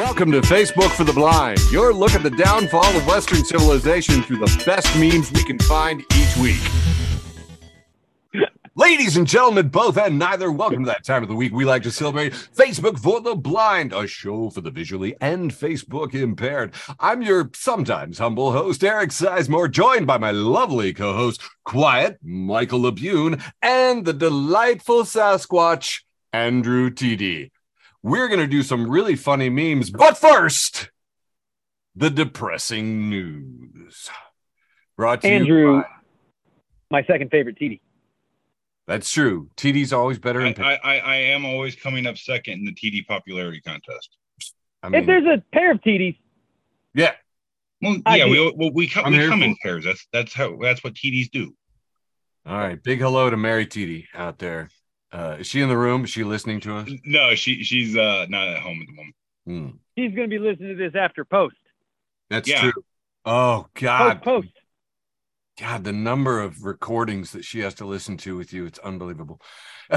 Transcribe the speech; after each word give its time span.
Welcome 0.00 0.32
to 0.32 0.40
Facebook 0.40 0.90
for 0.90 1.04
the 1.04 1.12
Blind. 1.12 1.60
Your 1.70 1.94
look 1.94 2.14
at 2.14 2.24
the 2.24 2.30
downfall 2.30 2.96
of 2.96 3.06
Western 3.06 3.44
civilization 3.44 4.24
through 4.24 4.38
the 4.38 4.62
best 4.66 4.92
memes 4.98 5.30
we 5.30 5.44
can 5.44 5.56
find 5.60 6.00
each 6.16 6.36
week. 6.36 6.60
Ladies 8.74 9.16
and 9.16 9.24
gentlemen, 9.24 9.68
both 9.68 9.96
and 9.96 10.18
neither, 10.18 10.50
welcome 10.50 10.84
to 10.84 10.90
that 10.90 11.04
time 11.04 11.22
of 11.22 11.28
the 11.28 11.36
week 11.36 11.52
we 11.52 11.64
like 11.64 11.84
to 11.84 11.92
celebrate 11.92 12.32
Facebook 12.32 12.98
for 12.98 13.20
the 13.20 13.36
Blind, 13.36 13.92
a 13.92 14.08
show 14.08 14.50
for 14.50 14.62
the 14.62 14.72
visually 14.72 15.14
and 15.20 15.52
Facebook 15.52 16.12
impaired. 16.12 16.74
I'm 16.98 17.22
your 17.22 17.52
sometimes 17.54 18.18
humble 18.18 18.50
host, 18.50 18.82
Eric 18.82 19.10
Sizemore, 19.10 19.70
joined 19.70 20.08
by 20.08 20.18
my 20.18 20.32
lovely 20.32 20.92
co 20.92 21.12
host, 21.12 21.40
Quiet 21.64 22.18
Michael 22.20 22.80
Labune, 22.80 23.40
and 23.62 24.04
the 24.04 24.12
delightful 24.12 25.04
Sasquatch, 25.04 26.00
Andrew 26.32 26.90
TD. 26.90 27.52
We're 28.04 28.28
going 28.28 28.40
to 28.40 28.46
do 28.46 28.62
some 28.62 28.90
really 28.90 29.16
funny 29.16 29.48
memes, 29.48 29.88
but 29.88 30.18
first, 30.18 30.90
the 31.96 32.10
depressing 32.10 33.08
news. 33.08 34.10
Brought 34.94 35.22
to 35.22 35.28
Andrew, 35.28 35.76
you 35.76 35.80
by, 35.80 35.88
my 36.90 37.04
second 37.04 37.30
favorite 37.30 37.58
TD. 37.58 37.80
That's 38.86 39.10
true. 39.10 39.48
TD's 39.56 39.94
always 39.94 40.18
better. 40.18 40.42
I, 40.42 40.48
In, 40.48 40.62
I, 40.62 40.78
I 40.84 40.98
I 40.98 41.16
am 41.16 41.46
always 41.46 41.76
coming 41.76 42.06
up 42.06 42.18
second 42.18 42.58
in 42.58 42.66
the 42.66 42.74
TD 42.74 43.06
popularity 43.06 43.62
contest. 43.62 44.18
I 44.82 44.94
if 44.94 45.06
there's 45.06 45.24
a 45.24 45.42
pair 45.54 45.72
of 45.72 45.80
TDs, 45.80 46.18
yeah. 46.92 47.12
Well, 47.80 48.02
yeah, 48.06 48.26
we 48.26 48.38
well, 48.54 48.70
we 48.70 48.86
come, 48.86 49.10
we 49.12 49.26
come 49.26 49.42
in 49.42 49.56
pairs. 49.62 49.86
That's 49.86 50.06
that's 50.12 50.34
how 50.34 50.58
that's 50.60 50.84
what 50.84 50.92
TDs 50.92 51.30
do. 51.30 51.54
All 52.44 52.58
right. 52.58 52.80
Big 52.82 53.00
hello 53.00 53.30
to 53.30 53.38
Mary 53.38 53.66
TD 53.66 54.04
out 54.14 54.38
there. 54.38 54.68
Uh, 55.14 55.36
is 55.38 55.46
she 55.46 55.60
in 55.60 55.68
the 55.68 55.76
room? 55.76 56.02
Is 56.04 56.10
she 56.10 56.24
listening 56.24 56.58
to 56.62 56.76
us? 56.76 56.90
No, 57.04 57.34
she 57.36 57.62
she's 57.62 57.96
uh 57.96 58.26
not 58.28 58.48
at 58.48 58.58
home 58.58 58.80
at 58.82 58.86
the 58.88 58.92
moment. 58.94 59.14
Hmm. 59.46 59.76
she's 59.96 60.14
going 60.14 60.28
to 60.28 60.38
be 60.38 60.40
listening 60.40 60.76
to 60.76 60.90
this 60.90 60.98
after 60.98 61.24
post. 61.24 61.54
That's 62.30 62.48
Yeah. 62.48 62.72
true. 62.72 62.82
Oh 63.24 63.66
God, 63.74 64.22
Post, 64.22 64.46
post. 64.46 64.48
God, 65.60 65.84
the 65.84 65.92
number 65.92 66.40
of 66.40 66.64
recordings 66.64 67.30
that 67.32 67.44
she 67.44 67.60
has 67.60 67.74
to 67.74 67.84
listen 67.86 68.16
to 68.18 68.36
with 68.36 68.52
you, 68.52 68.66
it's 68.66 68.78
unbelievable. 68.80 69.40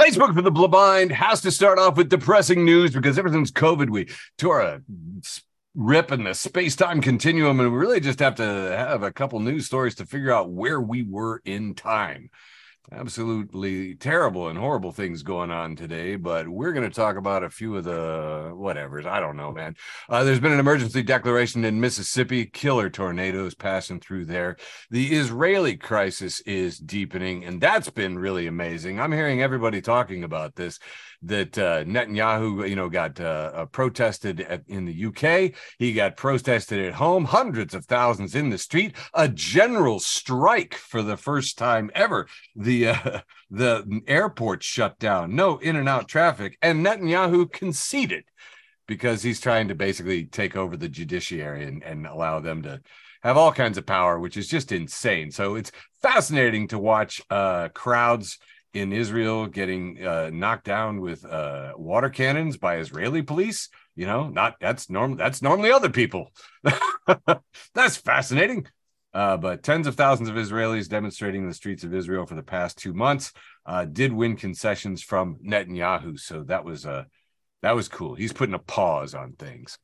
Facebook 0.00 0.34
for 0.34 0.42
the 0.42 0.50
blind 0.50 1.10
has 1.12 1.40
to 1.42 1.50
start 1.50 1.78
off 1.78 1.96
with 1.96 2.08
depressing 2.08 2.64
news 2.64 2.92
because 2.92 3.18
everything's 3.18 3.50
COVID. 3.52 3.90
We 3.90 4.08
tore 4.38 4.60
a 4.60 4.80
rip 5.74 6.12
in 6.12 6.24
the 6.24 6.34
space-time 6.34 7.00
continuum, 7.00 7.60
and 7.60 7.72
we 7.72 7.78
really 7.78 8.00
just 8.00 8.20
have 8.20 8.36
to 8.36 8.44
have 8.44 9.02
a 9.02 9.12
couple 9.12 9.40
news 9.40 9.66
stories 9.66 9.96
to 9.96 10.06
figure 10.06 10.32
out 10.32 10.50
where 10.50 10.80
we 10.80 11.02
were 11.02 11.42
in 11.44 11.74
time. 11.74 12.30
Absolutely 12.92 13.94
terrible 13.94 14.48
and 14.48 14.58
horrible 14.58 14.90
things 14.90 15.22
going 15.22 15.52
on 15.52 15.76
today, 15.76 16.16
but 16.16 16.48
we're 16.48 16.72
going 16.72 16.88
to 16.88 16.94
talk 16.94 17.16
about 17.16 17.44
a 17.44 17.48
few 17.48 17.76
of 17.76 17.84
the 17.84 18.50
whatevers. 18.52 19.06
I 19.06 19.20
don't 19.20 19.36
know, 19.36 19.52
man. 19.52 19.76
Uh, 20.08 20.24
there's 20.24 20.40
been 20.40 20.50
an 20.50 20.58
emergency 20.58 21.04
declaration 21.04 21.64
in 21.64 21.80
Mississippi, 21.80 22.46
killer 22.46 22.90
tornadoes 22.90 23.54
passing 23.54 24.00
through 24.00 24.24
there. 24.24 24.56
The 24.90 25.14
Israeli 25.14 25.76
crisis 25.76 26.40
is 26.40 26.80
deepening, 26.80 27.44
and 27.44 27.60
that's 27.60 27.90
been 27.90 28.18
really 28.18 28.48
amazing. 28.48 29.00
I'm 29.00 29.12
hearing 29.12 29.40
everybody 29.40 29.80
talking 29.80 30.24
about 30.24 30.56
this. 30.56 30.80
That 31.22 31.58
uh, 31.58 31.84
Netanyahu, 31.84 32.66
you 32.68 32.76
know, 32.76 32.88
got 32.88 33.20
uh, 33.20 33.50
uh, 33.54 33.66
protested 33.66 34.40
at, 34.40 34.62
in 34.68 34.86
the 34.86 35.04
UK. 35.06 35.52
He 35.78 35.92
got 35.92 36.16
protested 36.16 36.80
at 36.80 36.94
home. 36.94 37.26
Hundreds 37.26 37.74
of 37.74 37.84
thousands 37.84 38.34
in 38.34 38.48
the 38.48 38.56
street. 38.56 38.96
A 39.12 39.28
general 39.28 40.00
strike 40.00 40.74
for 40.74 41.02
the 41.02 41.18
first 41.18 41.58
time 41.58 41.90
ever. 41.94 42.26
The 42.56 42.88
uh, 42.88 43.20
the 43.50 44.00
airport 44.06 44.62
shut 44.62 44.98
down. 44.98 45.34
No 45.34 45.58
in 45.58 45.76
and 45.76 45.88
out 45.88 46.08
traffic, 46.08 46.56
and 46.62 46.84
Netanyahu 46.84 47.52
conceded 47.52 48.24
because 48.90 49.22
he's 49.22 49.40
trying 49.40 49.68
to 49.68 49.74
basically 49.76 50.24
take 50.24 50.56
over 50.56 50.76
the 50.76 50.88
judiciary 50.88 51.64
and, 51.64 51.84
and 51.84 52.06
allow 52.08 52.40
them 52.40 52.62
to 52.62 52.80
have 53.22 53.36
all 53.36 53.52
kinds 53.52 53.78
of 53.78 53.86
power, 53.86 54.18
which 54.18 54.36
is 54.36 54.48
just 54.48 54.72
insane. 54.72 55.30
So 55.30 55.54
it's 55.54 55.70
fascinating 56.02 56.68
to 56.68 56.78
watch 56.78 57.20
uh, 57.30 57.68
crowds 57.68 58.38
in 58.72 58.92
Israel 58.92 59.46
getting 59.46 60.04
uh, 60.04 60.30
knocked 60.32 60.64
down 60.64 61.00
with 61.00 61.24
uh, 61.24 61.72
water 61.76 62.08
cannons 62.08 62.56
by 62.56 62.76
Israeli 62.76 63.22
police. 63.22 63.68
You 63.96 64.06
know, 64.06 64.28
not 64.28 64.56
that's 64.60 64.88
normal. 64.88 65.16
That's 65.16 65.42
normally 65.42 65.72
other 65.72 65.90
people. 65.90 66.32
that's 67.74 67.96
fascinating. 67.96 68.66
Uh, 69.12 69.36
but 69.36 69.64
tens 69.64 69.88
of 69.88 69.96
thousands 69.96 70.28
of 70.28 70.36
Israelis 70.36 70.88
demonstrating 70.88 71.42
in 71.42 71.48
the 71.48 71.54
streets 71.54 71.82
of 71.82 71.92
Israel 71.92 72.26
for 72.26 72.36
the 72.36 72.42
past 72.44 72.78
two 72.78 72.94
months 72.94 73.32
uh, 73.66 73.84
did 73.84 74.12
win 74.12 74.36
concessions 74.36 75.02
from 75.02 75.36
Netanyahu. 75.44 76.18
So 76.18 76.44
that 76.44 76.64
was 76.64 76.86
uh, 76.86 77.04
that 77.62 77.74
was 77.74 77.88
cool. 77.88 78.14
He's 78.14 78.32
putting 78.32 78.54
a 78.54 78.60
pause 78.60 79.14
on 79.14 79.32
things. 79.32 79.78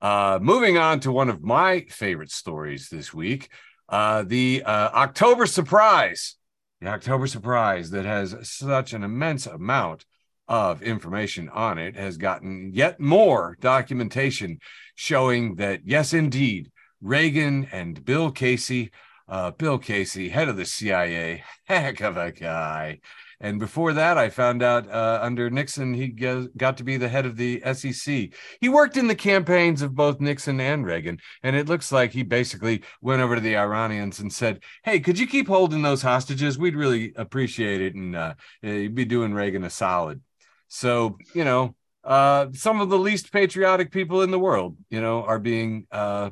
Uh, 0.00 0.38
moving 0.40 0.78
on 0.78 1.00
to 1.00 1.12
one 1.12 1.28
of 1.28 1.42
my 1.42 1.84
favorite 1.90 2.30
stories 2.30 2.88
this 2.88 3.12
week, 3.12 3.50
uh, 3.90 4.22
the 4.26 4.64
October 4.64 5.44
surprise. 5.44 6.36
The 6.80 6.88
October 6.88 7.26
surprise 7.26 7.90
that 7.90 8.06
has 8.06 8.34
such 8.48 8.94
an 8.94 9.04
immense 9.04 9.46
amount 9.46 10.06
of 10.48 10.82
information 10.82 11.50
on 11.50 11.76
it 11.76 11.94
has 11.94 12.16
gotten 12.16 12.70
yet 12.72 12.98
more 12.98 13.58
documentation 13.60 14.58
showing 14.94 15.56
that, 15.56 15.82
yes, 15.84 16.14
indeed, 16.14 16.72
Reagan 17.02 17.68
and 17.70 18.02
Bill 18.02 18.30
Casey, 18.30 18.92
uh, 19.28 19.50
Bill 19.50 19.78
Casey, 19.78 20.30
head 20.30 20.48
of 20.48 20.56
the 20.56 20.64
CIA, 20.64 21.44
heck 21.64 22.00
of 22.00 22.16
a 22.16 22.32
guy. 22.32 23.00
And 23.40 23.58
before 23.58 23.94
that, 23.94 24.18
I 24.18 24.28
found 24.28 24.62
out 24.62 24.88
uh, 24.90 25.18
under 25.22 25.48
Nixon, 25.48 25.94
he 25.94 26.08
got 26.08 26.76
to 26.76 26.84
be 26.84 26.98
the 26.98 27.08
head 27.08 27.24
of 27.24 27.36
the 27.36 27.62
SEC. 27.72 28.30
He 28.60 28.68
worked 28.68 28.98
in 28.98 29.06
the 29.06 29.14
campaigns 29.14 29.80
of 29.80 29.94
both 29.94 30.20
Nixon 30.20 30.60
and 30.60 30.84
Reagan. 30.84 31.18
And 31.42 31.56
it 31.56 31.68
looks 31.68 31.90
like 31.90 32.12
he 32.12 32.22
basically 32.22 32.82
went 33.00 33.22
over 33.22 33.36
to 33.36 33.40
the 33.40 33.56
Iranians 33.56 34.20
and 34.20 34.30
said, 34.30 34.62
Hey, 34.84 35.00
could 35.00 35.18
you 35.18 35.26
keep 35.26 35.48
holding 35.48 35.80
those 35.80 36.02
hostages? 36.02 36.58
We'd 36.58 36.76
really 36.76 37.12
appreciate 37.16 37.80
it. 37.80 37.94
And 37.94 38.14
uh, 38.14 38.34
you'd 38.62 38.94
be 38.94 39.06
doing 39.06 39.32
Reagan 39.32 39.64
a 39.64 39.70
solid. 39.70 40.20
So, 40.68 41.16
you 41.34 41.44
know, 41.44 41.74
uh, 42.04 42.48
some 42.52 42.80
of 42.80 42.90
the 42.90 42.98
least 42.98 43.32
patriotic 43.32 43.90
people 43.90 44.22
in 44.22 44.30
the 44.30 44.38
world, 44.38 44.76
you 44.90 45.00
know, 45.00 45.22
are 45.24 45.38
being 45.38 45.86
uh, 45.90 46.30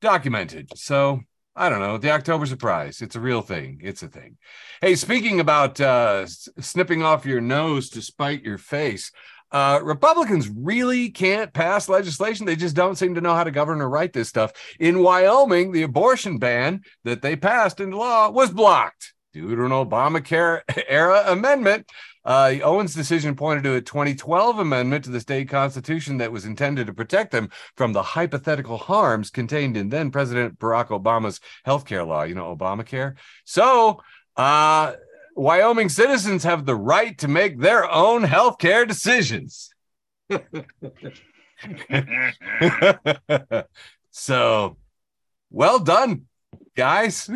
documented. 0.00 0.76
So 0.76 1.20
I 1.56 1.68
don't 1.68 1.80
know. 1.80 1.98
The 1.98 2.12
October 2.12 2.46
surprise. 2.46 3.02
It's 3.02 3.16
a 3.16 3.20
real 3.20 3.42
thing. 3.42 3.80
It's 3.82 4.02
a 4.02 4.08
thing. 4.08 4.36
Hey, 4.80 4.94
speaking 4.94 5.40
about 5.40 5.80
uh, 5.80 6.26
snipping 6.26 7.02
off 7.02 7.26
your 7.26 7.40
nose 7.40 7.90
to 7.90 8.02
spite 8.02 8.42
your 8.42 8.58
face, 8.58 9.10
uh, 9.52 9.80
Republicans 9.82 10.48
really 10.48 11.10
can't 11.10 11.52
pass 11.52 11.88
legislation. 11.88 12.46
They 12.46 12.56
just 12.56 12.76
don't 12.76 12.96
seem 12.96 13.16
to 13.16 13.20
know 13.20 13.34
how 13.34 13.44
to 13.44 13.50
govern 13.50 13.80
or 13.80 13.88
write 13.88 14.12
this 14.12 14.28
stuff. 14.28 14.52
In 14.78 15.02
Wyoming, 15.02 15.72
the 15.72 15.82
abortion 15.82 16.38
ban 16.38 16.82
that 17.04 17.20
they 17.20 17.34
passed 17.34 17.80
into 17.80 17.96
law 17.96 18.30
was 18.30 18.50
blocked 18.50 19.12
due 19.32 19.54
to 19.56 19.64
an 19.64 19.70
Obamacare 19.72 20.60
era 20.88 21.24
amendment. 21.26 21.90
Uh, 22.24 22.54
Owen's 22.62 22.94
decision 22.94 23.34
pointed 23.34 23.64
to 23.64 23.74
a 23.74 23.80
2012 23.80 24.58
amendment 24.58 25.04
to 25.04 25.10
the 25.10 25.20
state 25.20 25.48
constitution 25.48 26.18
that 26.18 26.32
was 26.32 26.44
intended 26.44 26.86
to 26.86 26.92
protect 26.92 27.32
them 27.32 27.50
from 27.76 27.92
the 27.92 28.02
hypothetical 28.02 28.76
harms 28.76 29.30
contained 29.30 29.76
in 29.76 29.88
then 29.88 30.10
President 30.10 30.58
Barack 30.58 30.88
Obama's 30.88 31.40
healthcare 31.66 32.06
law, 32.06 32.22
you 32.22 32.34
know, 32.34 32.54
Obamacare. 32.54 33.14
So, 33.44 34.02
uh, 34.36 34.94
Wyoming 35.36 35.88
citizens 35.88 36.44
have 36.44 36.66
the 36.66 36.76
right 36.76 37.16
to 37.18 37.28
make 37.28 37.58
their 37.58 37.90
own 37.90 38.24
healthcare 38.24 38.86
decisions. 38.86 39.72
so, 44.10 44.76
well 45.50 45.78
done, 45.78 46.26
guys. 46.76 47.30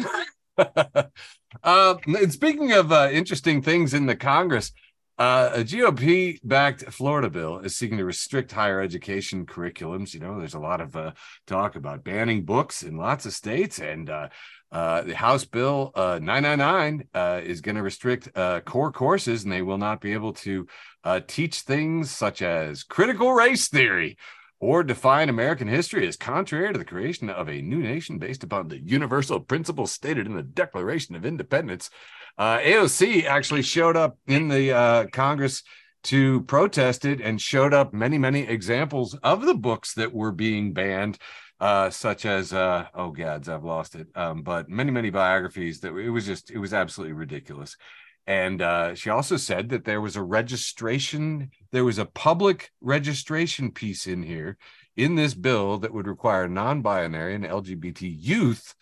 uh, 1.65 1.97
and 2.07 2.33
speaking 2.33 2.73
of 2.73 2.93
uh, 2.93 3.09
interesting 3.11 3.63
things 3.63 3.95
in 3.95 4.07
the 4.07 4.17
Congress, 4.17 4.73
uh, 5.17 5.51
a 5.55 5.61
GOP 5.61 6.41
backed 6.43 6.83
Florida 6.93 7.31
bill 7.31 7.59
is 7.61 7.77
seeking 7.77 7.99
to 7.99 8.05
restrict 8.05 8.51
higher 8.51 8.81
education 8.81 9.47
curriculums. 9.47 10.13
You 10.13 10.21
know, 10.21 10.39
there's 10.39 10.55
a 10.55 10.59
lot 10.61 10.81
of 10.81 10.97
uh, 10.97 11.13
talk 11.47 11.77
about 11.77 12.05
banning 12.05 12.45
books 12.45 12.83
in 12.83 12.97
lots 12.97 13.25
of 13.25 13.33
states, 13.33 13.79
and 13.79 14.11
uh, 14.11 14.29
uh, 14.73 15.03
the 15.03 15.15
House 15.15 15.45
Bill 15.45 15.93
uh, 15.95 16.19
999 16.21 17.09
uh, 17.15 17.41
is 17.45 17.61
going 17.61 17.77
to 17.77 17.83
restrict 17.83 18.29
uh, 18.35 18.61
core 18.61 18.91
courses, 18.91 19.45
and 19.45 19.53
they 19.53 19.63
will 19.63 19.79
not 19.79 20.01
be 20.01 20.13
able 20.13 20.33
to 20.33 20.67
uh, 21.05 21.21
teach 21.27 21.61
things 21.61 22.11
such 22.11 22.43
as 22.43 22.83
critical 22.83 23.33
race 23.33 23.69
theory 23.69 24.17
or 24.65 24.83
define 24.83 25.29
American 25.29 25.69
history 25.69 26.09
as 26.09 26.17
contrary 26.17 26.73
to 26.73 26.79
the 26.79 26.85
creation 26.87 27.29
of 27.29 27.51
a 27.51 27.61
new 27.61 27.83
nation 27.83 28.19
based 28.19 28.43
upon 28.43 28.67
the 28.67 28.81
universal 28.81 29.39
principles 29.39 29.93
stated 29.93 30.25
in 30.25 30.35
the 30.35 30.43
Declaration 30.43 31.15
of 31.15 31.27
Independence. 31.27 31.91
Uh, 32.39 32.57
AOC 32.61 33.27
actually 33.27 33.61
showed 33.61 33.95
up 33.95 34.17
in 34.27 34.49
the 34.49 34.73
uh, 34.73 35.07
Congress 35.09 35.63
to 36.05 36.41
protest 36.45 37.05
it 37.05 37.21
and 37.21 37.39
showed 37.39 37.75
up 37.75 37.93
many, 37.93 38.17
many 38.17 38.41
examples 38.41 39.13
of 39.23 39.45
the 39.45 39.55
books 39.55 39.93
that 39.95 40.15
were 40.15 40.33
being 40.33 40.73
banned, 40.73 41.19
uh, 41.61 41.91
such 41.91 42.25
as, 42.25 42.55
uh, 42.55 42.87
oh, 42.95 43.11
gads, 43.11 43.51
I've 43.51 43.65
lost 43.65 43.95
it, 43.95 44.07
um, 44.15 44.41
but 44.41 44.71
many, 44.71 44.91
many 44.91 45.11
biographies 45.11 45.81
that 45.81 45.95
it 45.95 46.09
was 46.09 46.25
just, 46.25 46.51
it 46.51 46.59
was 46.59 46.73
absolutely 46.73 47.13
ridiculous. 47.13 47.77
And 48.27 48.63
uh, 48.63 48.95
she 48.95 49.11
also 49.11 49.37
said 49.37 49.69
that 49.69 49.85
there 49.85 50.01
was 50.01 50.17
a 50.17 50.23
registration, 50.23 51.51
there 51.73 51.85
was 51.85 51.99
a 51.99 52.07
public 52.07 52.71
registration 52.81 53.71
piece 53.71 54.07
in 54.07 54.23
here 54.23 54.57
in 54.97 55.15
this 55.15 55.35
bill 55.35 55.79
that 55.79 55.93
would 55.93 56.07
require 56.07 56.49
non 56.49 56.81
binary 56.81 57.35
and 57.35 57.45
LGBT 57.45 58.17
youth 58.19 58.75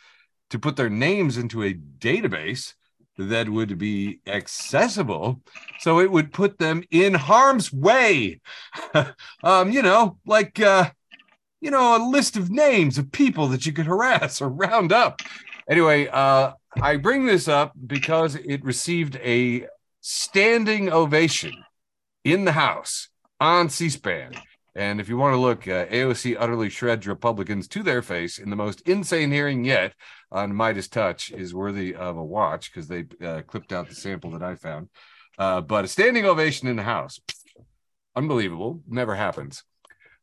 to 0.51 0.59
put 0.59 0.77
their 0.77 0.91
names 0.91 1.39
into 1.39 1.63
a 1.63 1.75
database 1.75 2.75
that 3.19 3.49
would 3.49 3.79
be 3.79 4.21
accessible. 4.27 5.41
So 5.81 6.01
it 6.01 6.11
would 6.11 6.33
put 6.33 6.59
them 6.59 6.83
in 6.91 7.15
harm's 7.15 7.73
way. 7.73 8.41
Um 9.45 9.73
you 9.73 9.83
know 9.83 10.19
like 10.25 10.61
uh 10.61 10.91
you 11.61 11.71
know 11.71 11.97
a 11.97 12.11
list 12.11 12.37
of 12.37 12.51
names 12.51 12.97
of 12.97 13.11
people 13.11 13.49
that 13.49 13.67
you 13.67 13.73
could 13.73 13.87
harass 13.87 14.41
or 14.41 14.49
round 14.49 14.93
up. 14.93 15.21
Anyway 15.69 16.07
uh 16.07 16.53
i 16.81 16.97
bring 16.97 17.27
this 17.27 17.49
up 17.49 17.73
because 17.87 18.35
it 18.37 18.65
received 18.65 19.17
a 19.17 19.67
standing 20.01 20.91
ovation 20.91 21.53
in 22.25 22.45
the 22.45 22.53
house 22.53 23.09
on 23.41 23.69
c-span 23.69 24.33
and 24.75 25.01
if 25.01 25.09
you 25.09 25.19
want 25.19 25.35
to 25.35 25.39
look, 25.39 25.69
uh, 25.69 25.87
AOC 25.87 26.37
utterly 26.39 26.71
shreds 26.71 27.07
Republicans 27.07 27.69
to 27.69 27.83
their 27.83 28.01
face 28.01 28.39
in 28.39 28.49
the 28.49 28.57
most 28.57 28.81
insane 28.83 29.31
hearing 29.31 29.65
yet 29.65 29.93
on 30.31 30.53
MeidasTouch 30.53 31.33
is 31.33 31.55
worthy 31.55 31.95
of 31.95 32.17
a 32.17 32.25
watch 32.25 32.73
because 32.73 32.89
they 32.89 33.05
uh, 33.23 33.43
clipped 33.43 33.73
out 33.73 33.89
the 33.89 33.95
sample 33.95 34.31
that 34.31 34.43
I 34.43 34.55
found. 34.55 34.89
Uh, 35.39 35.61
but 35.61 35.85
a 35.85 35.89
standing 35.89 36.25
ovation 36.25 36.69
in 36.69 36.77
the 36.77 36.83
House, 36.83 37.21
unbelievable, 38.17 38.83
never 38.89 39.15
happens. 39.15 39.63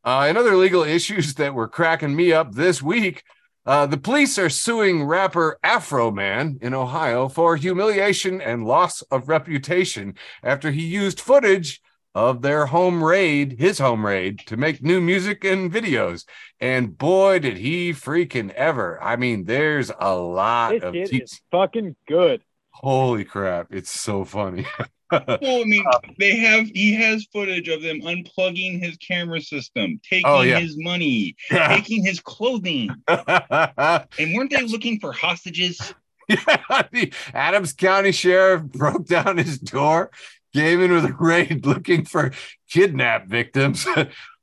Uh, 0.04 0.26
and 0.28 0.38
other 0.38 0.56
legal 0.56 0.84
issues 0.98 1.36
that 1.36 1.54
were 1.54 1.68
cracking 1.68 2.16
me 2.16 2.34
up 2.34 2.54
this 2.54 2.82
week. 2.82 3.24
Uh, 3.66 3.86
the 3.86 3.98
police 3.98 4.40
are 4.40 4.50
suing 4.50 5.04
rapper 5.04 5.60
Afroman 5.64 6.62
in 6.62 6.74
Ohio 6.74 7.28
for 7.28 7.56
humiliation 7.56 8.42
and 8.42 8.66
loss 8.66 9.02
of 9.04 9.30
reputation 9.30 10.16
after 10.44 10.72
he 10.72 10.86
used 10.86 11.20
footage 11.20 11.82
of 12.16 12.42
their 12.42 12.66
home 12.66 13.04
raid, 13.04 13.60
his 13.60 13.78
home 13.78 14.06
raid, 14.06 14.40
to 14.48 14.58
make 14.58 14.82
new 14.82 15.00
music 15.00 15.44
and 15.44 15.72
videos. 15.72 16.26
And 16.60 16.98
boy, 16.98 17.40
did 17.40 17.58
he 17.58 17.92
freaking 17.92 18.50
ever! 18.52 19.02
I 19.04 19.16
mean, 19.16 19.46
there's 19.46 19.92
a 20.00 20.16
lot 20.16 20.72
This 20.72 20.84
of 20.84 20.94
shit 20.96 21.10
te- 21.10 21.18
is 21.18 21.40
fucking 21.52 21.96
good. 22.08 22.42
holy 22.72 23.26
crap! 23.26 23.68
It's 23.72 23.92
so 23.92 24.26
funny. 24.26 24.66
Well, 25.42 25.62
I 25.62 25.64
mean, 25.66 25.84
they 26.20 26.36
have 26.38 26.68
he 26.68 26.94
has 26.96 27.28
footage 27.34 27.68
of 27.68 27.82
them 27.82 28.02
unplugging 28.02 28.80
his 28.84 28.96
camera 28.98 29.42
system, 29.42 30.00
taking 30.08 30.26
Oh, 30.28 30.42
yeah. 30.42 30.60
his 30.60 30.76
money, 30.78 31.36
taking 31.50 32.06
his 32.06 32.20
clothing. 32.20 32.90
And 33.08 34.34
weren't 34.36 34.52
they 34.52 34.62
looking 34.64 35.00
for 35.00 35.12
hostages? 35.12 35.94
Yeah, 36.28 36.84
the 36.92 37.12
Adams 37.34 37.74
County 37.74 38.12
Sheriff 38.12 38.62
broke 38.64 39.08
down 39.08 39.38
his 39.38 39.58
door, 39.58 40.12
came 40.54 40.80
in 40.82 40.92
with 40.92 41.06
a 41.06 41.14
raid 41.20 41.66
looking 41.66 42.06
for 42.06 42.32
kidnap 42.70 43.28
victims. 43.28 43.88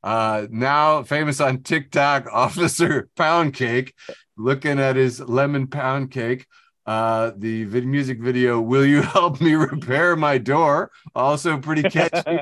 Uh, 0.03 0.47
now 0.51 1.03
famous 1.05 1.41
on 1.41 1.63
TikTok, 1.63 2.27
Officer 2.33 3.09
Pound 3.17 3.55
Cake, 3.55 3.95
looking 4.37 4.81
at 4.81 4.97
his 4.97 5.21
lemon 5.21 5.69
pound 5.69 6.11
cake. 6.11 6.47
Uh, 6.87 7.33
the 7.37 7.65
vid- 7.65 7.87
music 7.87 8.21
video, 8.21 8.61
Will 8.61 8.87
You 8.87 9.03
Help 9.03 9.41
Me 9.41 9.55
Repair 9.55 10.15
My 10.15 10.39
Door? 10.39 10.93
Also 11.15 11.59
pretty 11.59 11.83
catchy. 11.91 12.41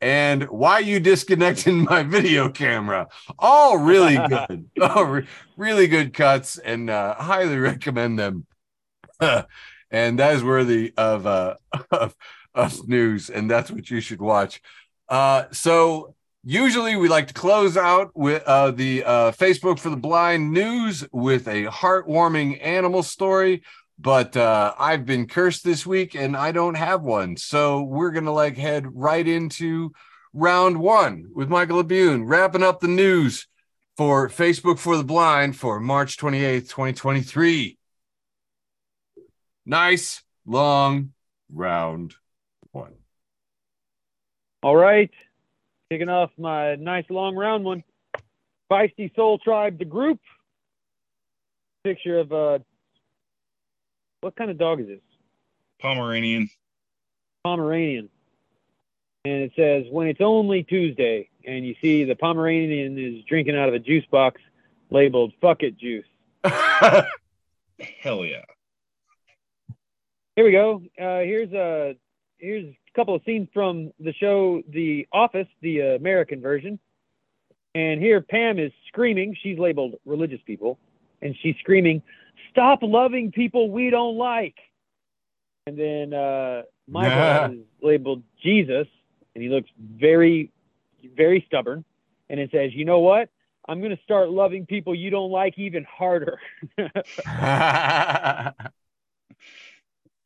and 0.00 0.44
Why 0.44 0.80
You 0.80 0.98
Disconnecting 0.98 1.84
My 1.84 2.02
Video 2.02 2.48
Camera? 2.48 3.06
All 3.38 3.78
really 3.78 4.16
good. 4.28 4.68
oh, 4.80 5.02
re- 5.04 5.26
really 5.56 5.86
good 5.86 6.12
cuts, 6.12 6.58
and 6.58 6.90
uh, 6.90 7.14
highly 7.14 7.58
recommend 7.58 8.18
them. 8.18 8.46
and 9.90 10.18
that 10.18 10.34
is 10.34 10.44
worthy 10.44 10.92
of 10.96 11.26
uh 11.26 11.54
of, 11.90 12.14
of 12.54 12.88
news 12.88 13.30
and 13.30 13.50
that's 13.50 13.70
what 13.70 13.88
you 13.90 14.00
should 14.00 14.20
watch 14.20 14.60
uh 15.08 15.44
so 15.52 16.14
usually 16.48 16.94
we 16.94 17.08
like 17.08 17.26
to 17.26 17.34
close 17.34 17.76
out 17.76 18.12
with 18.14 18.40
uh 18.44 18.70
the 18.70 19.02
uh 19.02 19.32
facebook 19.32 19.80
for 19.80 19.90
the 19.90 19.96
blind 19.96 20.52
news 20.52 21.04
with 21.12 21.48
a 21.48 21.64
heartwarming 21.64 22.64
animal 22.64 23.02
story 23.02 23.64
but 23.98 24.36
uh 24.36 24.72
i've 24.78 25.04
been 25.04 25.26
cursed 25.26 25.64
this 25.64 25.84
week 25.84 26.14
and 26.14 26.36
i 26.36 26.52
don't 26.52 26.76
have 26.76 27.02
one 27.02 27.36
so 27.36 27.82
we're 27.82 28.12
gonna 28.12 28.32
like 28.32 28.56
head 28.56 28.86
right 28.94 29.26
into 29.26 29.90
round 30.32 30.78
one 30.78 31.26
with 31.34 31.48
michael 31.48 31.82
labune 31.82 32.22
wrapping 32.24 32.62
up 32.62 32.78
the 32.78 32.86
news 32.86 33.48
for 33.96 34.28
facebook 34.28 34.78
for 34.78 34.96
the 34.96 35.02
blind 35.02 35.56
for 35.56 35.80
march 35.80 36.16
28th 36.16 36.68
2023 36.68 37.76
nice 39.64 40.22
long 40.46 41.12
round 41.52 42.14
one. 42.70 42.94
All 44.62 44.76
right. 44.76 45.10
Kicking 45.90 46.08
off 46.08 46.30
my 46.36 46.74
nice 46.76 47.04
long 47.10 47.36
round 47.36 47.64
one. 47.64 47.84
Feisty 48.70 49.14
Soul 49.14 49.38
Tribe, 49.38 49.78
the 49.78 49.84
group. 49.84 50.18
Picture 51.84 52.18
of 52.18 52.32
uh 52.32 52.58
what 54.20 54.34
kind 54.34 54.50
of 54.50 54.58
dog 54.58 54.80
is 54.80 54.88
this? 54.88 55.00
Pomeranian. 55.80 56.50
Pomeranian. 57.44 58.08
And 59.24 59.42
it 59.42 59.52
says, 59.56 59.84
when 59.90 60.08
it's 60.08 60.20
only 60.20 60.62
Tuesday, 60.62 61.28
and 61.46 61.64
you 61.64 61.74
see 61.80 62.04
the 62.04 62.14
Pomeranian 62.14 62.98
is 62.98 63.24
drinking 63.24 63.56
out 63.56 63.68
of 63.68 63.74
a 63.74 63.78
juice 63.78 64.04
box 64.10 64.40
labeled 64.90 65.32
fuck 65.40 65.62
it 65.62 65.76
juice. 65.78 66.06
Hell 66.44 68.24
yeah. 68.24 68.44
Here 70.34 70.44
we 70.44 70.52
go. 70.52 70.82
Uh, 71.00 71.20
here's 71.20 71.52
a 71.52 71.96
here's 72.38 72.64
a 72.64 72.78
couple 72.96 73.14
of 73.14 73.22
scenes 73.26 73.46
from 73.52 73.92
the 74.00 74.12
show 74.14 74.62
The 74.72 75.06
Office, 75.12 75.46
the 75.60 75.80
American 75.80 76.40
version. 76.40 76.78
And 77.74 78.00
here 78.00 78.22
Pam 78.22 78.58
is 78.58 78.72
screaming. 78.88 79.36
She's 79.42 79.58
labeled 79.58 79.96
religious 80.06 80.40
people, 80.46 80.78
and 81.20 81.36
she's 81.42 81.54
screaming, 81.60 82.02
"Stop 82.50 82.78
loving 82.82 83.30
people 83.30 83.70
we 83.70 83.90
don't 83.90 84.16
like." 84.16 84.56
And 85.66 85.78
then 85.78 86.14
uh, 86.14 86.62
Michael 86.88 87.58
is 87.58 87.66
labeled 87.82 88.22
Jesus, 88.42 88.86
and 89.34 89.44
he 89.44 89.50
looks 89.50 89.68
very, 89.78 90.50
very 91.14 91.44
stubborn. 91.46 91.84
And 92.30 92.40
it 92.40 92.50
says, 92.50 92.74
"You 92.74 92.86
know 92.86 93.00
what? 93.00 93.28
I'm 93.68 93.80
going 93.80 93.94
to 93.94 94.02
start 94.04 94.30
loving 94.30 94.64
people 94.64 94.94
you 94.94 95.10
don't 95.10 95.30
like 95.30 95.58
even 95.58 95.84
harder." 95.84 96.40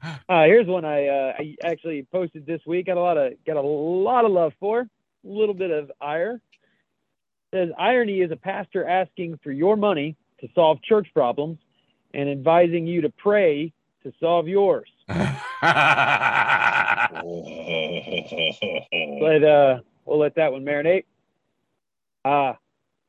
Uh, 0.03 0.45
here's 0.45 0.67
one 0.67 0.85
I, 0.85 1.07
uh, 1.09 1.33
I 1.39 1.57
actually 1.65 2.07
posted 2.11 2.47
this 2.47 2.61
week. 2.67 2.87
Got 2.87 2.97
a 2.97 3.01
lot 3.01 3.17
of 3.17 3.33
got 3.47 3.57
a 3.57 3.61
lot 3.61 4.25
of 4.25 4.33
love 4.33 4.53
for. 4.61 4.81
A 4.81 4.89
little 5.25 5.55
bit 5.55 5.71
of 5.71 5.93
ire. 6.01 6.41
Says 7.53 7.71
irony 7.79 8.21
is 8.21 8.31
a 8.31 8.37
pastor 8.37 8.87
asking 8.87 9.39
for 9.43 9.51
your 9.51 9.77
money 9.77 10.17
to 10.41 10.49
solve 10.55 10.83
church 10.83 11.09
problems 11.13 11.59
and 12.15 12.29
advising 12.29 12.87
you 12.87 13.03
to 13.03 13.11
pray 13.11 13.73
to 14.05 14.13
solve 14.21 14.49
yours. 14.49 14.89
But 19.21 19.45
uh, 19.45 19.81
we'll 20.05 20.19
let 20.19 20.35
that 20.37 20.53
one 20.53 20.65
marinate. 20.65 21.05
Uh, 22.25 22.55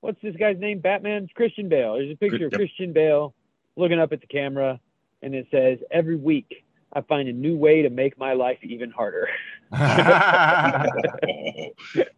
what's 0.02 0.22
this 0.22 0.36
guy's 0.36 0.58
name? 0.60 0.80
Batman 0.80 1.30
Christian 1.36 1.70
Bale. 1.70 1.94
There's 1.96 2.12
a 2.12 2.16
picture 2.16 2.48
of 2.48 2.52
Christian 2.54 2.94
Bale 2.94 3.34
looking 3.76 4.00
up 4.00 4.12
at 4.12 4.22
the 4.22 4.28
camera, 4.28 4.80
and 5.22 5.34
it 5.34 5.48
says, 5.52 5.80
"Every 5.92 6.16
week 6.16 6.64
I 6.94 7.02
find 7.02 7.28
a 7.30 7.34
new 7.34 7.56
way 7.58 7.82
to 7.84 7.90
make 7.90 8.18
my 8.18 8.34
life 8.34 8.60
even 8.64 8.92
harder." 8.92 9.28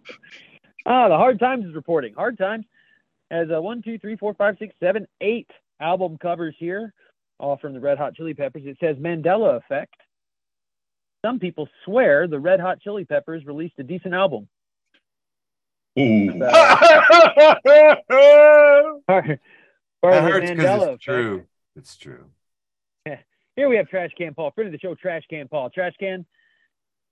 Ah, 0.86 1.08
the 1.08 1.15
Hard 1.15 1.39
Times 1.39 1.65
is 1.65 1.75
reporting. 1.75 2.13
Hard 2.13 2.38
Times 2.38 2.65
has 3.32 3.50
a 3.50 3.62
one, 3.62 3.82
two, 3.82 3.98
three, 3.98 4.18
four, 4.18 4.34
five, 4.34 4.58
six, 4.60 4.75
seven, 4.82 5.08
eight 5.22 5.50
album 5.80 6.18
covers 6.18 6.56
here, 6.60 6.94
all 7.39 7.58
from 7.58 7.74
the 7.74 7.80
Red 7.80 7.98
Hot 7.98 8.15
Chili 8.15 8.34
Peppers. 8.34 8.63
It 8.65 8.77
says 8.80 8.98
Mandela 8.98 9.58
Effect. 9.58 9.96
Some 11.25 11.39
people 11.39 11.70
swear 11.86 12.27
the 12.27 12.39
Red 12.39 12.60
Hot 12.60 12.82
Chili 12.82 13.06
Peppers 13.06 13.46
released 13.46 13.75
a 13.80 13.84
decent 13.84 14.13
album. 14.13 14.48
Part 15.96 16.39
that 19.08 19.39
hurts 20.01 20.50
because 20.50 20.82
it's 20.82 20.84
Effect. 20.84 21.01
true. 21.01 21.46
It's 21.77 21.96
true. 21.96 22.25
Here 23.55 23.69
we 23.69 23.77
have 23.77 23.88
Trash 23.88 24.10
Can 24.17 24.33
Paul, 24.33 24.51
friend 24.51 24.67
of 24.67 24.72
the 24.72 24.79
show, 24.79 24.95
Trash 24.95 25.24
Can 25.29 25.48
Paul. 25.48 25.69
Trash 25.69 25.93
Can, 26.00 26.25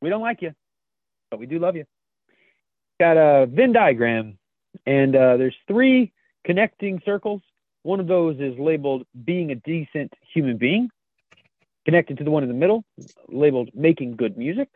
we 0.02 0.10
don't 0.10 0.22
like 0.22 0.42
you, 0.42 0.54
but 1.30 1.40
we 1.40 1.46
do 1.46 1.60
love 1.60 1.76
you. 1.76 1.86
Got 3.00 3.18
a 3.18 3.46
Venn 3.46 3.74
diagram, 3.74 4.40
and 4.88 5.16
uh, 5.16 5.38
there's 5.38 5.56
three 5.68 6.12
connecting 6.44 7.00
circles. 7.06 7.42
One 7.84 8.00
of 8.00 8.08
those 8.08 8.40
is 8.40 8.58
labeled 8.58 9.06
being 9.24 9.52
a 9.52 9.56
decent 9.56 10.14
human 10.34 10.58
being. 10.58 10.90
Connected 11.86 12.18
to 12.18 12.24
the 12.24 12.32
one 12.32 12.42
in 12.42 12.50
the 12.50 12.56
middle, 12.56 12.84
labeled 13.28 13.70
making 13.76 14.16
good 14.16 14.36
music. 14.36 14.70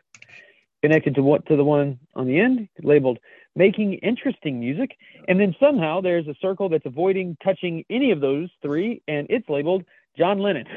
Connected 0.82 1.16
to 1.16 1.22
what 1.22 1.46
to 1.46 1.56
the 1.56 1.64
one 1.64 1.98
on 2.14 2.28
the 2.28 2.38
end, 2.38 2.68
labeled 2.82 3.18
making 3.56 3.94
interesting 3.94 4.60
music. 4.60 4.96
And 5.26 5.40
then 5.40 5.54
somehow 5.58 6.00
there's 6.00 6.28
a 6.28 6.34
circle 6.40 6.68
that's 6.68 6.86
avoiding 6.86 7.36
touching 7.42 7.84
any 7.90 8.12
of 8.12 8.20
those 8.20 8.50
three, 8.62 9.02
and 9.08 9.26
it's 9.30 9.48
labeled 9.48 9.84
John 10.16 10.38
Lennon. 10.38 10.66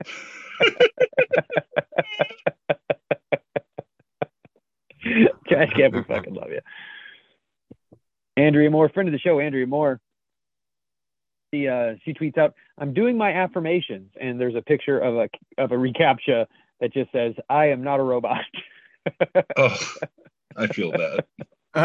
Can, 5.48 5.92
we 5.92 6.02
fucking 6.02 6.34
love 6.34 6.50
you. 6.50 6.60
Andrea 8.36 8.70
Moore, 8.70 8.88
friend 8.88 9.08
of 9.08 9.12
the 9.12 9.18
show, 9.18 9.40
Andrea 9.40 9.66
Moore. 9.66 10.00
She 11.52 11.66
uh, 11.66 11.94
she 12.04 12.12
tweets 12.12 12.38
out, 12.38 12.54
"I'm 12.76 12.92
doing 12.92 13.16
my 13.16 13.32
affirmations," 13.32 14.10
and 14.20 14.40
there's 14.40 14.54
a 14.54 14.62
picture 14.62 14.98
of 14.98 15.16
a 15.16 15.28
of 15.56 15.72
a 15.72 15.76
reCAPTCHA 15.76 16.46
that 16.80 16.92
just 16.92 17.10
says, 17.10 17.34
"I 17.48 17.66
am 17.66 17.82
not 17.82 18.00
a 18.00 18.02
robot." 18.02 18.44
Oh, 19.56 19.74
I 20.54 20.66
feel 20.66 20.92
bad. 20.92 21.24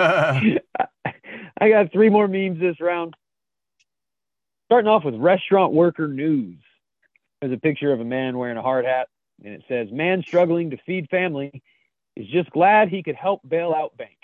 I 1.61 1.69
got 1.69 1.93
three 1.93 2.09
more 2.09 2.27
memes 2.27 2.59
this 2.59 2.81
round. 2.81 3.13
Starting 4.65 4.89
off 4.89 5.05
with 5.05 5.15
restaurant 5.15 5.71
worker 5.71 6.09
news. 6.09 6.57
There's 7.43 7.51
a 7.51 7.59
picture 7.59 7.91
of 7.91 7.99
a 7.99 8.05
man 8.05 8.37
wearing 8.37 8.55
a 8.55 8.61
hard 8.61 8.85
hat, 8.85 9.09
and 9.43 9.53
it 9.53 9.65
says, 9.67 9.91
"Man 9.91 10.23
struggling 10.25 10.69
to 10.69 10.77
feed 10.85 11.09
family 11.09 11.61
is 12.15 12.25
just 12.27 12.49
glad 12.51 12.87
he 12.87 13.03
could 13.03 13.15
help 13.15 13.41
bail 13.45 13.73
out 13.73 13.97
bank. 13.97 14.17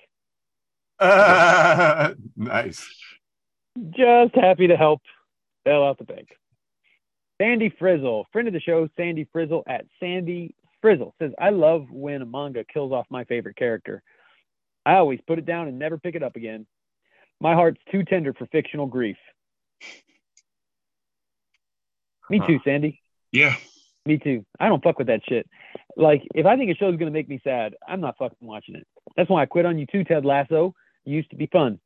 nice. 2.37 2.89
Just 3.89 4.35
happy 4.35 4.67
to 4.67 4.77
help 4.77 5.01
bail 5.65 5.83
out 5.83 5.97
the 5.97 6.05
bank." 6.05 6.29
Sandy 7.41 7.67
Frizzle, 7.77 8.25
friend 8.31 8.47
of 8.47 8.53
the 8.53 8.61
show, 8.61 8.87
Sandy 8.95 9.27
Frizzle 9.33 9.63
at 9.67 9.85
Sandy 9.99 10.55
Frizzle 10.79 11.13
says, 11.19 11.33
"I 11.37 11.49
love 11.49 11.91
when 11.91 12.21
a 12.21 12.25
manga 12.25 12.63
kills 12.63 12.93
off 12.93 13.05
my 13.09 13.25
favorite 13.25 13.57
character. 13.57 14.01
I 14.85 14.93
always 14.93 15.19
put 15.27 15.39
it 15.39 15.45
down 15.45 15.67
and 15.67 15.77
never 15.77 15.97
pick 15.97 16.15
it 16.15 16.23
up 16.23 16.37
again. 16.37 16.65
My 17.41 17.53
heart's 17.53 17.81
too 17.91 18.03
tender 18.03 18.33
for 18.33 18.45
fictional 18.45 18.85
grief." 18.85 19.17
Me 22.29 22.39
too, 22.47 22.61
Sandy. 22.63 23.01
Yeah. 23.31 23.55
Me 24.05 24.17
too. 24.17 24.45
I 24.59 24.69
don't 24.69 24.83
fuck 24.83 24.97
with 24.97 25.07
that 25.07 25.21
shit. 25.27 25.47
Like, 25.95 26.23
if 26.33 26.45
I 26.45 26.57
think 26.57 26.71
a 26.71 26.75
show's 26.75 26.97
gonna 26.97 27.11
make 27.11 27.29
me 27.29 27.39
sad, 27.43 27.75
I'm 27.87 28.01
not 28.01 28.17
fucking 28.17 28.37
watching 28.41 28.75
it. 28.75 28.87
That's 29.15 29.29
why 29.29 29.43
I 29.43 29.45
quit 29.45 29.65
on 29.65 29.77
you 29.77 29.85
too, 29.85 30.03
Ted 30.03 30.25
Lasso. 30.25 30.73
You 31.05 31.15
used 31.15 31.29
to 31.31 31.35
be 31.35 31.47
fun. 31.47 31.79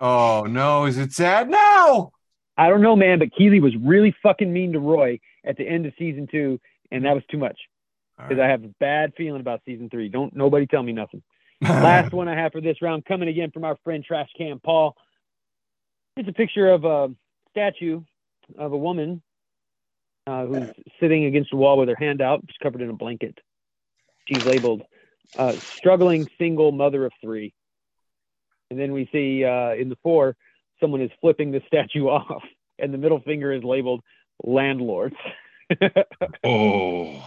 Oh 0.00 0.46
no, 0.48 0.86
is 0.86 0.98
it 0.98 1.12
sad 1.12 1.48
now? 1.48 2.12
I 2.56 2.68
don't 2.68 2.82
know, 2.82 2.96
man, 2.96 3.18
but 3.18 3.34
Keeley 3.36 3.60
was 3.60 3.74
really 3.76 4.14
fucking 4.22 4.52
mean 4.52 4.72
to 4.72 4.78
Roy 4.78 5.20
at 5.44 5.56
the 5.56 5.66
end 5.66 5.86
of 5.86 5.92
season 5.98 6.26
two, 6.30 6.60
and 6.90 7.04
that 7.04 7.14
was 7.14 7.22
too 7.30 7.38
much 7.38 7.58
because 8.16 8.40
I 8.40 8.46
have 8.46 8.64
a 8.64 8.70
bad 8.78 9.12
feeling 9.16 9.40
about 9.40 9.62
season 9.64 9.88
three. 9.88 10.08
Don't 10.08 10.34
nobody 10.34 10.66
tell 10.66 10.82
me 10.82 10.92
nothing. 10.92 11.22
Last 11.62 12.12
one 12.12 12.28
I 12.28 12.34
have 12.34 12.52
for 12.52 12.60
this 12.60 12.82
round, 12.82 13.04
coming 13.04 13.28
again 13.28 13.50
from 13.52 13.64
our 13.64 13.76
friend 13.84 14.04
Trash 14.04 14.28
Can 14.36 14.58
Paul. 14.58 14.96
It's 16.16 16.28
a 16.28 16.32
picture 16.32 16.68
of 16.68 16.84
a 16.84 17.10
statue 17.50 18.02
of 18.58 18.72
a 18.72 18.76
woman 18.76 19.22
uh, 20.26 20.46
who's 20.46 20.70
sitting 21.00 21.24
against 21.24 21.52
a 21.52 21.56
wall 21.56 21.78
with 21.78 21.88
her 21.88 21.96
hand 21.96 22.20
out. 22.20 22.42
She's 22.46 22.56
covered 22.62 22.82
in 22.82 22.90
a 22.90 22.94
blanket. 22.94 23.38
She's 24.26 24.44
labeled 24.44 24.82
uh, 25.36 25.52
struggling 25.78 26.28
single 26.38 26.72
mother 26.72 27.04
of 27.04 27.12
three. 27.20 27.54
And 28.70 28.78
then 28.78 28.92
we 28.92 29.08
see 29.12 29.44
uh, 29.44 29.74
in 29.74 29.88
the 29.88 29.96
four, 30.02 30.36
someone 30.80 31.00
is 31.00 31.10
flipping 31.20 31.50
the 31.50 31.62
statue 31.66 32.06
off, 32.06 32.42
and 32.78 32.92
the 32.92 32.98
middle 32.98 33.20
finger 33.20 33.52
is 33.52 33.62
labeled 33.62 34.02
landlords. 34.42 35.16
Oh. 36.44 37.24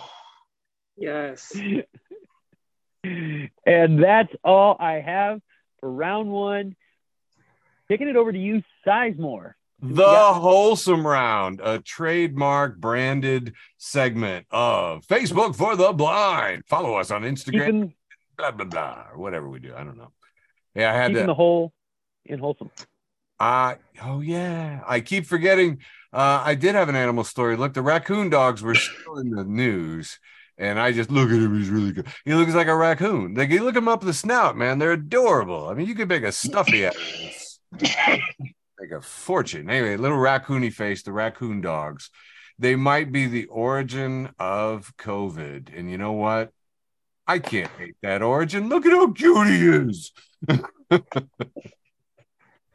Yes. 0.95 1.51
and 3.03 4.03
that's 4.03 4.31
all 4.43 4.77
I 4.79 5.01
have 5.01 5.41
for 5.79 5.91
round 5.91 6.29
one. 6.29 6.75
Kicking 7.87 8.07
it 8.07 8.15
over 8.15 8.31
to 8.31 8.37
you, 8.37 8.61
Sizemore. 8.85 9.53
The 9.93 10.33
wholesome 10.33 11.05
round, 11.05 11.61
a 11.63 11.79
trademark 11.79 12.77
branded 12.77 13.53
segment 13.77 14.47
of 14.51 15.05
Facebook 15.05 15.55
for 15.55 15.75
the 15.75 15.93
blind. 15.93 16.63
Follow 16.67 16.95
us 16.95 17.11
on 17.11 17.23
Instagram, 17.23 17.65
Keeping, 17.65 17.93
blah 18.37 18.51
blah 18.51 18.65
blah, 18.65 19.05
or 19.11 19.19
whatever 19.19 19.49
we 19.49 19.59
do. 19.59 19.73
I 19.75 19.83
don't 19.83 19.97
know. 19.97 20.11
Yeah, 20.73 20.91
I 20.91 20.95
had 20.95 21.07
keeping 21.11 21.23
to. 21.23 21.27
the 21.27 21.33
whole 21.33 21.73
in 22.25 22.39
wholesome. 22.39 22.71
I 23.39 23.77
oh 24.03 24.21
yeah, 24.21 24.81
I 24.87 25.01
keep 25.01 25.25
forgetting. 25.25 25.79
Uh, 26.13 26.41
I 26.43 26.55
did 26.55 26.75
have 26.75 26.89
an 26.89 26.95
animal 26.95 27.23
story. 27.23 27.57
Look, 27.57 27.73
the 27.73 27.81
raccoon 27.81 28.29
dogs 28.29 28.61
were 28.61 28.75
still 28.75 29.17
in 29.17 29.29
the 29.29 29.43
news, 29.43 30.19
and 30.57 30.79
I 30.79 30.93
just 30.93 31.11
look 31.11 31.29
at 31.29 31.35
him. 31.35 31.57
He's 31.57 31.69
really 31.69 31.91
good. 31.91 32.07
He 32.23 32.33
looks 32.33 32.53
like 32.53 32.67
a 32.67 32.75
raccoon. 32.75 33.35
Like 33.35 33.49
you 33.49 33.63
look 33.63 33.75
him 33.75 33.87
up 33.87 34.01
the 34.01 34.13
snout, 34.13 34.57
man. 34.57 34.79
They're 34.79 34.93
adorable. 34.93 35.67
I 35.67 35.73
mean, 35.73 35.87
you 35.87 35.95
could 35.95 36.09
make 36.09 36.23
a 36.23 36.31
stuffy 36.31 36.85
out 36.85 36.95
of 36.95 37.01
this. 37.19 37.59
Like 38.85 38.99
a 38.99 39.01
fortune. 39.01 39.67
Anyway, 39.69 39.97
little 39.97 40.17
raccoony 40.17 40.71
face. 40.71 41.01
The 41.01 41.11
raccoon 41.11 41.61
dogs. 41.61 42.11
They 42.59 42.75
might 42.75 43.11
be 43.11 43.25
the 43.25 43.45
origin 43.45 44.29
of 44.37 44.95
COVID. 44.97 45.75
And 45.75 45.89
you 45.89 45.97
know 45.97 46.11
what? 46.11 46.51
I 47.25 47.39
can't 47.39 47.71
hate 47.79 47.95
that 48.03 48.21
origin. 48.21 48.69
Look 48.69 48.85
at 48.85 48.91
how 48.91 49.11
cute 49.11 49.47
he 49.47 49.67
is. 49.67 50.11
All 50.91 51.01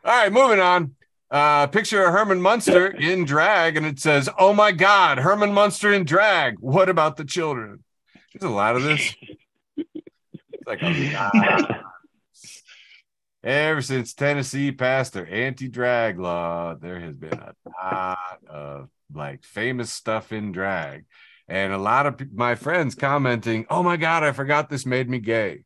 right, 0.05 0.33
moving 0.33 0.59
on. 0.59 0.97
Uh, 1.31 1.69
picture 1.69 2.05
of 2.05 2.13
Herman 2.13 2.43
Munster 2.43 2.89
in 2.89 3.25
drag, 3.25 3.77
and 3.77 3.87
it 3.87 4.01
says, 4.01 4.29
"Oh 4.37 4.53
my 4.53 4.73
God, 4.73 5.19
Herman 5.19 5.53
Munster 5.53 5.93
in 5.93 6.05
drag. 6.05 6.59
What 6.59 6.89
about 6.89 7.17
the 7.17 7.25
children?" 7.25 7.85
There's 8.35 8.51
a 8.51 8.53
lot 8.53 8.75
of 8.77 8.83
this. 8.83 9.15
It's 9.77 10.67
like 10.67 10.83
lot. 10.83 11.85
Ever 13.43 13.81
since 13.81 14.13
Tennessee 14.13 14.71
passed 14.71 15.15
their 15.15 15.27
anti-drag 15.27 16.19
law, 16.19 16.75
there 16.75 17.01
has 17.01 17.15
been 17.15 17.39
a 17.39 17.55
lot 17.83 18.39
of 18.47 18.91
like 19.15 19.45
famous 19.45 19.91
stuff 19.91 20.31
in 20.31 20.53
drag, 20.53 21.07
and 21.49 21.73
a 21.73 21.79
lot 21.79 22.07
of 22.07 22.21
my 22.35 22.55
friends 22.55 22.95
commenting, 22.95 23.65
"Oh 23.71 23.83
my 23.83 23.97
God, 23.97 24.25
I 24.25 24.33
forgot 24.33 24.69
this 24.69 24.85
made 24.85 25.09
me 25.09 25.21
gay." 25.21 25.65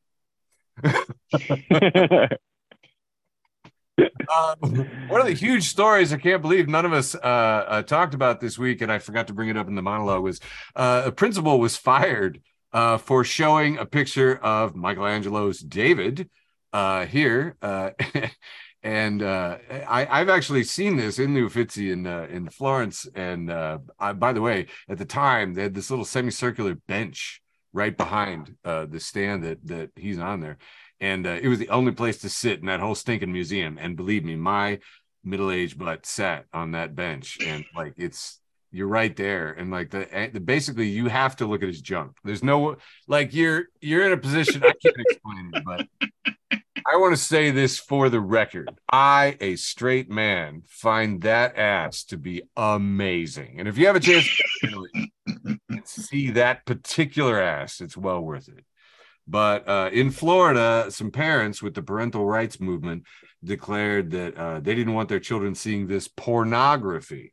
Uh, 3.96 4.56
one 5.08 5.20
of 5.20 5.26
the 5.26 5.34
huge 5.34 5.68
stories 5.68 6.12
I 6.12 6.16
can't 6.16 6.42
believe 6.42 6.68
none 6.68 6.84
of 6.84 6.92
us 6.92 7.14
uh, 7.14 7.18
uh, 7.18 7.82
talked 7.82 8.14
about 8.14 8.40
this 8.40 8.58
week, 8.58 8.80
and 8.82 8.90
I 8.90 8.98
forgot 8.98 9.28
to 9.28 9.32
bring 9.34 9.48
it 9.48 9.56
up 9.56 9.68
in 9.68 9.74
the 9.74 9.82
monologue, 9.82 10.22
was 10.22 10.40
uh, 10.74 11.02
a 11.06 11.12
principal 11.12 11.60
was 11.60 11.76
fired 11.76 12.40
uh, 12.72 12.98
for 12.98 13.22
showing 13.22 13.78
a 13.78 13.86
picture 13.86 14.36
of 14.36 14.74
Michelangelo's 14.74 15.60
David 15.60 16.28
uh, 16.74 17.06
here. 17.06 17.56
Uh, 17.62 17.92
and 18.82 19.22
uh, 19.22 19.56
I, 19.88 20.20
I've 20.20 20.28
actually 20.28 20.64
seen 20.64 20.96
this 20.96 21.18
in 21.18 21.32
the 21.32 21.40
Uffizi 21.40 21.90
in, 21.90 22.06
uh, 22.06 22.26
in 22.30 22.50
Florence. 22.50 23.06
And 23.14 23.50
uh, 23.50 23.78
I, 23.98 24.12
by 24.12 24.34
the 24.34 24.42
way, 24.42 24.66
at 24.90 24.98
the 24.98 25.06
time, 25.06 25.54
they 25.54 25.62
had 25.62 25.74
this 25.74 25.88
little 25.88 26.04
semicircular 26.04 26.74
bench 26.86 27.40
right 27.72 27.96
behind 27.96 28.56
uh, 28.62 28.84
the 28.84 29.00
stand 29.00 29.42
that, 29.44 29.66
that 29.66 29.90
he's 29.96 30.18
on 30.18 30.40
there 30.40 30.58
and 31.00 31.26
uh, 31.26 31.38
it 31.42 31.48
was 31.48 31.58
the 31.58 31.68
only 31.68 31.92
place 31.92 32.18
to 32.18 32.28
sit 32.28 32.60
in 32.60 32.66
that 32.66 32.80
whole 32.80 32.94
stinking 32.94 33.32
museum. 33.32 33.78
And 33.78 33.96
believe 33.96 34.24
me, 34.24 34.36
my 34.36 34.78
middle-aged 35.22 35.78
butt 35.78 36.06
sat 36.06 36.46
on 36.52 36.72
that 36.72 36.94
bench, 36.94 37.38
and 37.44 37.64
like 37.74 37.94
it's 37.96 38.40
you're 38.74 38.88
right 38.88 39.14
there, 39.14 39.52
and 39.52 39.70
like 39.70 39.90
the, 39.90 40.30
the 40.32 40.40
basically 40.40 40.88
you 40.88 41.06
have 41.06 41.36
to 41.36 41.46
look 41.46 41.62
at 41.62 41.68
his 41.68 41.80
junk. 41.80 42.16
There's 42.24 42.42
no 42.42 42.76
like 43.06 43.32
you're 43.32 43.66
you're 43.80 44.04
in 44.04 44.12
a 44.12 44.16
position 44.16 44.62
I 44.64 44.72
can't 44.82 44.96
explain 44.98 45.52
it, 45.54 45.64
but 45.64 45.86
I 46.86 46.96
want 46.96 47.16
to 47.16 47.22
say 47.22 47.50
this 47.50 47.78
for 47.78 48.08
the 48.08 48.20
record. 48.20 48.70
I, 48.92 49.36
a 49.40 49.56
straight 49.56 50.10
man, 50.10 50.62
find 50.66 51.22
that 51.22 51.56
ass 51.56 52.04
to 52.04 52.16
be 52.16 52.42
amazing, 52.56 53.56
and 53.58 53.68
if 53.68 53.78
you 53.78 53.86
have 53.86 53.96
a 53.96 54.00
chance 54.00 54.26
to 54.26 54.66
go 54.66 54.70
to 54.70 54.88
Italy 55.26 55.62
and 55.70 55.86
see 55.86 56.32
that 56.32 56.66
particular 56.66 57.40
ass, 57.40 57.80
it's 57.80 57.96
well 57.96 58.20
worth 58.20 58.48
it. 58.48 58.64
But 59.26 59.68
uh, 59.68 59.90
in 59.92 60.10
Florida, 60.10 60.90
some 60.90 61.10
parents 61.10 61.62
with 61.62 61.74
the 61.74 61.82
parental 61.82 62.26
rights 62.26 62.60
movement 62.60 63.04
declared 63.42 64.10
that 64.10 64.36
uh, 64.36 64.60
they 64.60 64.74
didn't 64.74 64.94
want 64.94 65.08
their 65.08 65.20
children 65.20 65.54
seeing 65.54 65.86
this 65.86 66.08
pornography. 66.08 67.32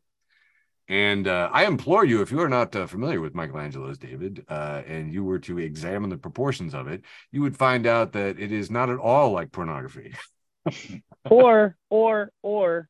And 0.92 1.26
uh, 1.26 1.50
I 1.54 1.68
implore 1.68 2.04
you, 2.04 2.22
if 2.22 2.32
you 2.34 2.42
are 2.42 2.50
not 2.50 2.76
uh, 2.76 2.86
familiar 2.86 3.22
with 3.22 3.34
Michelangelo's 3.34 3.98
David, 3.98 4.44
uh, 4.50 4.82
and 4.86 5.14
you 5.14 5.24
were 5.24 5.40
to 5.40 5.58
examine 5.58 6.10
the 6.10 6.18
proportions 6.18 6.74
of 6.74 6.90
it, 6.90 7.04
you 7.32 7.42
would 7.42 7.56
find 7.56 7.88
out 7.88 8.12
that 8.12 8.38
it 8.38 8.52
is 8.52 8.70
not 8.70 8.90
at 8.90 8.98
all 8.98 9.32
like 9.32 9.54
pornography. 9.54 10.14
or 11.32 11.78
or 11.90 12.34
or 12.42 12.90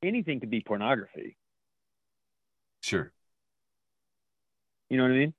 anything 0.00 0.38
could 0.38 0.48
be 0.48 0.60
pornography. 0.60 1.36
Sure. 2.82 3.10
You 4.90 4.96
know 4.98 5.02
what 5.02 5.12
I 5.12 5.16
mean? 5.16 5.34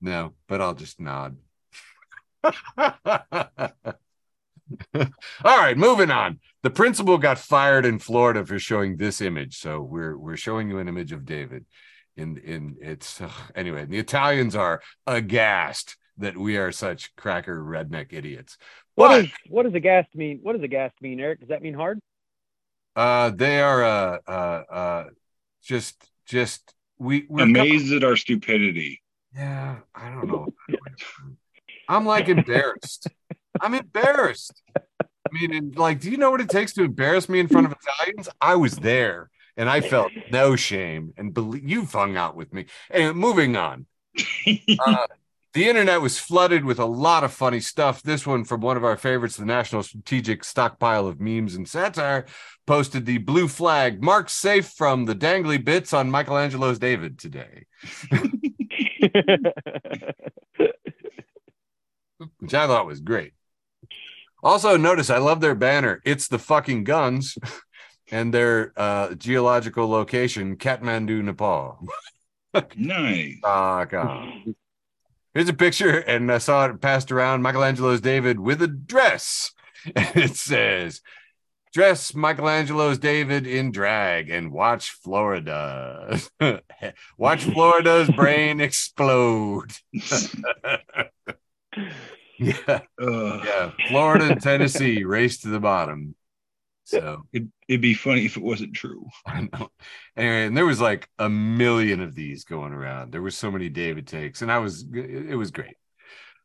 No, 0.00 0.32
but 0.48 0.60
I'll 0.60 0.74
just 0.74 0.98
nod. 0.98 1.36
All 4.94 5.58
right, 5.58 5.76
moving 5.76 6.10
on. 6.10 6.40
The 6.62 6.70
principal 6.70 7.18
got 7.18 7.38
fired 7.38 7.84
in 7.84 7.98
Florida 7.98 8.44
for 8.46 8.58
showing 8.58 8.96
this 8.96 9.20
image. 9.20 9.58
So 9.58 9.80
we're 9.82 10.16
we're 10.16 10.36
showing 10.36 10.68
you 10.68 10.78
an 10.78 10.88
image 10.88 11.12
of 11.12 11.24
David. 11.24 11.66
In 12.16 12.36
in 12.38 12.76
it's 12.80 13.20
ugh, 13.20 13.30
anyway. 13.54 13.86
The 13.86 13.98
Italians 13.98 14.54
are 14.56 14.82
aghast 15.06 15.96
that 16.18 16.36
we 16.36 16.56
are 16.58 16.72
such 16.72 17.14
cracker 17.16 17.62
redneck 17.62 18.12
idiots. 18.12 18.58
What 18.94 19.08
But 19.08 19.22
does 19.22 19.28
what 19.48 19.62
does 19.64 19.74
a 19.74 19.80
gas 19.80 20.06
mean? 20.14 20.40
What 20.42 20.54
does 20.54 20.62
aghast 20.62 20.94
mean, 21.00 21.20
Eric? 21.20 21.40
Does 21.40 21.48
that 21.48 21.62
mean 21.62 21.74
hard? 21.74 22.00
uh, 22.96 23.30
they 23.30 23.60
are 23.60 23.82
uh 23.82 24.18
uh 24.26 24.62
uh 24.70 25.04
just 25.62 26.04
just 26.26 26.74
we 26.98 27.26
we're 27.28 27.44
Amazed 27.44 27.92
at 27.92 28.04
our 28.04 28.16
stupidity. 28.16 29.02
Yeah, 29.34 29.78
I 29.94 30.10
don't 30.10 30.26
know. 30.28 30.48
I'm 31.88 32.06
like 32.06 32.28
embarrassed. 32.28 33.08
I'm 33.60 33.74
embarrassed. 33.74 34.62
I 34.76 34.82
mean, 35.32 35.72
like, 35.76 36.00
do 36.00 36.10
you 36.10 36.16
know 36.16 36.30
what 36.30 36.40
it 36.40 36.48
takes 36.48 36.72
to 36.74 36.82
embarrass 36.82 37.28
me 37.28 37.40
in 37.40 37.48
front 37.48 37.66
of 37.66 37.72
Italians? 37.72 38.28
I 38.40 38.56
was 38.56 38.76
there 38.76 39.30
and 39.56 39.68
I 39.68 39.80
felt 39.80 40.12
no 40.30 40.56
shame. 40.56 41.12
And 41.16 41.32
believe 41.32 41.68
you've 41.68 41.92
hung 41.92 42.16
out 42.16 42.36
with 42.36 42.52
me. 42.52 42.66
Anyway, 42.90 43.12
moving 43.12 43.56
on. 43.56 43.86
Uh, 44.84 45.06
the 45.54 45.68
internet 45.68 46.00
was 46.00 46.18
flooded 46.18 46.64
with 46.64 46.78
a 46.78 46.86
lot 46.86 47.24
of 47.24 47.32
funny 47.32 47.60
stuff. 47.60 48.02
This 48.02 48.26
one 48.26 48.44
from 48.44 48.62
one 48.62 48.78
of 48.78 48.84
our 48.84 48.96
favorites, 48.96 49.36
the 49.36 49.44
National 49.44 49.82
Strategic 49.82 50.44
Stockpile 50.44 51.06
of 51.06 51.20
Memes 51.20 51.54
and 51.54 51.68
Satire, 51.68 52.24
posted 52.66 53.04
the 53.04 53.18
blue 53.18 53.48
flag 53.48 54.02
marked 54.02 54.30
safe 54.30 54.68
from 54.68 55.04
the 55.04 55.14
dangly 55.14 55.62
bits 55.62 55.92
on 55.92 56.10
Michelangelo's 56.10 56.78
David 56.78 57.18
today, 57.18 57.66
which 62.38 62.54
I 62.54 62.66
thought 62.66 62.86
was 62.86 63.00
great. 63.00 63.34
Also, 64.42 64.76
notice 64.76 65.08
I 65.08 65.18
love 65.18 65.40
their 65.40 65.54
banner. 65.54 66.00
It's 66.04 66.28
the 66.28 66.38
fucking 66.38 66.84
guns 66.84 67.38
and 68.10 68.34
their 68.34 68.72
uh, 68.76 69.14
geological 69.14 69.88
location, 69.88 70.56
Kathmandu, 70.56 71.22
Nepal. 71.22 71.78
nice. 72.76 73.38
Here's 75.34 75.48
a 75.48 75.54
picture, 75.54 75.98
and 75.98 76.30
I 76.30 76.38
saw 76.38 76.66
it 76.66 76.80
passed 76.80 77.10
around 77.10 77.42
Michelangelo's 77.42 78.00
David 78.00 78.38
with 78.40 78.62
a 78.62 78.68
dress. 78.68 79.52
And 79.96 80.16
it 80.16 80.36
says, 80.36 81.00
Dress 81.72 82.14
Michelangelo's 82.14 82.98
David 82.98 83.48
in 83.48 83.72
drag 83.72 84.30
and 84.30 84.52
watch 84.52 84.90
Florida. 84.90 86.20
watch 87.18 87.42
Florida's 87.42 88.08
brain 88.10 88.60
explode. 88.60 89.72
Yeah, 92.42 92.80
yeah. 93.00 93.70
Florida 93.88 94.32
and 94.32 94.42
Tennessee 94.42 95.04
race 95.04 95.38
to 95.40 95.48
the 95.48 95.60
bottom. 95.60 96.14
So 96.84 97.22
It, 97.32 97.44
it'd 97.68 97.80
be 97.80 97.94
funny 97.94 98.26
if 98.26 98.36
it 98.36 98.42
wasn't 98.42 98.74
true. 98.74 99.06
I 99.26 99.42
know. 99.42 99.70
Anyway, 100.16 100.46
and 100.46 100.56
there 100.56 100.66
was 100.66 100.80
like 100.80 101.08
a 101.18 101.28
million 101.28 102.00
of 102.00 102.14
these 102.14 102.44
going 102.44 102.72
around. 102.72 103.12
There 103.12 103.22
were 103.22 103.30
so 103.30 103.50
many 103.50 103.68
David 103.68 104.06
takes, 104.06 104.42
and 104.42 104.50
I 104.50 104.58
was 104.58 104.84
it 104.92 105.36
was 105.36 105.50
great. 105.50 105.76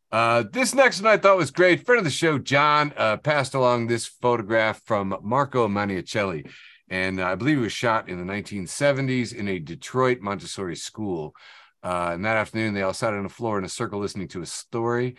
Uh, 0.09 0.43
this 0.51 0.73
next 0.73 1.01
one 1.01 1.11
I 1.11 1.17
thought 1.17 1.37
was 1.37 1.51
great. 1.51 1.85
Friend 1.85 1.99
of 1.99 2.05
the 2.05 2.11
show, 2.11 2.37
John, 2.37 2.93
uh, 2.95 3.17
passed 3.17 3.55
along 3.55 3.87
this 3.87 4.05
photograph 4.05 4.81
from 4.85 5.17
Marco 5.21 5.67
Maniacelli, 5.67 6.49
and 6.89 7.21
I 7.21 7.35
believe 7.35 7.57
it 7.57 7.61
was 7.61 7.73
shot 7.73 8.07
in 8.07 8.17
the 8.17 8.33
1970s 8.33 9.33
in 9.33 9.49
a 9.49 9.59
Detroit 9.59 10.19
Montessori 10.21 10.77
school. 10.77 11.35
Uh, 11.83 12.11
and 12.13 12.25
that 12.25 12.37
afternoon, 12.37 12.73
they 12.73 12.81
all 12.81 12.93
sat 12.93 13.13
on 13.13 13.23
the 13.23 13.29
floor 13.29 13.57
in 13.57 13.65
a 13.65 13.69
circle 13.69 13.99
listening 13.99 14.27
to 14.29 14.41
a 14.41 14.45
story. 14.45 15.15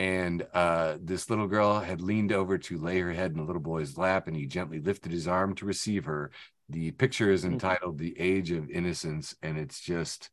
And 0.00 0.46
uh, 0.54 0.96
this 0.98 1.28
little 1.28 1.46
girl 1.46 1.78
had 1.78 2.00
leaned 2.00 2.32
over 2.32 2.56
to 2.56 2.78
lay 2.78 3.00
her 3.00 3.12
head 3.12 3.32
in 3.32 3.36
the 3.36 3.44
little 3.44 3.60
boy's 3.60 3.98
lap, 3.98 4.28
and 4.28 4.34
he 4.34 4.46
gently 4.46 4.80
lifted 4.80 5.12
his 5.12 5.28
arm 5.28 5.54
to 5.56 5.66
receive 5.66 6.06
her. 6.06 6.30
The 6.70 6.92
picture 6.92 7.30
is 7.30 7.44
entitled 7.44 7.98
The 7.98 8.18
Age 8.18 8.50
of 8.50 8.70
Innocence, 8.70 9.34
and 9.42 9.58
it's 9.58 9.78
just 9.78 10.30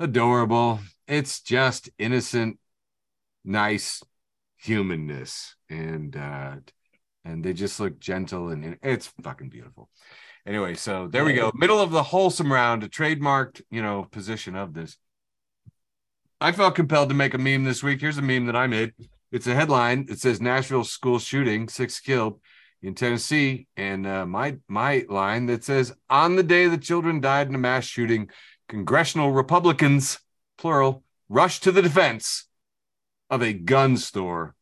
adorable. 0.00 0.80
It's 1.06 1.42
just 1.42 1.90
innocent, 1.98 2.58
nice 3.44 4.02
humanness. 4.56 5.54
And 5.68 6.16
uh, 6.16 6.54
and 7.26 7.44
they 7.44 7.52
just 7.52 7.78
look 7.78 7.98
gentle 7.98 8.48
and 8.48 8.78
it's 8.82 9.12
fucking 9.22 9.50
beautiful. 9.50 9.90
Anyway, 10.46 10.76
so 10.76 11.08
there 11.08 11.26
we 11.26 11.34
go. 11.34 11.52
Middle 11.54 11.80
of 11.80 11.90
the 11.90 12.04
wholesome 12.04 12.50
round, 12.50 12.84
a 12.84 12.88
trademarked, 12.88 13.60
you 13.70 13.82
know, 13.82 14.04
position 14.10 14.56
of 14.56 14.72
this. 14.72 14.96
I 16.40 16.52
felt 16.52 16.74
compelled 16.74 17.08
to 17.08 17.14
make 17.14 17.34
a 17.34 17.38
meme 17.38 17.64
this 17.64 17.82
week. 17.82 18.00
Here's 18.00 18.18
a 18.18 18.22
meme 18.22 18.46
that 18.46 18.56
I 18.56 18.66
made. 18.66 18.92
It's 19.32 19.46
a 19.46 19.54
headline. 19.54 20.06
It 20.10 20.18
says 20.18 20.40
Nashville 20.40 20.84
school 20.84 21.18
shooting, 21.18 21.68
six 21.68 21.98
killed 21.98 22.40
in 22.82 22.94
Tennessee, 22.94 23.66
and 23.76 24.06
uh, 24.06 24.26
my 24.26 24.56
my 24.68 25.04
line 25.08 25.46
that 25.46 25.64
says 25.64 25.94
on 26.10 26.36
the 26.36 26.42
day 26.42 26.68
the 26.68 26.78
children 26.78 27.20
died 27.20 27.48
in 27.48 27.54
a 27.54 27.58
mass 27.58 27.84
shooting, 27.84 28.28
congressional 28.68 29.32
Republicans, 29.32 30.18
plural, 30.58 31.02
rushed 31.28 31.62
to 31.64 31.72
the 31.72 31.82
defense 31.82 32.46
of 33.30 33.42
a 33.42 33.54
gun 33.54 33.96
store. 33.96 34.54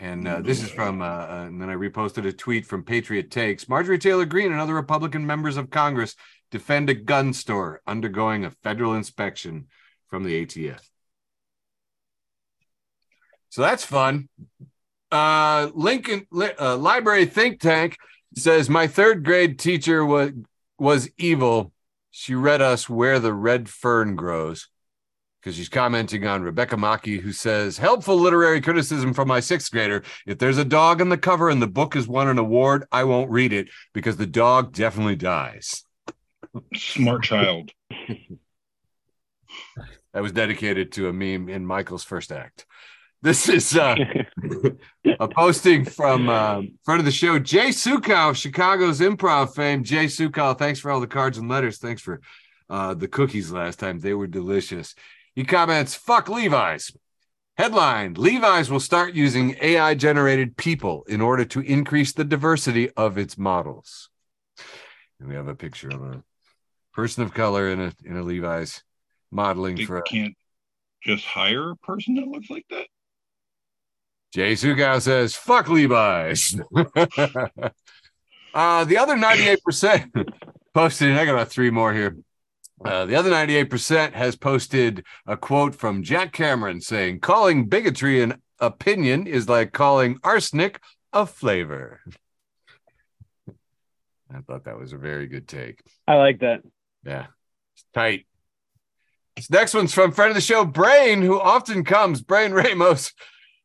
And 0.00 0.28
uh, 0.28 0.40
this 0.40 0.62
is 0.62 0.70
from, 0.70 1.02
uh, 1.02 1.04
uh, 1.04 1.44
and 1.48 1.60
then 1.60 1.68
I 1.68 1.74
reposted 1.74 2.24
a 2.24 2.32
tweet 2.32 2.64
from 2.64 2.84
Patriot 2.84 3.30
Takes. 3.32 3.68
Marjorie 3.68 3.98
Taylor 3.98 4.24
Greene 4.24 4.52
and 4.52 4.60
other 4.60 4.74
Republican 4.74 5.26
members 5.26 5.56
of 5.56 5.70
Congress 5.70 6.14
defend 6.50 6.90
a 6.90 6.94
gun 6.94 7.32
store 7.32 7.80
undergoing 7.86 8.44
a 8.44 8.50
federal 8.50 8.94
inspection 8.94 9.66
from 10.08 10.24
the 10.24 10.44
ATF. 10.44 10.80
So 13.50 13.62
that's 13.62 13.84
fun. 13.84 14.28
Uh, 15.10 15.70
Lincoln 15.74 16.26
uh, 16.32 16.76
Library 16.76 17.26
Think 17.26 17.60
Tank 17.60 17.96
says 18.36 18.68
my 18.68 18.86
third 18.86 19.24
grade 19.24 19.58
teacher 19.58 20.04
was 20.04 20.32
was 20.78 21.08
evil. 21.18 21.72
She 22.10 22.34
read 22.34 22.60
us 22.60 22.88
where 22.88 23.18
the 23.18 23.32
red 23.32 23.68
fern 23.68 24.16
grows 24.16 24.68
because 25.40 25.56
she's 25.56 25.68
commenting 25.68 26.26
on 26.26 26.42
Rebecca 26.42 26.76
Maki, 26.76 27.20
who 27.20 27.32
says, 27.32 27.78
helpful 27.78 28.16
literary 28.16 28.60
criticism 28.60 29.14
from 29.14 29.28
my 29.28 29.40
sixth 29.40 29.70
grader. 29.70 30.02
If 30.26 30.38
there's 30.38 30.58
a 30.58 30.64
dog 30.64 31.00
on 31.00 31.08
the 31.08 31.18
cover 31.18 31.48
and 31.48 31.62
the 31.62 31.66
book 31.66 31.94
has 31.94 32.08
won 32.08 32.28
an 32.28 32.38
award, 32.38 32.84
I 32.90 33.04
won't 33.04 33.30
read 33.30 33.52
it 33.52 33.68
because 33.94 34.16
the 34.16 34.26
dog 34.26 34.72
definitely 34.72 35.16
dies. 35.16 35.84
Smart 36.74 37.22
child. 37.22 37.72
That 40.14 40.22
was 40.22 40.32
dedicated 40.32 40.92
to 40.92 41.08
a 41.08 41.12
meme 41.12 41.48
in 41.48 41.66
Michael's 41.66 42.02
first 42.04 42.32
act. 42.32 42.66
This 43.20 43.48
is 43.48 43.76
uh, 43.76 43.96
a 45.20 45.28
posting 45.28 45.84
from 45.84 46.28
uh, 46.28 46.62
front 46.84 47.00
of 47.00 47.04
the 47.04 47.10
show. 47.10 47.38
Jay 47.38 47.68
Sukow, 47.68 48.34
Chicago's 48.34 49.00
improv 49.00 49.54
fame. 49.54 49.84
Jay 49.84 50.06
Sukow, 50.06 50.56
thanks 50.56 50.80
for 50.80 50.90
all 50.90 51.00
the 51.00 51.06
cards 51.06 51.36
and 51.36 51.48
letters. 51.48 51.78
Thanks 51.78 52.00
for 52.00 52.20
uh, 52.70 52.94
the 52.94 53.08
cookies 53.08 53.50
last 53.50 53.78
time. 53.78 53.98
They 53.98 54.14
were 54.14 54.26
delicious. 54.26 54.94
He 55.34 55.44
comments, 55.44 55.94
fuck 55.94 56.28
Levi's. 56.28 56.92
Headline 57.56 58.14
Levi's 58.14 58.70
will 58.70 58.80
start 58.80 59.14
using 59.14 59.56
AI 59.60 59.94
generated 59.96 60.56
people 60.56 61.04
in 61.08 61.20
order 61.20 61.44
to 61.44 61.60
increase 61.60 62.12
the 62.12 62.24
diversity 62.24 62.88
of 62.90 63.18
its 63.18 63.36
models. 63.36 64.10
And 65.18 65.28
we 65.28 65.34
have 65.34 65.48
a 65.48 65.56
picture 65.56 65.88
of 65.88 66.02
a 66.02 66.22
person 66.98 67.22
of 67.22 67.32
color 67.32 67.68
in 67.68 67.80
a 67.80 67.92
in 68.04 68.16
a 68.16 68.22
Levi's 68.24 68.82
modeling 69.30 69.76
They 69.76 69.84
for 69.84 69.98
a 69.98 70.02
can't 70.02 70.34
just 71.00 71.24
hire 71.24 71.70
a 71.70 71.76
person 71.76 72.16
that 72.16 72.26
looks 72.26 72.50
like 72.50 72.66
that. 72.70 72.88
Jay 74.34 74.54
Sukow 74.54 75.00
says, 75.00 75.36
fuck 75.36 75.68
Levi's. 75.68 76.60
uh, 78.52 78.84
the 78.84 78.96
other 78.98 79.14
98% 79.14 80.28
posted, 80.74 81.10
and 81.10 81.20
I 81.20 81.24
got 81.24 81.34
about 81.34 81.50
three 81.50 81.70
more 81.70 81.94
here. 81.94 82.16
Uh, 82.84 83.06
the 83.06 83.14
other 83.14 83.30
98% 83.30 84.14
has 84.14 84.34
posted 84.34 85.04
a 85.24 85.36
quote 85.36 85.76
from 85.76 86.02
Jack 86.02 86.32
Cameron 86.32 86.80
saying, 86.80 87.20
calling 87.20 87.68
bigotry 87.68 88.20
an 88.22 88.42
opinion 88.58 89.28
is 89.28 89.48
like 89.48 89.70
calling 89.70 90.18
arsenic 90.24 90.80
a 91.12 91.26
flavor. 91.26 92.00
I 94.34 94.40
thought 94.40 94.64
that 94.64 94.78
was 94.78 94.92
a 94.92 94.98
very 94.98 95.28
good 95.28 95.46
take. 95.46 95.80
I 96.08 96.16
like 96.16 96.40
that. 96.40 96.62
Yeah, 97.04 97.26
it's 97.74 97.84
tight. 97.94 98.26
This 99.36 99.50
next 99.50 99.74
one's 99.74 99.94
from 99.94 100.12
friend 100.12 100.30
of 100.30 100.34
the 100.34 100.40
show, 100.40 100.64
Brain, 100.64 101.22
who 101.22 101.40
often 101.40 101.84
comes, 101.84 102.20
Brain 102.20 102.52
Ramos, 102.52 103.12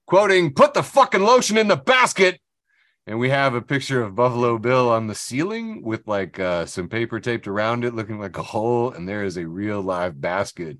quoting, 0.05 0.53
put 0.53 0.73
the 0.73 0.83
fucking 0.83 1.23
lotion 1.23 1.57
in 1.57 1.67
the 1.67 1.75
basket. 1.75 2.39
And 3.05 3.19
we 3.19 3.31
have 3.31 3.53
a 3.53 3.61
picture 3.61 4.01
of 4.01 4.15
Buffalo 4.15 4.57
Bill 4.57 4.89
on 4.89 5.07
the 5.07 5.15
ceiling 5.15 5.81
with 5.83 6.07
like 6.07 6.39
uh, 6.39 6.65
some 6.65 6.87
paper 6.87 7.19
taped 7.19 7.47
around 7.47 7.83
it, 7.83 7.93
looking 7.93 8.17
like 8.17 8.37
a 8.37 8.43
hole. 8.43 8.91
And 8.91 9.09
there 9.09 9.25
is 9.25 9.35
a 9.35 9.45
real 9.47 9.81
live 9.81 10.21
basket 10.21 10.77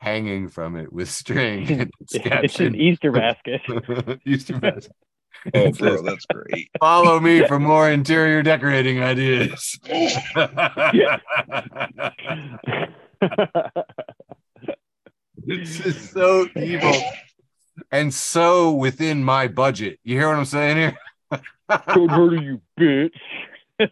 hanging 0.00 0.48
from 0.48 0.76
it 0.76 0.92
with 0.92 1.08
string. 1.08 1.90
It's 2.00 2.14
It's 2.14 2.60
an 2.60 2.74
Easter 2.74 3.10
basket. 3.12 3.62
Easter 4.26 4.58
basket. 4.58 4.92
Oh, 5.54 5.70
bro, 5.72 6.02
that's 6.02 6.26
great. 6.26 6.70
Follow 6.78 7.18
me 7.18 7.46
for 7.46 7.58
more 7.58 7.90
interior 7.90 8.42
decorating 8.42 9.02
ideas. 9.02 9.78
It's 15.44 15.78
just 15.78 16.12
so 16.12 16.46
evil 16.56 16.94
and 17.90 18.14
so 18.14 18.72
within 18.72 19.24
my 19.24 19.48
budget. 19.48 19.98
You 20.04 20.16
hear 20.16 20.28
what 20.28 20.36
I'm 20.36 20.44
saying 20.44 20.76
here? 20.76 20.98
Don't 21.94 22.10
hurt 22.10 22.42
you, 22.42 22.60
bitch. 22.78 23.10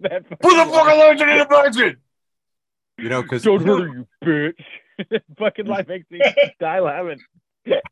That 0.00 0.26
Put 0.30 0.40
the 0.40 0.72
fucking 0.72 0.98
lotion 0.98 1.28
in 1.28 1.38
the 1.38 1.44
budget. 1.44 1.98
You 2.96 3.10
know, 3.10 3.20
because 3.22 3.42
Don't 3.42 3.62
hurt 3.62 3.90
you, 3.92 4.06
bitch. 4.24 5.20
fucking 5.38 5.66
life 5.66 5.88
makes 5.88 6.10
me 6.10 6.20
die 6.58 6.80
laughing 6.80 7.18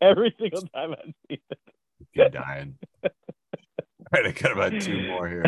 every 0.01 0.35
single 0.41 0.63
time 0.75 0.93
I 0.93 1.13
see 1.29 1.41
you're 2.13 2.29
dying. 2.29 2.77
All 3.05 3.11
right, 4.23 4.27
I 4.27 4.33
got 4.33 4.53
about 4.53 4.81
two 4.81 5.07
more 5.07 5.29
here. 5.29 5.45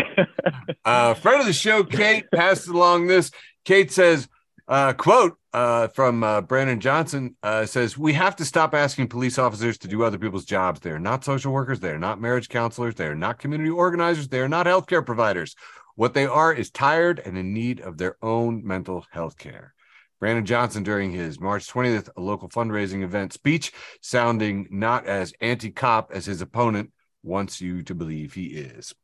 Uh, 0.84 1.14
friend 1.14 1.40
of 1.40 1.46
the 1.46 1.52
show, 1.52 1.82
Kate, 1.84 2.24
passed 2.34 2.68
along 2.68 3.06
this. 3.06 3.30
Kate 3.64 3.90
says, 3.90 4.28
Uh, 4.68 4.92
quote 4.92 5.36
uh, 5.52 5.88
from 5.88 6.22
uh, 6.22 6.40
Brandon 6.42 6.78
Johnson 6.78 7.36
uh, 7.42 7.66
says, 7.66 7.98
We 7.98 8.12
have 8.12 8.36
to 8.36 8.44
stop 8.44 8.74
asking 8.74 9.08
police 9.08 9.38
officers 9.38 9.78
to 9.78 9.88
do 9.88 10.02
other 10.02 10.18
people's 10.18 10.44
jobs. 10.44 10.80
They 10.80 10.90
are 10.90 10.98
not 10.98 11.24
social 11.24 11.52
workers. 11.52 11.80
They 11.80 11.90
are 11.90 11.98
not 11.98 12.20
marriage 12.20 12.48
counselors. 12.48 12.94
They 12.94 13.06
are 13.06 13.14
not 13.14 13.38
community 13.38 13.70
organizers. 13.70 14.28
They 14.28 14.40
are 14.40 14.48
not 14.48 14.66
healthcare 14.66 15.04
providers. 15.04 15.56
What 15.96 16.14
they 16.14 16.26
are 16.26 16.52
is 16.52 16.70
tired 16.70 17.18
and 17.18 17.36
in 17.36 17.52
need 17.52 17.80
of 17.80 17.98
their 17.98 18.16
own 18.22 18.64
mental 18.64 19.06
health 19.10 19.38
care. 19.38 19.74
Brandon 20.20 20.44
Johnson, 20.44 20.82
during 20.82 21.10
his 21.10 21.40
March 21.40 21.66
20th 21.66 22.10
local 22.16 22.48
fundraising 22.48 23.02
event 23.02 23.32
speech, 23.32 23.72
sounding 24.02 24.68
not 24.70 25.06
as 25.06 25.32
anti 25.40 25.70
cop 25.70 26.12
as 26.12 26.26
his 26.26 26.42
opponent 26.42 26.92
wants 27.22 27.60
you 27.60 27.82
to 27.82 27.94
believe 27.94 28.34
he 28.34 28.46
is. 28.46 28.94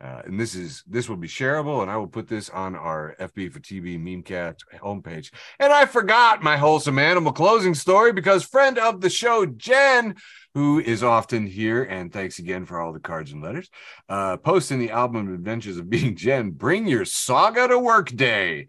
Uh, 0.00 0.22
and 0.26 0.38
this 0.38 0.54
is 0.54 0.82
this 0.86 1.08
will 1.08 1.16
be 1.16 1.28
shareable, 1.28 1.80
and 1.80 1.90
I 1.90 1.96
will 1.96 2.08
put 2.08 2.28
this 2.28 2.50
on 2.50 2.74
our 2.74 3.16
FB 3.20 3.52
for 3.52 3.60
TV 3.60 3.98
memecast 3.98 4.56
homepage. 4.78 5.32
And 5.58 5.72
I 5.72 5.86
forgot 5.86 6.42
my 6.42 6.56
wholesome 6.56 6.98
animal 6.98 7.32
closing 7.32 7.74
story 7.74 8.12
because 8.12 8.44
friend 8.44 8.76
of 8.76 9.00
the 9.00 9.08
show 9.08 9.46
Jen, 9.46 10.16
who 10.52 10.80
is 10.80 11.02
often 11.02 11.46
here, 11.46 11.84
and 11.84 12.12
thanks 12.12 12.38
again 12.38 12.66
for 12.66 12.80
all 12.80 12.92
the 12.92 13.00
cards 13.00 13.32
and 13.32 13.42
letters, 13.42 13.70
uh, 14.08 14.36
posting 14.36 14.78
the 14.78 14.90
album 14.90 15.32
Adventures 15.32 15.78
of 15.78 15.88
Being 15.88 16.16
Jen. 16.16 16.50
Bring 16.50 16.86
your 16.86 17.04
saga 17.04 17.68
to 17.68 17.78
work 17.78 18.10
day. 18.10 18.66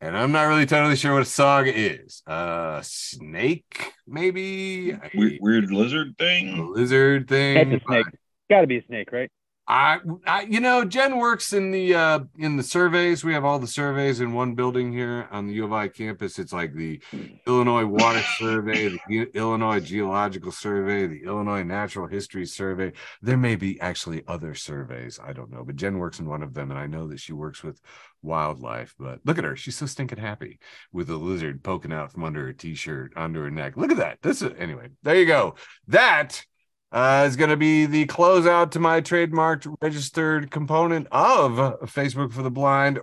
And 0.00 0.16
I'm 0.16 0.30
not 0.30 0.42
really 0.44 0.66
totally 0.66 0.96
sure 0.96 1.14
what 1.14 1.22
a 1.22 1.26
saga 1.26 1.72
is. 1.74 2.22
Uh, 2.26 2.80
snake, 2.82 3.92
maybe 4.06 4.92
weird, 5.14 5.38
weird 5.40 5.70
lizard 5.70 6.16
thing. 6.18 6.72
lizard 6.74 7.28
thing. 7.28 7.70
That's 7.70 7.82
a 7.82 7.86
snake. 7.86 8.06
Got 8.50 8.60
to 8.60 8.66
be 8.66 8.78
a 8.78 8.86
snake, 8.86 9.10
right? 9.10 9.30
I, 9.68 9.98
I, 10.24 10.42
you 10.42 10.60
know, 10.60 10.84
Jen 10.84 11.16
works 11.16 11.52
in 11.52 11.72
the 11.72 11.94
uh 11.94 12.20
in 12.38 12.56
the 12.56 12.62
surveys. 12.62 13.24
We 13.24 13.32
have 13.34 13.44
all 13.44 13.58
the 13.58 13.66
surveys 13.66 14.20
in 14.20 14.32
one 14.32 14.54
building 14.54 14.92
here 14.92 15.26
on 15.32 15.48
the 15.48 15.54
U 15.54 15.64
of 15.64 15.72
I 15.72 15.88
campus. 15.88 16.38
It's 16.38 16.52
like 16.52 16.72
the 16.72 17.00
Illinois 17.48 17.84
Water 17.84 18.22
Survey, 18.38 18.96
the 19.08 19.28
Illinois 19.34 19.80
Geological 19.80 20.52
Survey, 20.52 21.08
the 21.08 21.24
Illinois 21.24 21.64
Natural 21.64 22.06
History 22.06 22.46
Survey. 22.46 22.92
There 23.22 23.36
may 23.36 23.56
be 23.56 23.80
actually 23.80 24.22
other 24.28 24.54
surveys. 24.54 25.18
I 25.20 25.32
don't 25.32 25.50
know, 25.50 25.64
but 25.64 25.76
Jen 25.76 25.98
works 25.98 26.20
in 26.20 26.28
one 26.28 26.44
of 26.44 26.54
them, 26.54 26.70
and 26.70 26.78
I 26.78 26.86
know 26.86 27.08
that 27.08 27.18
she 27.18 27.32
works 27.32 27.64
with 27.64 27.80
wildlife. 28.22 28.94
But 29.00 29.18
look 29.24 29.38
at 29.38 29.44
her; 29.44 29.56
she's 29.56 29.76
so 29.76 29.86
stinking 29.86 30.18
happy 30.18 30.60
with 30.92 31.10
a 31.10 31.16
lizard 31.16 31.64
poking 31.64 31.92
out 31.92 32.12
from 32.12 32.22
under 32.22 32.46
her 32.46 32.52
t-shirt 32.52 33.14
under 33.16 33.42
her 33.42 33.50
neck. 33.50 33.76
Look 33.76 33.90
at 33.90 33.96
that. 33.96 34.22
This 34.22 34.42
is 34.42 34.52
anyway. 34.58 34.90
There 35.02 35.16
you 35.16 35.26
go. 35.26 35.56
That 35.88 36.44
uh, 36.92 37.24
is 37.26 37.36
going 37.36 37.50
to 37.50 37.56
be 37.56 37.86
the 37.86 38.06
closeout 38.06 38.70
to 38.72 38.80
my 38.80 39.00
trademarked 39.00 39.74
registered 39.80 40.50
component 40.50 41.06
of 41.10 41.56
Facebook 41.90 42.32
for 42.32 42.42
the 42.42 42.50
Blind, 42.50 43.00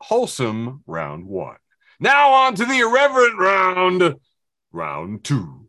wholesome 0.00 0.82
round 0.86 1.26
one. 1.26 1.56
Now 2.00 2.32
on 2.32 2.54
to 2.56 2.64
the 2.64 2.78
irreverent 2.78 3.38
round, 3.38 4.16
round 4.72 5.24
two. 5.24 5.68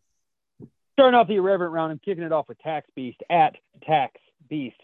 Starting 0.93 1.17
off 1.17 1.27
the 1.27 1.36
irreverent 1.36 1.73
round, 1.73 1.91
I'm 1.91 1.99
kicking 1.99 2.23
it 2.23 2.32
off 2.32 2.47
with 2.49 2.60
Tax 2.60 2.89
Beast 2.95 3.21
at 3.30 3.56
Tax 3.84 4.13
Beast, 4.49 4.77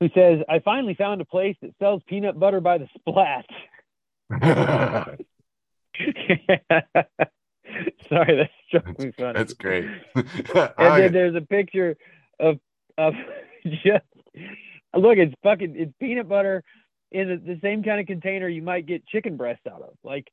who 0.00 0.08
says, 0.14 0.40
I 0.48 0.58
finally 0.58 0.94
found 0.94 1.20
a 1.20 1.24
place 1.24 1.56
that 1.62 1.74
sells 1.78 2.02
peanut 2.08 2.38
butter 2.38 2.60
by 2.60 2.78
the 2.78 2.88
splat. 2.98 3.46
Sorry, 8.08 8.36
that 8.36 8.50
struck 8.68 8.98
me 8.98 9.12
funny. 9.18 9.32
That's 9.34 9.54
great. 9.54 9.84
and 10.14 10.24
then 10.76 11.12
there's 11.12 11.34
a 11.34 11.40
picture 11.40 11.96
of 12.40 12.58
of 12.98 13.14
just 13.64 14.04
look, 14.94 15.18
it's 15.18 15.34
fucking 15.42 15.74
it's 15.76 15.92
peanut 16.00 16.28
butter 16.28 16.62
in 17.10 17.28
the, 17.28 17.36
the 17.54 17.60
same 17.62 17.82
kind 17.82 18.00
of 18.00 18.06
container 18.06 18.48
you 18.48 18.62
might 18.62 18.86
get 18.86 19.06
chicken 19.06 19.36
breast 19.36 19.60
out 19.70 19.82
of. 19.82 19.94
Like 20.02 20.28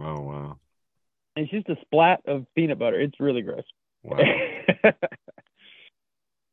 oh 0.00 0.20
wow, 0.20 0.58
it's 1.36 1.50
just 1.50 1.68
a 1.68 1.76
splat 1.82 2.20
of 2.26 2.46
peanut 2.54 2.78
butter. 2.78 3.00
It's 3.00 3.18
really 3.20 3.42
gross. 3.42 3.64
wow. 4.02 4.18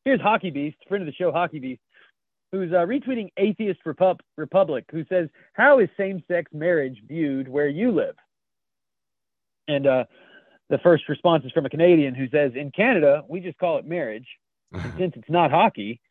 Here's 0.06 0.19
Hockey 0.19 0.50
Beast, 0.50 0.76
friend 0.89 1.02
of 1.02 1.06
the 1.06 1.13
show, 1.13 1.32
Hockey 1.32 1.60
Beast, 1.60 1.82
who's 2.52 2.74
uh, 2.74 2.86
retweeting 2.86 3.30
Atheist 3.38 3.80
Repub- 3.86 4.19
Republic, 4.38 4.84
who 4.91 5.06
says, 5.06 5.30
"How 5.54 5.80
is 5.80 5.88
same-sex 5.98 6.52
marriage 6.54 7.02
viewed 7.08 7.48
where 7.48 7.69
you 7.69 7.91
live?" 7.91 8.15
And 9.67 9.88
uh, 9.88 10.06
the 10.69 10.78
first 10.80 11.08
response 11.10 11.45
is 11.45 11.52
from 11.52 11.65
a 11.65 11.69
Canadian 11.69 12.15
who 12.15 12.28
says, 12.30 12.54
"In 12.56 12.71
Canada, 12.71 13.23
we 13.28 13.39
just 13.39 13.58
call 13.58 13.78
it 13.78 13.86
marriage, 13.86 14.28
and 14.71 14.93
since 14.97 15.13
it's 15.15 15.30
not 15.30 15.52
hockey, 15.52 16.02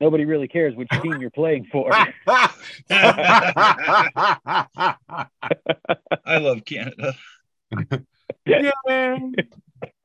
nobody 0.00 0.24
really 0.24 0.48
cares 0.48 0.74
which 0.74 0.88
team 1.02 1.20
you're 1.20 1.30
playing 1.30 1.66
for." 1.70 1.90
I 2.90 3.18
love 6.26 6.64
Canada. 6.64 7.14
Yeah. 8.46 8.70
man. 8.86 9.34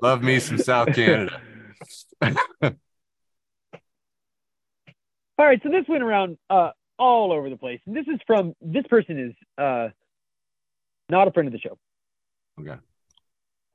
Love 0.01 0.23
me 0.23 0.39
some 0.39 0.57
South 0.57 0.93
Canada. 0.93 1.41
All 5.39 5.45
right, 5.45 5.61
so 5.63 5.69
this 5.69 5.85
went 5.87 6.03
around 6.03 6.37
uh, 6.49 6.71
all 6.97 7.31
over 7.31 7.49
the 7.49 7.55
place, 7.55 7.79
and 7.85 7.95
this 7.95 8.05
is 8.07 8.19
from 8.27 8.53
this 8.61 8.85
person 8.89 9.17
is 9.29 9.33
uh, 9.57 9.87
not 11.09 11.29
a 11.29 11.31
friend 11.31 11.47
of 11.47 11.53
the 11.53 11.59
show. 11.59 11.77
Okay. 12.59 12.79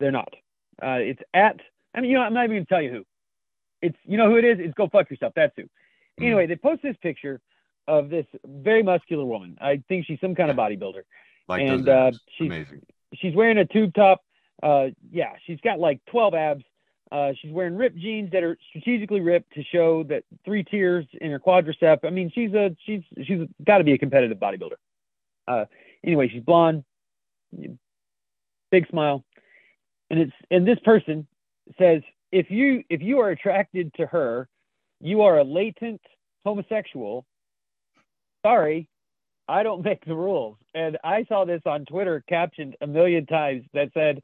They're 0.01 0.13
not. 0.13 0.33
Uh, 0.83 0.99
it's 1.01 1.23
at. 1.33 1.61
I 1.95 2.01
mean, 2.01 2.11
you 2.11 2.17
know, 2.17 2.23
I'm 2.23 2.35
not 2.35 2.45
even 2.45 2.57
gonna 2.57 2.67
tell 2.67 2.83
you 2.83 2.91
who. 2.91 3.05
It's 3.83 3.97
you 4.05 4.17
know 4.17 4.29
who 4.31 4.37
it 4.37 4.45
is. 4.45 4.59
It's 4.61 4.75
go 4.75 4.89
fuck 4.89 5.11
yourself. 5.11 5.33
That's 5.37 5.53
who. 5.57 5.63
Hmm. 6.19 6.25
Anyway, 6.25 6.47
they 6.47 6.57
post 6.57 6.83
this 6.83 6.97
picture 7.03 7.41
of 7.87 8.09
this 8.09 8.27
very 8.45 8.83
muscular 8.83 9.25
woman. 9.25 9.57
I 9.61 9.83
think 9.89 10.07
she's 10.07 10.21
some 10.21 10.35
kind 10.35 10.51
of 10.51 10.57
bodybuilder. 10.57 11.03
Like 11.49 11.63
And, 11.63 11.89
uh, 11.89 12.11
she's- 12.37 12.47
amazing. 12.49 12.83
She's 13.15 13.35
wearing 13.35 13.59
a 13.59 13.65
tube 13.67 13.95
top. 13.95 14.25
Uh, 14.63 14.89
yeah, 15.13 15.35
she's 15.47 15.61
got 15.61 15.79
like 15.79 16.01
12 16.07 16.35
abs. 16.35 16.65
Uh, 17.13 17.33
she's 17.41 17.53
wearing 17.53 17.77
ripped 17.77 17.97
jeans 17.99 18.31
that 18.33 18.43
are 18.43 18.57
strategically 18.71 19.21
ripped 19.21 19.53
to 19.53 19.63
show 19.63 20.03
that 20.05 20.25
three 20.45 20.65
tiers 20.65 21.07
in 21.21 21.31
her 21.31 21.39
quadricep. 21.39 21.99
I 22.05 22.11
mean, 22.11 22.31
she's 22.35 22.53
a 22.55 22.75
she's 22.85 23.03
she's 23.23 23.47
got 23.65 23.79
to 23.79 23.85
be 23.85 23.93
a 23.93 23.99
competitive 23.99 24.39
bodybuilder. 24.39 24.77
Uh, 25.47 25.67
anyway, 26.03 26.29
she's 26.29 26.43
blonde, 26.43 26.83
big 28.75 28.89
smile, 28.89 29.25
and 30.11 30.19
it's 30.19 30.33
and 30.51 30.67
this 30.67 30.79
person 30.85 31.27
says 31.79 32.03
if 32.33 32.51
you 32.51 32.83
if 32.91 33.01
you 33.01 33.21
are 33.21 33.31
attracted 33.31 33.95
to 33.95 34.07
her, 34.07 34.49
you 35.01 35.23
are 35.23 35.39
a 35.39 35.45
latent 35.45 36.01
homosexual. 36.45 37.25
Sorry, 38.45 38.89
I 39.49 39.63
don't 39.63 39.85
make 39.85 40.05
the 40.05 40.17
rules. 40.17 40.57
And 40.75 40.99
I 41.05 41.25
saw 41.29 41.45
this 41.45 41.63
on 41.67 41.85
Twitter 41.85 42.25
captioned 42.29 42.77
a 42.81 42.87
million 42.87 43.27
times 43.27 43.65
that 43.75 43.91
said, 43.95 44.23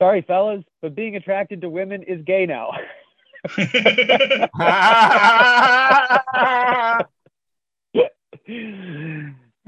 Sorry, 0.00 0.22
fellas, 0.22 0.64
but 0.80 0.94
being 0.94 1.16
attracted 1.16 1.60
to 1.60 1.68
women 1.68 2.02
is 2.04 2.24
gay 2.24 2.46
now. 2.46 2.72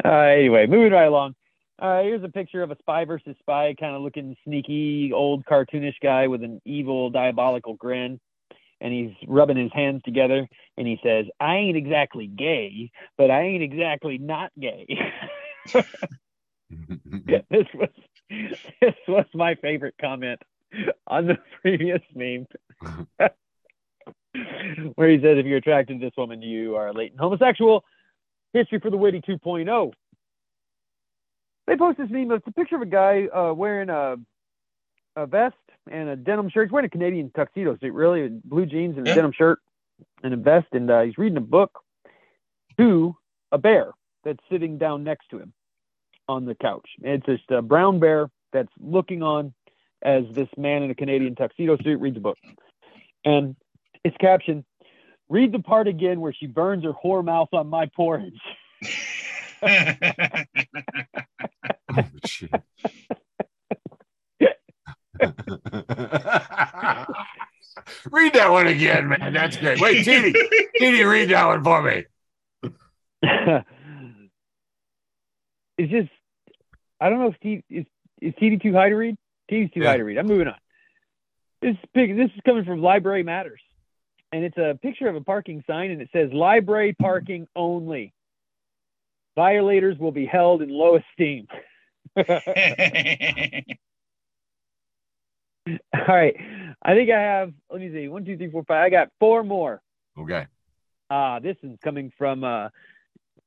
uh, 0.04 0.08
anyway, 0.08 0.66
moving 0.66 0.92
right 0.92 1.06
along. 1.06 1.34
Uh, 1.80 2.02
here's 2.02 2.22
a 2.22 2.28
picture 2.28 2.62
of 2.62 2.70
a 2.70 2.76
spy 2.78 3.06
versus 3.06 3.34
spy, 3.38 3.74
kind 3.78 3.96
of 3.96 4.02
looking 4.02 4.36
sneaky, 4.44 5.12
old 5.14 5.44
cartoonish 5.46 5.94
guy 6.02 6.26
with 6.26 6.42
an 6.42 6.60
evil, 6.66 7.08
diabolical 7.08 7.74
grin. 7.74 8.20
And 8.82 8.92
he's 8.92 9.12
rubbing 9.26 9.56
his 9.56 9.72
hands 9.72 10.02
together 10.04 10.46
and 10.76 10.86
he 10.86 10.98
says, 11.02 11.26
I 11.38 11.56
ain't 11.56 11.76
exactly 11.76 12.26
gay, 12.26 12.90
but 13.18 13.30
I 13.30 13.42
ain't 13.42 13.62
exactly 13.62 14.18
not 14.18 14.50
gay. 14.58 14.86
this 17.50 17.66
was 17.74 17.88
this 18.30 18.94
was 19.08 19.26
my 19.34 19.54
favorite 19.56 19.94
comment 20.00 20.40
on 21.06 21.26
the 21.26 21.36
previous 21.62 22.00
meme. 22.14 22.46
Where 24.94 25.08
he 25.08 25.16
says 25.16 25.38
if 25.38 25.46
you're 25.46 25.58
attracted 25.58 26.00
to 26.00 26.06
this 26.06 26.14
woman, 26.16 26.40
you 26.42 26.76
are 26.76 26.88
a 26.88 26.92
latent 26.92 27.20
homosexual. 27.20 27.84
History 28.52 28.80
for 28.80 28.90
the 28.90 28.96
Witty 28.96 29.20
2.0. 29.20 29.92
They 31.70 31.76
post 31.76 31.98
this 31.98 32.10
meme. 32.10 32.32
It's 32.32 32.44
a 32.48 32.52
picture 32.52 32.74
of 32.74 32.82
a 32.82 32.86
guy 32.86 33.26
uh, 33.28 33.52
wearing 33.52 33.90
a 33.90 34.16
a 35.14 35.24
vest 35.24 35.54
and 35.88 36.08
a 36.08 36.16
denim 36.16 36.50
shirt. 36.50 36.66
He's 36.66 36.72
wearing 36.72 36.86
a 36.86 36.90
Canadian 36.90 37.30
tuxedo 37.30 37.76
suit, 37.76 37.92
really, 37.92 38.28
blue 38.44 38.66
jeans 38.66 38.98
and 38.98 39.06
a 39.06 39.10
Yeah. 39.10 39.14
denim 39.14 39.30
shirt 39.30 39.60
and 40.24 40.34
a 40.34 40.36
vest, 40.36 40.66
and 40.72 40.90
uh, 40.90 41.02
he's 41.02 41.16
reading 41.16 41.36
a 41.36 41.40
book 41.40 41.78
to 42.76 43.14
a 43.52 43.58
bear 43.58 43.92
that's 44.24 44.40
sitting 44.50 44.78
down 44.78 45.04
next 45.04 45.28
to 45.28 45.38
him 45.38 45.52
on 46.28 46.44
the 46.44 46.56
couch. 46.56 46.88
It's 47.02 47.24
just 47.24 47.48
a 47.52 47.62
brown 47.62 48.00
bear 48.00 48.28
that's 48.52 48.72
looking 48.80 49.22
on 49.22 49.54
as 50.02 50.24
this 50.34 50.48
man 50.56 50.82
in 50.82 50.90
a 50.90 50.94
Canadian 50.96 51.36
tuxedo 51.36 51.76
suit 51.84 52.00
reads 52.00 52.16
a 52.16 52.20
book. 52.20 52.38
And 53.24 53.54
it's 54.02 54.16
captioned, 54.16 54.64
read 55.28 55.52
the 55.52 55.60
part 55.60 55.86
again 55.86 56.20
where 56.20 56.32
she 56.32 56.48
burns 56.48 56.82
her 56.82 56.92
whore 56.92 57.24
mouth 57.24 57.50
on 57.52 57.68
my 57.68 57.86
porridge. 57.94 58.40
Oh, 61.96 62.04
shit. 62.24 62.50
read 68.10 68.32
that 68.34 68.50
one 68.50 68.66
again, 68.66 69.08
man. 69.08 69.32
That's 69.32 69.56
great. 69.56 69.80
Wait, 69.80 70.04
Teeny, 70.04 70.32
Teeny, 70.78 71.04
read 71.04 71.30
that 71.30 71.46
one 71.46 71.62
for 71.64 71.82
me. 71.82 72.04
it's 75.78 75.90
just 75.90 76.08
I 77.00 77.10
don't 77.10 77.18
know 77.20 77.28
if 77.28 77.36
Steve 77.36 77.62
is 77.70 77.84
is 78.20 78.34
TD 78.34 78.62
too 78.62 78.72
high 78.72 78.88
to 78.90 78.94
read? 78.96 79.16
TD's 79.50 79.72
too 79.72 79.80
Yeah. 79.80 79.90
high 79.90 79.96
to 79.98 80.04
read. 80.04 80.18
I'm 80.18 80.26
moving 80.26 80.48
on. 80.48 80.56
This 81.62 81.76
pic, 81.94 82.16
this 82.16 82.30
is 82.34 82.40
coming 82.46 82.64
from 82.64 82.80
Library 82.82 83.22
Matters, 83.22 83.60
and 84.32 84.44
it's 84.44 84.56
a 84.56 84.78
picture 84.80 85.08
of 85.08 85.16
a 85.16 85.20
parking 85.20 85.62
sign, 85.66 85.90
and 85.90 86.00
it 86.00 86.08
says 86.12 86.32
"Library 86.32 86.94
parking 86.94 87.46
only." 87.54 88.12
Violators 89.36 89.96
will 89.98 90.12
be 90.12 90.26
held 90.26 90.60
in 90.62 90.68
low 90.70 90.96
esteem. 90.96 91.46
All 92.16 92.24
right, 96.08 96.34
I 96.82 96.94
think 96.94 97.10
I 97.10 97.20
have. 97.20 97.52
Let 97.70 97.80
me 97.80 97.92
see. 97.92 98.08
One, 98.08 98.24
two, 98.24 98.36
three, 98.36 98.50
four, 98.50 98.64
five. 98.64 98.84
I 98.84 98.90
got 98.90 99.10
four 99.20 99.44
more. 99.44 99.80
Okay. 100.18 100.46
Ah, 101.10 101.40
this 101.40 101.56
is 101.62 101.76
coming 101.82 102.12
from 102.16 102.44
a 102.44 102.70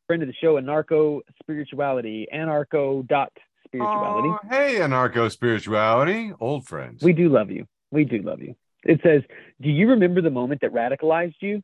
friend 0.08 0.22
of 0.22 0.28
the 0.28 0.34
show, 0.34 0.56
Anarcho 0.56 1.22
Spirituality, 1.42 2.28
anarcho 2.34 3.08
dot 3.08 3.32
spirituality. 3.66 4.30
Oh, 4.30 4.40
hey, 4.50 4.76
anarcho 4.76 5.32
spirituality, 5.32 6.34
old 6.40 6.68
friends. 6.68 7.04
We 7.04 7.14
do 7.14 7.30
love 7.30 7.52
you. 7.52 7.66
We 7.92 8.06
do 8.06 8.22
love 8.22 8.42
you. 8.42 8.56
It 8.84 9.00
says, 9.04 9.22
Do 9.62 9.70
you 9.70 9.90
remember 9.90 10.22
the 10.22 10.30
moment 10.30 10.62
that 10.62 10.74
radicalized 10.74 11.36
you? 11.40 11.62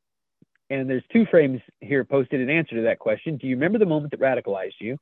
And 0.69 0.89
there's 0.89 1.03
two 1.11 1.25
frames 1.25 1.61
here 1.81 2.05
posted 2.05 2.41
in 2.41 2.49
answer 2.49 2.75
to 2.75 2.83
that 2.83 2.99
question. 2.99 3.37
Do 3.37 3.47
you 3.47 3.55
remember 3.55 3.79
the 3.79 3.85
moment 3.85 4.11
that 4.11 4.19
radicalized 4.19 4.79
you? 4.79 4.97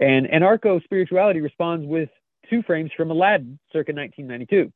And 0.00 0.26
anarcho 0.26 0.82
spirituality 0.82 1.40
responds 1.40 1.86
with 1.86 2.08
two 2.50 2.62
frames 2.62 2.90
from 2.96 3.10
Aladdin 3.10 3.58
circa 3.72 3.92
1992. 3.92 4.72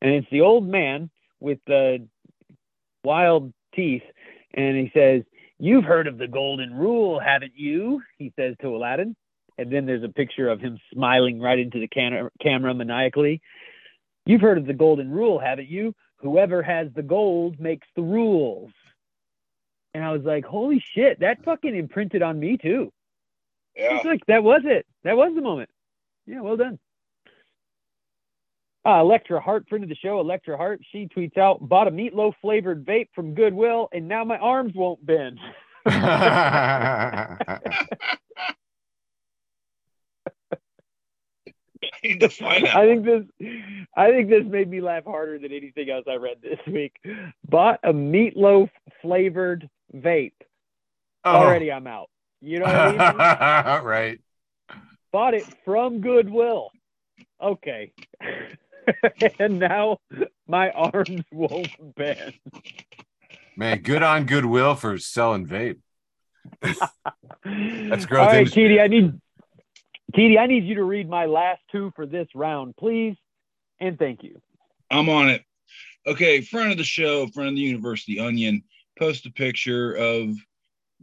And 0.00 0.10
it's 0.12 0.26
the 0.30 0.40
old 0.40 0.66
man 0.66 1.10
with 1.40 1.58
the 1.66 2.06
wild 3.04 3.52
teeth. 3.74 4.02
And 4.54 4.76
he 4.76 4.90
says, 4.94 5.22
You've 5.58 5.84
heard 5.84 6.08
of 6.08 6.18
the 6.18 6.26
golden 6.26 6.74
rule, 6.74 7.20
haven't 7.20 7.52
you? 7.54 8.02
He 8.18 8.32
says 8.36 8.56
to 8.62 8.68
Aladdin. 8.68 9.14
And 9.58 9.72
then 9.72 9.86
there's 9.86 10.02
a 10.02 10.08
picture 10.08 10.48
of 10.48 10.60
him 10.60 10.78
smiling 10.92 11.40
right 11.40 11.58
into 11.58 11.78
the 11.78 11.86
can- 11.86 12.30
camera 12.42 12.74
maniacally. 12.74 13.40
You've 14.26 14.40
heard 14.40 14.58
of 14.58 14.66
the 14.66 14.74
golden 14.74 15.10
rule, 15.10 15.38
haven't 15.38 15.68
you? 15.68 15.94
Whoever 16.16 16.62
has 16.62 16.88
the 16.94 17.02
gold 17.02 17.60
makes 17.60 17.86
the 17.94 18.02
rules. 18.02 18.70
And 19.94 20.02
I 20.02 20.12
was 20.12 20.22
like, 20.22 20.44
holy 20.44 20.82
shit, 20.94 21.20
that 21.20 21.44
fucking 21.44 21.76
imprinted 21.76 22.22
on 22.22 22.40
me 22.40 22.56
too. 22.56 22.92
Yeah. 23.76 23.96
It's 23.96 24.04
like 24.04 24.20
that 24.26 24.42
was 24.42 24.62
it. 24.64 24.86
That 25.04 25.16
was 25.16 25.32
the 25.34 25.42
moment. 25.42 25.70
Yeah, 26.26 26.40
well 26.40 26.56
done. 26.56 26.78
Uh, 28.84 29.00
Electra 29.00 29.40
Hart, 29.40 29.68
friend 29.68 29.84
of 29.84 29.88
the 29.88 29.96
show, 29.96 30.18
Electra 30.18 30.56
Hart, 30.56 30.80
she 30.90 31.06
tweets 31.06 31.38
out, 31.38 31.60
bought 31.60 31.86
a 31.86 31.90
meatloaf 31.90 32.32
flavored 32.40 32.84
vape 32.84 33.08
from 33.14 33.34
Goodwill, 33.34 33.88
and 33.92 34.08
now 34.08 34.24
my 34.24 34.38
arms 34.38 34.72
won't 34.74 35.04
bend. 35.06 35.38
I 41.82 41.88
need 42.02 42.20
to 42.20 42.28
find 42.28 42.66
out. 42.66 42.76
I 42.76 42.86
think 42.86 43.04
this, 43.04 43.24
I 43.96 44.10
think 44.10 44.28
this 44.28 44.44
made 44.46 44.68
me 44.68 44.80
laugh 44.80 45.04
harder 45.04 45.38
than 45.38 45.52
anything 45.52 45.90
else 45.90 46.04
I 46.08 46.14
read 46.14 46.38
this 46.42 46.58
week. 46.66 46.96
Bought 47.48 47.80
a 47.84 47.92
meatloaf 47.92 48.70
flavored 49.00 49.68
vape. 49.94 50.32
Oh. 51.24 51.36
Already, 51.36 51.70
I'm 51.70 51.86
out. 51.86 52.10
You 52.42 52.58
know 52.58 52.64
what 52.64 52.74
I 52.74 53.76
mean? 53.76 53.84
right. 53.84 54.20
bought 55.12 55.34
it 55.34 55.44
from 55.64 56.00
Goodwill. 56.00 56.70
Okay. 57.40 57.92
and 59.38 59.60
now 59.60 59.98
my 60.48 60.70
arms 60.70 61.22
won't 61.32 61.70
bend. 61.96 62.34
Man, 63.56 63.82
good 63.82 64.02
on 64.02 64.26
Goodwill 64.26 64.74
for 64.74 64.98
selling 64.98 65.46
vape. 65.46 65.78
That's 66.62 68.06
growth 68.06 68.20
All 68.20 68.26
right, 68.26 68.38
industry. 68.38 68.80
I 68.80 68.88
need 68.88 69.20
TD, 70.14 70.38
I 70.38 70.46
need 70.46 70.64
you 70.64 70.74
to 70.76 70.84
read 70.84 71.08
my 71.08 71.26
last 71.26 71.60
two 71.70 71.92
for 71.94 72.06
this 72.06 72.28
round, 72.34 72.76
please. 72.76 73.16
And 73.80 73.98
thank 73.98 74.22
you. 74.22 74.40
I'm 74.90 75.08
on 75.08 75.30
it. 75.30 75.42
Okay, 76.06 76.40
friend 76.40 76.72
of 76.72 76.78
the 76.78 76.84
show, 76.84 77.28
friend 77.28 77.50
of 77.50 77.54
the 77.54 77.60
University 77.60 78.18
Onion, 78.18 78.64
post 78.98 79.26
a 79.26 79.30
picture 79.30 79.92
of 79.94 80.34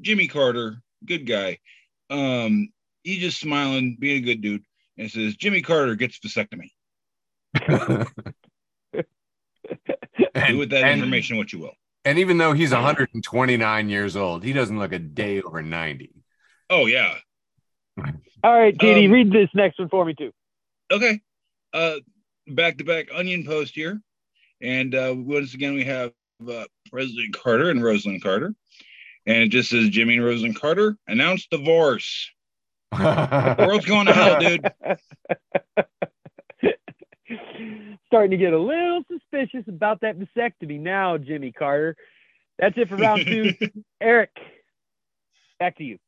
Jimmy 0.02 0.28
Carter, 0.28 0.82
good 1.06 1.26
guy. 1.26 1.60
Um, 2.10 2.70
he's 3.04 3.20
just 3.20 3.40
smiling, 3.40 3.98
being 4.00 4.24
a 4.24 4.26
good 4.26 4.42
dude, 4.42 4.64
and 4.98 5.10
says 5.12 5.36
Jimmy 5.36 5.62
Carter 5.62 5.96
gets 5.96 6.20
vasectomy. 6.20 6.70
Do 10.48 10.58
with 10.58 10.70
that 10.72 10.84
and, 10.84 11.00
information 11.00 11.38
what 11.38 11.54
you 11.54 11.60
will. 11.60 11.74
and 12.06 12.18
even 12.20 12.38
though 12.38 12.54
he's 12.54 12.72
129 12.72 13.90
years 13.90 14.16
old, 14.16 14.44
he 14.44 14.54
doesn't 14.54 14.80
look 14.80 14.94
a 14.94 15.00
day 15.00 15.42
over 15.42 15.62
90. 15.62 16.12
Oh 16.70 16.86
yeah. 16.86 17.16
All 18.44 18.54
right, 18.58 18.76
TD, 18.78 19.06
Um, 19.06 19.12
read 19.12 19.32
this 19.32 19.50
next 19.54 19.80
one 19.80 19.90
for 19.90 20.06
me 20.06 20.14
too. 20.16 20.32
Okay. 20.92 21.20
Uh 21.74 21.96
back 22.48 22.78
to 22.78 22.84
back 22.84 23.08
onion 23.14 23.46
post 23.46 23.76
here. 23.76 24.02
And 24.62 24.96
uh 24.96 25.14
once 25.16 25.54
again 25.54 25.74
we 25.74 25.84
have 25.86 26.12
uh, 26.48 26.66
President 26.90 27.36
Carter 27.36 27.70
and 27.70 27.82
Rosalynn 27.82 28.22
Carter. 28.22 28.56
And 29.30 29.44
it 29.44 29.50
just 29.50 29.70
says 29.70 29.90
Jimmy 29.90 30.16
and 30.16 30.26
Rosalynn 30.26 30.56
Carter 30.56 30.98
announced 31.08 31.52
divorce. 31.52 32.32
The 32.92 33.56
world's 33.60 33.86
going 33.86 34.08
to 34.08 34.14
hell, 34.14 34.40
dude. 34.40 34.68
Starting 38.08 38.32
to 38.32 38.38
get 38.38 38.54
a 38.54 38.60
little 38.60 39.04
suspicious 39.08 39.66
about 39.68 40.02
that 40.02 40.18
vasectomy 40.18 40.80
now, 40.80 41.20
Jimmy 41.20 41.52
Carter. 41.52 41.96
That's 42.58 42.76
it 42.76 42.90
for 42.90 42.96
round 42.96 43.28
two. 43.28 43.54
Eric, 44.02 44.32
back 45.60 45.78
to 45.78 45.84
you. 45.84 46.00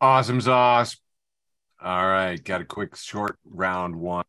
awesome 0.00 0.40
sauce. 0.40 0.96
All 1.82 2.08
right, 2.08 2.42
got 2.42 2.62
a 2.62 2.64
quick 2.64 2.96
short 2.96 3.38
round 3.44 3.96
one, 3.96 4.24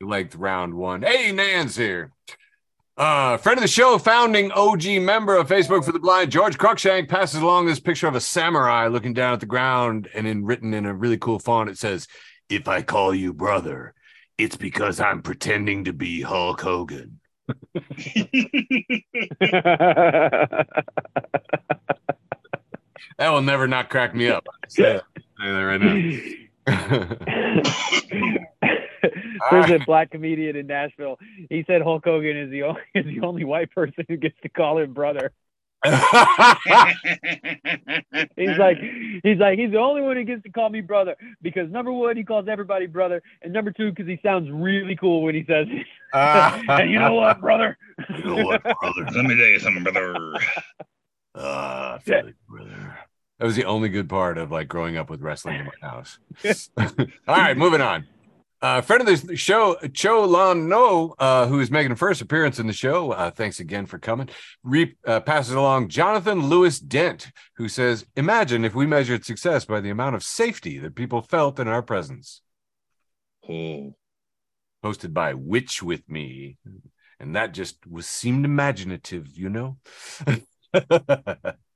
length 0.00 0.36
round 0.36 0.72
one. 0.72 1.02
Hey, 1.02 1.32
Nan's 1.32 1.76
here. 1.76 2.12
Uh, 2.98 3.36
friend 3.36 3.56
of 3.58 3.62
the 3.62 3.68
show, 3.68 3.96
founding 3.96 4.50
OG 4.50 5.00
member 5.00 5.36
of 5.36 5.46
Facebook 5.48 5.84
for 5.84 5.92
the 5.92 6.00
Blind, 6.00 6.32
George 6.32 6.58
Cruikshank 6.58 7.08
passes 7.08 7.40
along 7.40 7.66
this 7.66 7.78
picture 7.78 8.08
of 8.08 8.16
a 8.16 8.20
samurai 8.20 8.88
looking 8.88 9.14
down 9.14 9.32
at 9.32 9.38
the 9.38 9.46
ground, 9.46 10.08
and 10.16 10.26
in 10.26 10.44
written 10.44 10.74
in 10.74 10.84
a 10.84 10.92
really 10.92 11.16
cool 11.16 11.38
font, 11.38 11.70
it 11.70 11.78
says, 11.78 12.08
"If 12.48 12.66
I 12.66 12.82
call 12.82 13.14
you 13.14 13.32
brother, 13.32 13.94
it's 14.36 14.56
because 14.56 14.98
I'm 14.98 15.22
pretending 15.22 15.84
to 15.84 15.92
be 15.92 16.22
Hulk 16.22 16.60
Hogan." 16.60 17.20
That 23.18 23.30
will 23.30 23.42
never 23.42 23.66
not 23.66 23.90
crack 23.90 24.14
me 24.14 24.28
up. 24.28 24.46
I'll 24.48 24.70
say 24.70 24.82
that- 24.82 25.02
say 25.40 25.50
that 25.50 25.62
right 25.64 25.80
now. 28.60 28.74
There's 29.50 29.70
a 29.70 29.78
black 29.84 30.10
comedian 30.10 30.56
in 30.56 30.66
Nashville. 30.66 31.18
He 31.48 31.64
said 31.66 31.82
Hulk 31.82 32.04
Hogan 32.04 32.36
is 32.36 32.50
the 32.50 32.62
only 32.62 32.80
is 32.94 33.04
the 33.06 33.20
only 33.26 33.44
white 33.44 33.70
person 33.72 34.04
who 34.08 34.16
gets 34.16 34.36
to 34.42 34.48
call 34.48 34.78
him 34.78 34.92
brother. 34.92 35.32
He's 35.84 35.94
like 38.58 38.78
he's 39.22 39.38
like 39.38 39.60
he's 39.60 39.70
the 39.70 39.78
only 39.78 40.02
one 40.02 40.16
who 40.16 40.24
gets 40.24 40.42
to 40.42 40.50
call 40.50 40.68
me 40.70 40.80
brother 40.80 41.14
because 41.40 41.70
number 41.70 41.92
one 41.92 42.16
he 42.16 42.24
calls 42.24 42.48
everybody 42.48 42.86
brother 42.86 43.22
and 43.42 43.52
number 43.52 43.70
two 43.70 43.90
because 43.90 44.08
he 44.08 44.18
sounds 44.20 44.50
really 44.50 44.96
cool 44.96 45.22
when 45.22 45.36
he 45.36 45.44
says 45.44 45.68
it. 45.70 45.86
and 46.12 46.90
you 46.90 46.98
know 46.98 47.14
what, 47.14 47.40
brother? 47.40 47.78
You 48.10 48.24
know 48.24 48.44
what, 48.44 48.62
brother? 48.64 49.06
Let 49.14 49.24
me 49.24 49.36
tell 49.36 49.46
you 49.46 49.60
something, 49.60 49.84
brother. 49.84 50.34
Uh, 51.32 51.96
I 51.96 51.98
feel 52.02 52.24
like 52.24 52.34
brother. 52.48 52.98
That 53.38 53.44
was 53.44 53.54
the 53.54 53.64
only 53.64 53.88
good 53.88 54.08
part 54.08 54.36
of 54.36 54.50
like 54.50 54.66
growing 54.66 54.96
up 54.96 55.08
with 55.08 55.20
wrestling 55.20 55.60
in 55.60 55.66
my 55.66 55.88
house. 55.88 56.18
All 56.76 57.36
right, 57.36 57.56
moving 57.56 57.80
on. 57.80 58.04
Uh, 58.60 58.80
friend 58.80 59.08
of 59.08 59.26
the 59.26 59.36
show, 59.36 59.76
Cho 59.94 60.24
Lon 60.24 60.68
No, 60.68 61.14
uh, 61.18 61.46
who 61.46 61.60
is 61.60 61.70
making 61.70 61.92
a 61.92 61.96
first 61.96 62.20
appearance 62.20 62.58
in 62.58 62.66
the 62.66 62.72
show. 62.72 63.12
Uh, 63.12 63.30
thanks 63.30 63.60
again 63.60 63.86
for 63.86 63.98
coming. 63.98 64.28
Re- 64.64 64.96
uh, 65.06 65.20
passes 65.20 65.54
along 65.54 65.88
Jonathan 65.88 66.48
Lewis 66.48 66.80
Dent, 66.80 67.30
who 67.56 67.68
says, 67.68 68.04
Imagine 68.16 68.64
if 68.64 68.74
we 68.74 68.84
measured 68.84 69.24
success 69.24 69.64
by 69.64 69.80
the 69.80 69.90
amount 69.90 70.16
of 70.16 70.24
safety 70.24 70.78
that 70.78 70.96
people 70.96 71.22
felt 71.22 71.60
in 71.60 71.68
our 71.68 71.82
presence. 71.82 72.42
Oh. 73.48 73.94
Posted 74.82 75.14
by 75.14 75.34
Witch 75.34 75.80
with 75.82 76.08
Me. 76.08 76.56
And 77.20 77.36
that 77.36 77.54
just 77.54 77.86
was 77.86 78.06
seemed 78.06 78.44
imaginative, 78.44 79.28
you 79.36 79.50
know? 79.50 79.76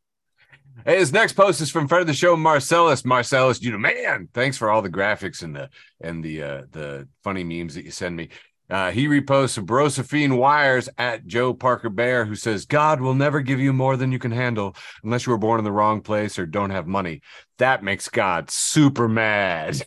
Hey, 0.85 0.99
his 0.99 1.13
next 1.13 1.35
post 1.35 1.61
is 1.61 1.71
from 1.71 1.89
friend 1.89 2.03
of 2.03 2.07
the 2.07 2.15
show, 2.15 2.37
Marcellus. 2.37 3.05
Marcellus, 3.05 3.63
you 3.63 3.71
know, 3.71 3.79
man, 3.79 4.29
thanks 4.35 4.57
for 4.57 4.71
all 4.71 4.83
the 4.83 4.91
graphics 4.91 5.43
and 5.43 5.55
the 5.55 5.69
and 6.01 6.25
the 6.25 6.43
uh, 6.43 6.63
the 6.71 7.09
funny 7.23 7.45
memes 7.45 7.75
that 7.75 7.85
you 7.85 7.91
send 7.91 8.17
me. 8.17 8.29
Uh, 8.71 8.91
he 8.91 9.07
reposts 9.07 9.63
Brosophine 9.63 10.39
Wires 10.39 10.89
at 10.97 11.27
Joe 11.27 11.53
Parker 11.53 11.91
Bear, 11.91 12.25
who 12.25 12.35
says, 12.35 12.65
God 12.65 13.03
will 13.03 13.15
never 13.15 13.43
give 13.43 13.61
you 13.61 13.73
more 13.73 13.99
than 13.99 14.13
you 14.13 14.19
can 14.19 14.31
handle 14.31 14.75
unless 15.05 15.27
you 15.27 15.33
were 15.33 15.39
born 15.39 15.59
in 15.59 15.65
the 15.65 15.73
wrong 15.73 16.01
place 16.01 16.39
or 16.39 16.47
don't 16.47 16.71
have 16.71 16.87
money. 16.87 17.21
That 17.59 17.85
makes 17.85 18.09
God 18.09 18.51
super 18.51 19.09
mad. 19.09 19.83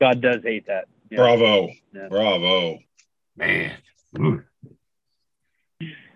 God 0.00 0.20
does 0.20 0.40
hate 0.44 0.66
that. 0.66 0.84
Yeah. 1.10 1.18
Bravo. 1.18 1.68
Yeah. 1.92 2.08
Bravo. 2.08 2.78
Man. 3.36 3.72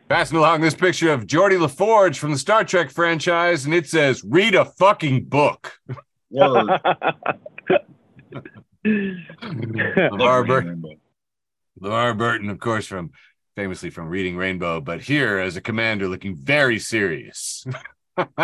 Passing 0.09 0.39
along 0.39 0.61
this 0.61 0.75
picture 0.75 1.11
of 1.13 1.27
Geordi 1.27 1.59
La 1.61 1.67
Forge 1.67 2.19
from 2.19 2.31
the 2.31 2.39
Star 2.39 2.63
Trek 2.65 2.91
franchise, 2.91 3.65
and 3.65 3.75
it 3.75 3.89
says, 3.89 4.23
read 4.25 4.55
a 4.55 4.65
fucking 4.65 5.25
book. 5.25 5.79
Word. 6.31 6.69
LeVar 8.85 10.47
Burton. 10.47 10.83
LeVar 11.83 12.17
Burton, 12.17 12.51
of 12.51 12.61
course, 12.61 12.87
from 12.87 13.11
famously 13.57 13.91
from 13.91 14.09
Reading 14.09 14.37
Rainbow, 14.37 14.81
but 14.81 15.01
here 15.03 15.39
as 15.39 15.57
a 15.57 15.61
commander 15.61 16.07
looking 16.09 16.37
very 16.37 16.79
serious. 16.79 17.65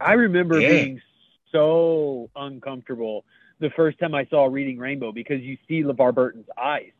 I 0.00 0.12
remember 0.14 0.60
Yeah. 0.60 0.68
being 0.70 1.00
so 1.52 2.28
uncomfortable 2.34 3.24
the 3.60 3.70
first 3.76 3.98
time 3.98 4.14
I 4.14 4.26
saw 4.26 4.46
Reading 4.46 4.78
Rainbow 4.78 5.12
because 5.12 5.40
you 5.42 5.56
see 5.68 5.82
LeVar 5.82 6.14
Burton's 6.14 6.46
eyes. 6.60 6.90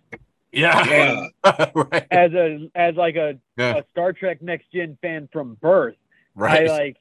Yeah. 0.52 1.26
right. 1.74 2.06
As 2.10 2.32
a 2.32 2.70
as 2.74 2.94
like 2.94 3.16
a, 3.16 3.38
Yeah. 3.56 3.78
a 3.78 3.84
Star 3.90 4.12
Trek 4.12 4.42
Next 4.42 4.72
Gen 4.72 4.98
fan 5.02 5.28
from 5.32 5.54
birth, 5.54 5.96
Right. 6.34 6.68
I 6.68 6.72
like 6.72 6.96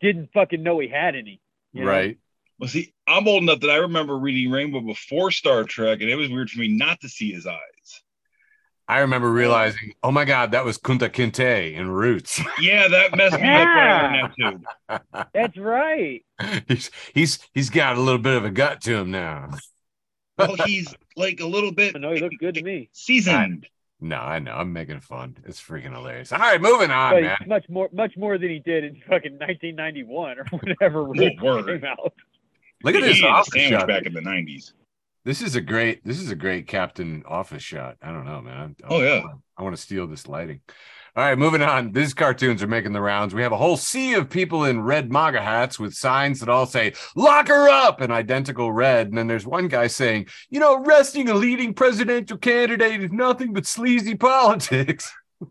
didn't 0.00 0.30
fucking 0.32 0.62
know 0.62 0.78
he 0.78 0.88
had 0.88 1.16
any. 1.16 1.40
you 1.72 1.84
know? 1.84 1.90
right. 1.90 2.18
Well, 2.60 2.68
see, 2.68 2.92
I'm 3.06 3.28
old 3.28 3.42
enough 3.44 3.60
that 3.60 3.70
I 3.70 3.76
remember 3.76 4.18
reading 4.18 4.50
Rainbow 4.50 4.80
before 4.80 5.30
Star 5.30 5.62
Trek, 5.64 6.00
and 6.00 6.10
it 6.10 6.16
was 6.16 6.28
weird 6.28 6.50
for 6.50 6.58
me 6.58 6.66
not 6.68 7.00
to 7.02 7.08
see 7.08 7.32
his 7.32 7.46
eyes. 7.46 8.02
I 8.88 9.00
remember 9.00 9.30
realizing, 9.30 9.92
oh 10.02 10.10
my 10.10 10.24
God, 10.24 10.52
that 10.52 10.64
was 10.64 10.78
Kunta 10.78 11.10
Kinte 11.10 11.74
in 11.74 11.90
Roots. 11.90 12.40
Yeah, 12.60 12.88
that 12.88 13.16
messed 13.16 13.38
me 13.38 13.48
up 13.48 13.66
right 13.68 14.22
on 14.24 14.32
that 14.38 15.00
too. 15.14 15.28
That's 15.34 15.56
right. 15.58 16.24
he's 16.68 16.90
he's 17.14 17.38
he's 17.54 17.70
got 17.70 17.96
a 17.96 18.00
little 18.00 18.18
bit 18.20 18.36
of 18.36 18.44
a 18.44 18.50
gut 18.50 18.80
to 18.82 18.94
him 18.96 19.10
now. 19.10 19.50
Well, 20.38 20.56
he's 20.64 20.94
like 21.16 21.40
a 21.40 21.46
little 21.46 21.72
bit 21.72 21.98
No, 22.00 22.12
he 22.12 22.20
looked 22.20 22.38
good 22.38 22.54
to 22.54 22.62
me. 22.62 22.88
seasoned. 22.92 23.66
No, 24.00 24.16
I 24.16 24.38
know. 24.38 24.52
I'm 24.52 24.72
making 24.72 25.00
fun. 25.00 25.36
It's 25.44 25.60
freaking 25.60 25.92
hilarious. 25.92 26.30
All 26.32 26.38
right, 26.38 26.60
moving 26.60 26.90
on, 26.92 27.14
But 27.14 27.22
man. 27.24 27.36
much 27.46 27.68
more 27.68 27.88
much 27.92 28.16
more 28.16 28.38
than 28.38 28.48
he 28.50 28.60
did 28.60 28.84
in 28.84 28.94
fucking 29.08 29.32
1991 29.38 30.38
or 30.38 30.44
whatever 30.50 31.00
oh, 31.00 31.12
Roots 31.12 31.42
word. 31.42 31.66
came 31.66 31.84
out. 31.84 32.12
Look 32.84 32.94
at 32.94 33.02
He 33.02 33.08
this 33.08 33.22
office 33.24 33.60
shot. 33.62 33.88
back 33.88 34.04
in 34.06 34.12
the 34.14 34.20
90s. 34.20 34.72
This 35.24 35.42
is 35.42 35.56
a 35.56 35.60
great. 35.60 36.04
This 36.04 36.20
is 36.20 36.30
a 36.30 36.36
great 36.36 36.68
Captain 36.68 37.24
Office 37.26 37.62
shot. 37.62 37.96
I 38.00 38.12
don't 38.12 38.24
know, 38.24 38.40
man. 38.40 38.76
I, 38.84 38.86
Oh, 38.88 39.02
yeah. 39.02 39.22
I 39.56 39.62
want 39.64 39.74
to 39.74 39.82
steal 39.82 40.06
this 40.06 40.28
lighting. 40.28 40.60
All 41.18 41.24
right, 41.24 41.36
moving 41.36 41.62
on. 41.62 41.90
These 41.90 42.14
cartoons 42.14 42.62
are 42.62 42.68
making 42.68 42.92
the 42.92 43.00
rounds. 43.00 43.34
We 43.34 43.42
have 43.42 43.50
a 43.50 43.56
whole 43.56 43.76
sea 43.76 44.14
of 44.14 44.30
people 44.30 44.66
in 44.66 44.82
red 44.82 45.10
MAGA 45.10 45.42
hats 45.42 45.76
with 45.76 45.92
signs 45.92 46.38
that 46.38 46.48
all 46.48 46.64
say 46.64 46.92
"Lock 47.16 47.48
her 47.48 47.68
up" 47.68 48.00
in 48.00 48.12
identical 48.12 48.70
red, 48.70 49.08
and 49.08 49.18
then 49.18 49.26
there's 49.26 49.44
one 49.44 49.66
guy 49.66 49.88
saying, 49.88 50.28
"You 50.48 50.60
know, 50.60 50.80
arresting 50.80 51.28
a 51.28 51.34
leading 51.34 51.74
presidential 51.74 52.38
candidate 52.38 53.02
is 53.02 53.10
nothing 53.10 53.52
but 53.52 53.66
sleazy 53.66 54.14
politics." 54.14 55.12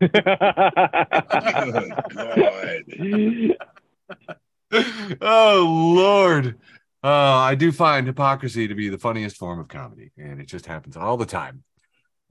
Oh 5.20 5.94
Lord. 5.96 6.58
Uh, 7.04 7.08
I 7.08 7.54
do 7.54 7.72
find 7.72 8.06
hypocrisy 8.06 8.68
to 8.68 8.74
be 8.74 8.88
the 8.88 8.98
funniest 8.98 9.36
form 9.36 9.60
of 9.60 9.68
comedy, 9.68 10.12
and 10.16 10.40
it 10.40 10.46
just 10.46 10.64
happens 10.64 10.96
all 10.96 11.18
the 11.18 11.26
time. 11.26 11.62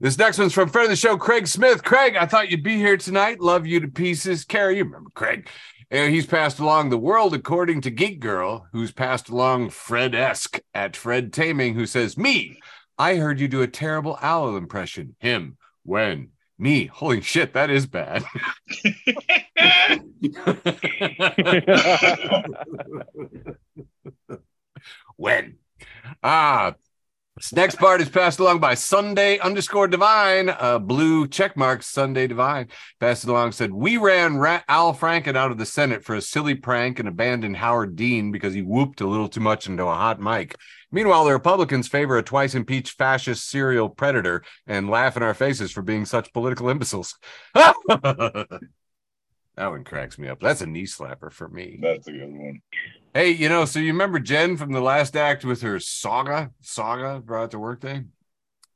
This 0.00 0.16
next 0.16 0.38
one's 0.38 0.52
from 0.52 0.68
friend 0.68 0.84
of 0.84 0.90
the 0.90 0.96
show, 0.96 1.16
Craig 1.16 1.48
Smith. 1.48 1.82
Craig, 1.82 2.14
I 2.14 2.24
thought 2.24 2.52
you'd 2.52 2.62
be 2.62 2.76
here 2.76 2.96
tonight. 2.96 3.40
Love 3.40 3.66
you 3.66 3.80
to 3.80 3.88
pieces. 3.88 4.44
Carrie, 4.44 4.76
you 4.76 4.84
remember 4.84 5.10
Craig. 5.10 5.48
Uh, 5.90 6.06
he's 6.06 6.26
passed 6.26 6.60
along 6.60 6.90
the 6.90 6.98
world 6.98 7.34
according 7.34 7.80
to 7.80 7.90
Geek 7.90 8.20
Girl, 8.20 8.68
who's 8.72 8.92
passed 8.92 9.28
along 9.28 9.70
Fred 9.70 10.14
esque 10.14 10.60
at 10.72 10.94
Fred 10.94 11.32
Taming, 11.32 11.74
who 11.74 11.84
says, 11.84 12.16
Me, 12.16 12.60
I 12.96 13.16
heard 13.16 13.40
you 13.40 13.48
do 13.48 13.62
a 13.62 13.66
terrible 13.66 14.16
owl 14.22 14.56
impression. 14.56 15.16
Him, 15.18 15.56
when? 15.82 16.28
Me, 16.58 16.86
holy 16.86 17.20
shit, 17.20 17.54
that 17.54 17.68
is 17.68 17.86
bad. 17.86 18.22
when? 25.16 25.56
Ah, 26.22 26.74
this 27.38 27.52
next 27.52 27.76
part 27.76 28.00
is 28.00 28.08
passed 28.08 28.40
along 28.40 28.58
by 28.58 28.74
Sunday 28.74 29.38
underscore 29.38 29.86
Divine, 29.86 30.48
uh, 30.48 30.80
blue 30.80 31.28
check 31.28 31.56
mark 31.56 31.84
Sunday 31.84 32.26
Divine. 32.26 32.66
Passed 32.98 33.24
along 33.26 33.52
said, 33.52 33.72
We 33.72 33.96
ran 33.96 34.38
Ra- 34.38 34.62
Al 34.68 34.92
Franken 34.92 35.36
out 35.36 35.52
of 35.52 35.58
the 35.58 35.64
Senate 35.64 36.04
for 36.04 36.16
a 36.16 36.20
silly 36.20 36.56
prank 36.56 36.98
and 36.98 37.08
abandoned 37.08 37.56
Howard 37.58 37.94
Dean 37.94 38.32
because 38.32 38.54
he 38.54 38.62
whooped 38.62 39.00
a 39.00 39.06
little 39.06 39.28
too 39.28 39.40
much 39.40 39.68
into 39.68 39.84
a 39.84 39.94
hot 39.94 40.20
mic. 40.20 40.56
Meanwhile, 40.90 41.26
the 41.26 41.32
Republicans 41.32 41.86
favor 41.86 42.18
a 42.18 42.22
twice 42.24 42.56
impeached 42.56 42.98
fascist 42.98 43.48
serial 43.48 43.88
predator 43.88 44.42
and 44.66 44.90
laugh 44.90 45.16
in 45.16 45.22
our 45.22 45.34
faces 45.34 45.70
for 45.70 45.82
being 45.82 46.06
such 46.06 46.32
political 46.32 46.68
imbeciles. 46.68 47.14
that 49.58 49.70
one 49.72 49.82
cracks 49.82 50.18
me 50.20 50.28
up. 50.28 50.38
That's 50.38 50.60
a 50.60 50.66
knee 50.66 50.84
slapper 50.84 51.32
for 51.32 51.48
me. 51.48 51.80
That's 51.82 52.06
a 52.06 52.12
good 52.12 52.32
one. 52.32 52.62
Hey, 53.12 53.30
you 53.30 53.48
know, 53.48 53.64
so 53.64 53.80
you 53.80 53.88
remember 53.88 54.20
Jen 54.20 54.56
from 54.56 54.70
the 54.70 54.80
last 54.80 55.16
act 55.16 55.44
with 55.44 55.62
her 55.62 55.80
saga, 55.80 56.52
saga 56.60 57.20
brought 57.20 57.50
to 57.50 57.58
work 57.58 57.80
day? 57.80 58.04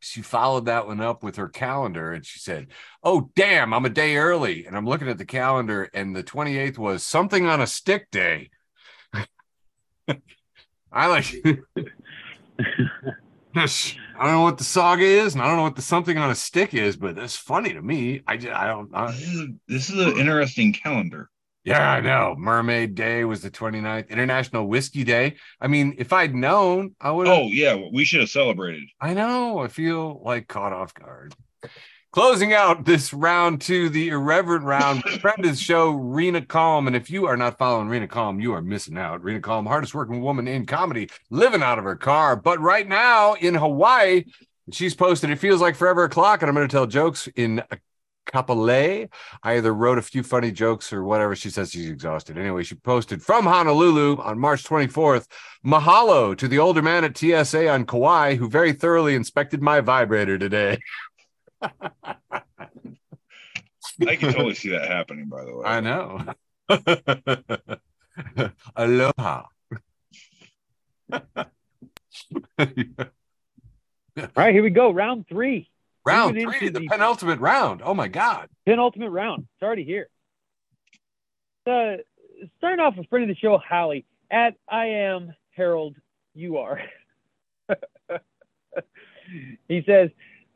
She 0.01 0.23
followed 0.23 0.67
that 0.67 0.89
one 0.89 1.01
up 1.01 1.23
with 1.23 1.37
her 1.37 1.49
calendar 1.49 2.11
and 2.11 2.27
she 2.27 2.41
said, 2.41 2.67
Oh, 3.05 3.31
damn, 3.37 3.73
I'm 3.73 3.85
a 3.85 3.91
day 3.91 4.17
early. 4.17 4.67
And 4.67 4.77
I'm 4.77 4.85
looking 4.85 5.09
at 5.09 5.19
the 5.19 5.25
calendar, 5.25 5.89
and 5.95 6.17
the 6.17 6.25
28th 6.25 6.79
was 6.79 7.07
something 7.07 7.47
on 7.47 7.61
a 7.61 7.67
stick 7.69 8.11
day. 8.11 8.51
I 10.93 11.07
like, 11.07 11.33
I 13.55 14.25
don't 14.25 14.33
know 14.33 14.43
what 14.43 14.59
the 14.59 14.65
saga 14.65 15.05
is, 15.05 15.35
and 15.35 15.43
I 15.43 15.47
don't 15.47 15.57
know 15.57 15.63
what 15.65 15.77
the 15.77 15.83
something 15.83 16.17
on 16.19 16.31
a 16.31 16.35
stick 16.35 16.75
is, 16.75 16.97
but 16.97 17.17
that's 17.17 17.37
funny 17.37 17.73
to 17.75 17.83
me. 17.83 18.23
I 18.27 18.37
just, 18.37 18.55
I 18.55 18.67
don't, 18.67 18.91
I, 18.95 19.11
This 19.13 19.29
is, 19.29 19.49
this 19.69 19.91
is 19.91 20.07
an 20.07 20.19
interesting 20.19 20.73
calendar. 20.73 21.29
yeah, 21.65 21.91
I 21.93 22.01
know. 22.01 22.35
Mermaid 22.39 22.95
Day 22.95 23.25
was 23.25 23.43
the 23.43 23.51
29th, 23.51 24.09
International 24.09 24.67
Whiskey 24.67 25.05
Day. 25.05 25.37
I 25.61 25.69
mean, 25.69 25.95
if 25.99 26.13
I'd 26.13 26.35
known, 26.35 26.95
I 27.01 27.11
would 27.11 27.27
have. 27.27 27.37
Oh, 27.37 27.47
yeah, 27.49 27.77
we 27.93 28.05
should 28.05 28.21
have 28.21 28.31
celebrated. 28.31 28.85
I 29.01 29.15
know. 29.15 29.59
I 29.59 29.69
feel 29.69 30.21
like 30.25 30.49
caught 30.49 30.73
off 30.73 30.95
guard. 30.95 31.35
Closing 32.13 32.53
out 32.53 32.85
this 32.85 33.15
round 33.15 33.63
to 33.63 33.89
the 33.89 34.11
irreverent 34.11 34.67
round, 34.67 35.03
the 35.39 35.57
show, 35.57 35.93
Rena 35.93 36.43
Calm. 36.43 36.87
And 36.87 36.95
if 36.95 37.09
you 37.09 37.25
are 37.25 37.39
not 37.39 37.57
following 37.57 37.89
Rena 37.89 38.07
Calm, 38.07 38.39
you 38.39 38.53
are 38.53 38.61
missing 38.61 38.99
out. 38.99 39.25
Rena 39.25 39.41
Calm, 39.41 39.65
hardest 39.65 39.95
working 39.95 40.21
woman 40.21 40.47
in 40.47 40.67
comedy, 40.67 41.09
living 41.31 41.63
out 41.63 41.79
of 41.79 41.85
her 41.85 41.97
car. 41.97 42.37
But 42.37 42.61
right 42.61 42.87
now 42.87 43.33
in 43.33 43.55
Hawaii, 43.55 44.25
she's 44.71 44.95
posted, 44.95 45.31
it 45.31 45.39
feels 45.39 45.63
like 45.63 45.75
forever 45.75 46.05
o'clock. 46.05 46.43
And 46.43 46.51
I'm 46.51 46.55
going 46.55 46.69
to 46.69 46.71
tell 46.71 46.87
jokes 46.87 47.29
in 47.35 47.63
Kapolei. 48.27 49.09
I 49.43 49.57
either 49.57 49.73
wrote 49.73 49.97
a 49.97 50.03
few 50.03 50.23
funny 50.23 50.53
jokes 50.53 50.93
or 50.93 51.05
whatever. 51.05 51.35
She 51.35 51.49
says 51.49 51.71
she's 51.71 51.89
exhausted. 51.89 52.37
Anyway, 52.37 52.63
she 52.63 52.75
posted 52.75 53.23
from 53.23 53.45
Honolulu 53.45 54.19
on 54.19 54.39
March 54.39 54.65
24th. 54.65 55.27
Mahalo 55.65 56.37
to 56.37 56.49
the 56.49 56.59
older 56.59 56.83
man 56.83 57.05
at 57.05 57.17
TSA 57.17 57.69
on 57.71 57.87
Kauai 57.87 58.35
who 58.35 58.49
very 58.49 58.73
thoroughly 58.73 59.15
inspected 59.15 59.63
my 59.63 59.81
vibrator 59.81 60.39
today. 60.39 60.79
I 64.07 64.17
can 64.17 64.33
totally 64.33 64.55
see 64.55 64.71
that 64.71 64.89
happening, 64.89 65.27
by 65.29 65.45
the 65.45 65.57
way. 65.57 65.65
I 65.65 65.81
know. 65.81 66.21
Aloha. 68.77 69.45
All 71.13 71.21
right, 74.37 74.55
here 74.55 74.63
we 74.63 74.71
go. 74.71 74.93
Round 74.93 75.27
three. 75.29 75.69
round 76.05 76.35
Moving 76.35 76.51
three, 76.61 76.69
the 76.69 76.81
the- 76.81 76.89
penultimate 76.89 77.41
round. 77.41 77.81
Oh 77.85 77.95
my 77.95 78.09
God. 78.09 78.49
penultimate 78.67 79.11
round. 79.11 79.47
It's 79.55 79.63
already 79.63 79.85
here. 79.85 80.09
Uh, 81.67 81.97
starting 82.59 82.81
off 82.81 82.97
with 82.97 83.09
friend 83.09 83.23
of 83.23 83.29
the 83.29 83.37
show, 83.39 83.57
Hallie, 83.59 84.05
at 84.31 84.55
I 84.69 84.87
am 84.87 85.35
Harold, 85.53 85.97
you 86.35 86.59
are. 86.59 86.81
he 89.69 89.83
says, 89.87 90.11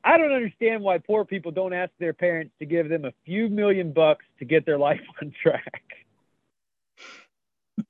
I 0.07 0.19
don't 0.19 0.33
understand 0.33 0.83
why 0.83 0.99
poor 0.99 1.25
people 1.25 1.51
don't 1.53 1.73
ask 1.73 1.90
their 1.99 2.12
parents 2.12 2.55
to 2.61 2.66
give 2.66 2.88
them 2.88 3.05
a 3.05 3.12
few 3.25 3.49
million 3.49 3.92
bucks 3.92 4.25
to 4.38 4.45
get 4.45 4.64
their 4.64 4.79
life 4.88 5.03
on 5.21 5.33
track. 5.42 5.83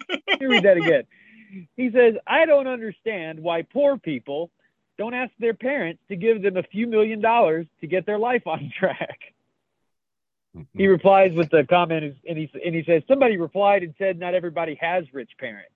Let 0.09 0.41
me 0.41 0.47
read 0.47 0.65
that 0.65 0.77
again. 0.79 1.05
He 1.77 1.91
says, 1.93 2.15
I 2.27 2.47
don't 2.47 2.67
understand 2.67 3.41
why 3.41 3.63
poor 3.63 3.99
people 3.99 4.51
don't 4.99 5.15
ask 5.15 5.33
their 5.39 5.55
parents 5.55 6.03
to 6.09 6.17
give 6.17 6.43
them 6.43 6.57
a 6.57 6.63
few 6.63 6.87
million 6.87 7.21
dollars 7.21 7.67
to 7.81 7.87
get 7.87 8.07
their 8.07 8.19
life 8.19 8.47
on 8.47 8.73
track 8.79 9.21
he 10.73 10.85
mm-hmm. 10.85 10.91
replies 10.91 11.33
with 11.33 11.51
the 11.51 11.65
comment 11.65 12.17
and 12.27 12.39
he 12.39 12.51
and 12.65 12.75
he 12.75 12.83
says 12.85 13.03
somebody 13.09 13.37
replied 13.37 13.83
and 13.83 13.95
said 13.99 14.19
not 14.19 14.35
everybody 14.35 14.79
has 14.81 15.05
rich 15.13 15.31
parents 15.39 15.71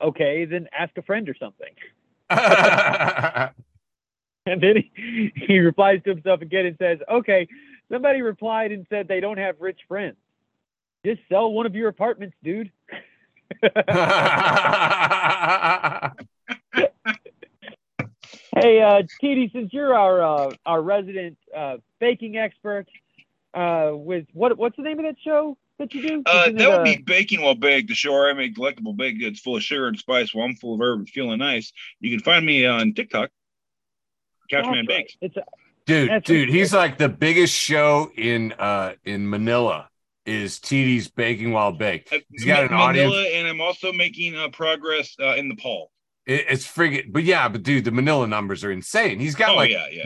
okay 0.00 0.44
then 0.44 0.68
ask 0.78 0.96
a 0.98 1.02
friend 1.02 1.28
or 1.28 1.34
something 1.34 1.74
and 4.46 4.60
then 4.60 4.76
he, 4.94 5.32
he 5.34 5.58
replies 5.60 6.02
to 6.04 6.10
himself 6.10 6.40
again 6.42 6.66
and 6.66 6.76
says 6.78 6.98
okay. 7.10 7.48
Somebody 7.90 8.22
replied 8.22 8.72
and 8.72 8.86
said 8.88 9.06
they 9.06 9.20
don't 9.20 9.38
have 9.38 9.56
rich 9.60 9.80
friends. 9.86 10.16
Just 11.04 11.20
sell 11.28 11.52
one 11.52 11.66
of 11.66 11.74
your 11.74 11.88
apartments 11.88 12.36
dude. 12.42 12.70
Hey 18.54 18.82
uh 18.82 19.02
Katie, 19.18 19.50
since 19.52 19.72
you're 19.72 19.94
our 19.94 20.22
uh, 20.22 20.54
our 20.66 20.82
resident 20.82 21.38
uh 21.56 21.78
baking 22.00 22.36
expert 22.36 22.86
uh 23.54 23.92
with 23.94 24.26
what 24.34 24.58
what's 24.58 24.76
the 24.76 24.82
name 24.82 24.98
of 24.98 25.06
that 25.06 25.16
show 25.24 25.56
that 25.78 25.94
you 25.94 26.06
do? 26.06 26.22
Uh, 26.26 26.50
that 26.50 26.60
it, 26.60 26.68
would 26.68 26.84
be 26.84 26.98
baking 26.98 27.40
while 27.40 27.54
baked, 27.54 27.88
the 27.88 27.94
show 27.94 28.12
where 28.12 28.28
I 28.28 28.34
make 28.34 28.54
delectable 28.54 28.92
baked 28.92 29.20
goods 29.20 29.40
full 29.40 29.56
of 29.56 29.62
sugar 29.62 29.88
and 29.88 29.98
spice 29.98 30.34
while 30.34 30.46
I'm 30.46 30.56
full 30.56 30.74
of 30.74 30.80
herb 30.82 30.98
and 30.98 31.08
feeling 31.08 31.38
nice. 31.38 31.72
You 32.00 32.10
can 32.10 32.22
find 32.22 32.44
me 32.44 32.66
on 32.66 32.92
TikTok 32.92 33.30
Couchman 34.50 34.62
That's 34.62 34.66
right. 34.68 34.88
Bakes. 34.88 35.16
It's 35.20 35.36
a, 35.36 35.42
Dude, 35.84 36.10
That's 36.10 36.26
dude, 36.26 36.48
what- 36.48 36.54
he's 36.56 36.72
like 36.72 36.96
the 36.98 37.08
biggest 37.08 37.54
show 37.54 38.10
in 38.16 38.52
uh 38.52 38.92
in 39.04 39.28
Manila 39.28 39.88
is 40.24 40.60
TD's 40.60 41.08
Baking 41.08 41.50
While 41.50 41.72
Baked. 41.72 42.14
He's 42.30 42.44
got 42.44 42.64
an 42.64 42.70
Manila, 42.70 43.16
audience. 43.18 43.28
and 43.34 43.48
I'm 43.48 43.60
also 43.60 43.92
making 43.92 44.36
uh, 44.36 44.48
progress 44.50 45.16
uh, 45.20 45.34
in 45.34 45.48
Nepal. 45.48 45.90
It, 46.24 46.46
it's 46.48 46.64
friggin' 46.64 47.12
but 47.12 47.24
yeah, 47.24 47.48
but 47.48 47.64
dude, 47.64 47.84
the 47.84 47.90
Manila 47.90 48.28
numbers 48.28 48.62
are 48.62 48.70
insane. 48.70 49.18
He's 49.18 49.34
got 49.34 49.50
Oh 49.50 49.56
like 49.56 49.72
yeah, 49.72 49.88
yeah. 49.90 50.04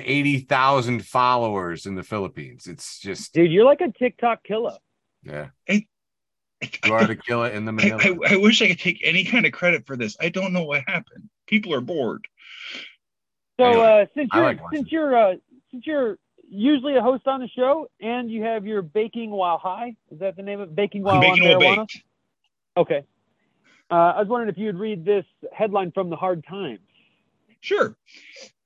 980,000 0.00 1.04
followers 1.06 1.86
in 1.86 1.94
the 1.94 2.02
Philippines. 2.02 2.66
It's 2.66 2.98
just 3.00 3.32
dude, 3.32 3.50
you're 3.50 3.64
like 3.64 3.80
a 3.80 3.90
TikTok 3.90 4.44
killer. 4.44 4.76
yeah. 5.22 5.48
I- 5.68 5.86
You 6.84 6.92
are 6.94 7.06
the 7.06 7.16
killer 7.16 7.48
in 7.48 7.64
the 7.64 7.72
I, 7.72 7.74
Manila. 7.74 8.18
I, 8.28 8.34
I 8.34 8.36
wish 8.36 8.60
I 8.62 8.68
could 8.68 8.78
take 8.80 9.00
any 9.04 9.24
kind 9.24 9.46
of 9.46 9.52
credit 9.52 9.86
for 9.86 9.96
this. 9.96 10.16
I 10.20 10.28
don't 10.30 10.52
know 10.52 10.64
what 10.64 10.82
happened. 10.86 11.28
People 11.46 11.72
are 11.74 11.80
bored. 11.80 12.26
So 13.58 13.64
Anyway, 13.64 14.02
uh, 14.02 14.06
since 14.14 14.30
you're 14.34 14.42
like 14.44 14.60
since 14.72 14.92
you're 14.92 15.16
uh, 15.16 15.34
since 15.70 15.86
you're 15.86 16.18
usually 16.48 16.96
a 16.96 17.02
host 17.02 17.26
on 17.26 17.40
the 17.40 17.48
show 17.48 17.88
and 18.00 18.30
you 18.30 18.42
have 18.42 18.66
your 18.66 18.82
baking 18.82 19.30
while 19.30 19.58
high, 19.58 19.96
is 20.10 20.18
that 20.20 20.36
the 20.36 20.42
name 20.42 20.60
of 20.60 20.74
baking 20.74 21.02
while 21.02 21.20
Baking 21.20 21.44
on 21.44 21.48
while 21.48 21.60
marijuana? 21.60 21.76
baked. 21.88 22.02
Okay. 22.76 23.04
Uh, 23.90 23.94
I 23.94 24.20
was 24.20 24.28
wondering 24.28 24.50
if 24.50 24.58
you'd 24.58 24.76
read 24.76 25.04
this 25.04 25.24
headline 25.52 25.92
from 25.92 26.10
the 26.10 26.16
Hard 26.16 26.44
Times. 26.46 26.80
Sure. 27.60 27.96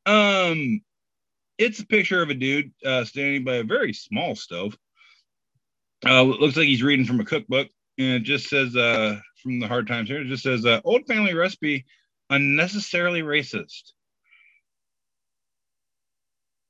Um, 0.06 0.80
it's 1.58 1.78
a 1.78 1.86
picture 1.86 2.22
of 2.22 2.30
a 2.30 2.34
dude 2.34 2.72
uh, 2.84 3.04
standing 3.04 3.44
by 3.44 3.56
a 3.56 3.64
very 3.64 3.92
small 3.92 4.34
stove. 4.34 4.76
Uh, 6.04 6.22
looks 6.22 6.56
like 6.56 6.66
he's 6.66 6.82
reading 6.82 7.04
from 7.04 7.20
a 7.20 7.24
cookbook, 7.24 7.68
and 7.98 8.14
it 8.14 8.22
just 8.22 8.48
says 8.48 8.74
uh, 8.74 9.20
from 9.42 9.60
the 9.60 9.68
Hard 9.68 9.86
Times 9.86 10.08
here. 10.08 10.22
It 10.22 10.28
just 10.28 10.42
says 10.42 10.64
uh, 10.64 10.80
old 10.84 11.06
family 11.06 11.34
recipe, 11.34 11.84
unnecessarily 12.30 13.20
racist. 13.22 13.92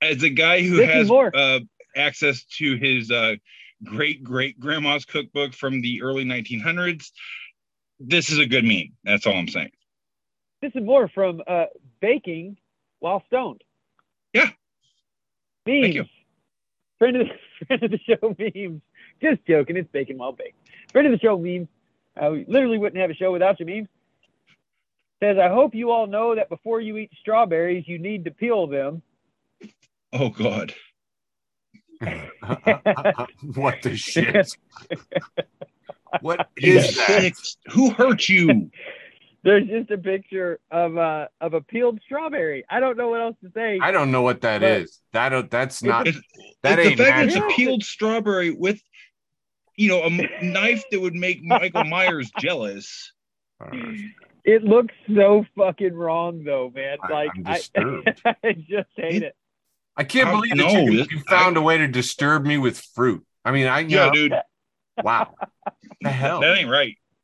As 0.02 0.22
a 0.22 0.30
guy 0.30 0.62
who 0.62 0.82
and 0.82 0.90
has 0.90 1.10
uh, 1.10 1.60
access 1.96 2.44
to 2.58 2.76
his 2.76 3.10
uh, 3.10 3.36
great 3.84 4.22
great 4.22 4.58
grandma's 4.58 5.04
cookbook 5.04 5.54
from 5.54 5.80
the 5.80 6.02
early 6.02 6.24
1900s, 6.24 7.10
this 7.98 8.30
is 8.30 8.38
a 8.38 8.46
good 8.46 8.64
meme. 8.64 8.92
That's 9.04 9.26
all 9.26 9.34
I'm 9.34 9.48
saying. 9.48 9.70
This 10.62 10.72
is 10.74 10.82
more 10.82 11.08
from 11.08 11.42
uh, 11.46 11.66
baking 12.00 12.56
while 12.98 13.22
stoned. 13.26 13.62
Yeah. 14.32 14.50
Memes. 15.66 15.82
Thank 15.82 15.94
you. 15.94 16.04
Friend 16.98 17.16
of 17.16 17.26
the 17.26 17.34
friend 17.66 17.82
of 17.82 17.90
the 17.90 17.98
show 17.98 18.36
memes. 18.38 18.82
Just 19.22 19.46
joking. 19.46 19.76
It's 19.76 19.90
baking 19.90 20.18
while 20.18 20.32
baked. 20.32 20.56
Friend 20.92 21.06
of 21.06 21.12
the 21.12 21.18
show 21.18 21.38
memes. 21.38 21.68
Uh, 22.20 22.30
we 22.30 22.44
literally 22.48 22.78
wouldn't 22.78 23.00
have 23.00 23.10
a 23.10 23.14
show 23.14 23.32
without 23.32 23.60
you 23.60 23.66
memes. 23.66 23.88
Says, 25.22 25.36
I 25.38 25.48
hope 25.48 25.74
you 25.74 25.90
all 25.90 26.06
know 26.06 26.34
that 26.34 26.48
before 26.48 26.80
you 26.80 26.96
eat 26.96 27.10
strawberries, 27.20 27.86
you 27.86 27.98
need 27.98 28.24
to 28.24 28.30
peel 28.30 28.66
them. 28.66 29.02
Oh 30.12 30.30
God. 30.30 30.74
what 33.54 33.82
the 33.82 33.94
shit? 33.96 34.56
what 36.20 36.48
You 36.56 36.80
that? 36.80 37.32
Who 37.72 37.90
hurt 37.90 38.28
you? 38.28 38.70
There's 39.42 39.66
just 39.68 39.90
a 39.90 39.96
picture 39.96 40.60
of 40.70 40.98
uh 40.98 41.28
of 41.40 41.54
a 41.54 41.62
peeled 41.62 42.00
strawberry. 42.04 42.64
I 42.68 42.78
don't 42.80 42.98
know 42.98 43.08
what 43.08 43.20
else 43.22 43.36
to 43.42 43.50
say. 43.54 43.78
I 43.80 43.90
don't 43.90 44.10
know 44.10 44.20
what 44.22 44.42
that 44.42 44.62
is. 44.62 45.00
That 45.12 45.50
that's 45.50 45.82
not 45.82 46.06
It's, 46.06 46.18
that 46.62 46.78
it's 46.78 46.88
ain't 46.88 46.98
the 46.98 47.04
fact 47.04 47.16
that 47.16 47.26
it's 47.28 47.36
a 47.36 47.56
peeled 47.56 47.82
strawberry 47.82 48.50
with, 48.50 48.82
you 49.76 49.88
know, 49.88 50.02
a 50.04 50.10
knife 50.44 50.84
that 50.90 51.00
would 51.00 51.14
make 51.14 51.42
Michael 51.42 51.84
Myers 51.84 52.30
jealous. 52.38 53.12
It 54.44 54.62
looks 54.64 54.94
so 55.14 55.44
fucking 55.56 55.94
wrong 55.94 56.44
though, 56.44 56.70
man. 56.74 56.98
I- 57.02 57.12
Like 57.12 57.30
I'm 57.36 57.46
I, 57.46 57.56
disturbed. 57.56 58.22
I 58.26 58.52
just 58.52 58.88
hate 58.96 59.22
it. 59.22 59.36
I 60.00 60.04
can't 60.04 60.28
Um, 60.28 60.36
believe 60.40 60.56
that 60.56 60.72
you, 60.72 61.06
you 61.10 61.20
found 61.28 61.56
a 61.56 61.62
way 61.62 61.76
to 61.78 61.86
disturb 61.86 62.44
me 62.46 62.56
with 62.58 62.80
fruit. 62.94 63.24
I 63.44 63.50
mean, 63.52 63.66
I 63.66 63.80
you 63.80 63.96
Yeah, 63.98 64.06
know, 64.06 64.12
dude, 64.12 64.34
wow. 65.02 65.34
the 66.00 66.08
hell? 66.10 66.40
that 66.40 66.56
ain't 66.56 66.70
right. 66.70 66.96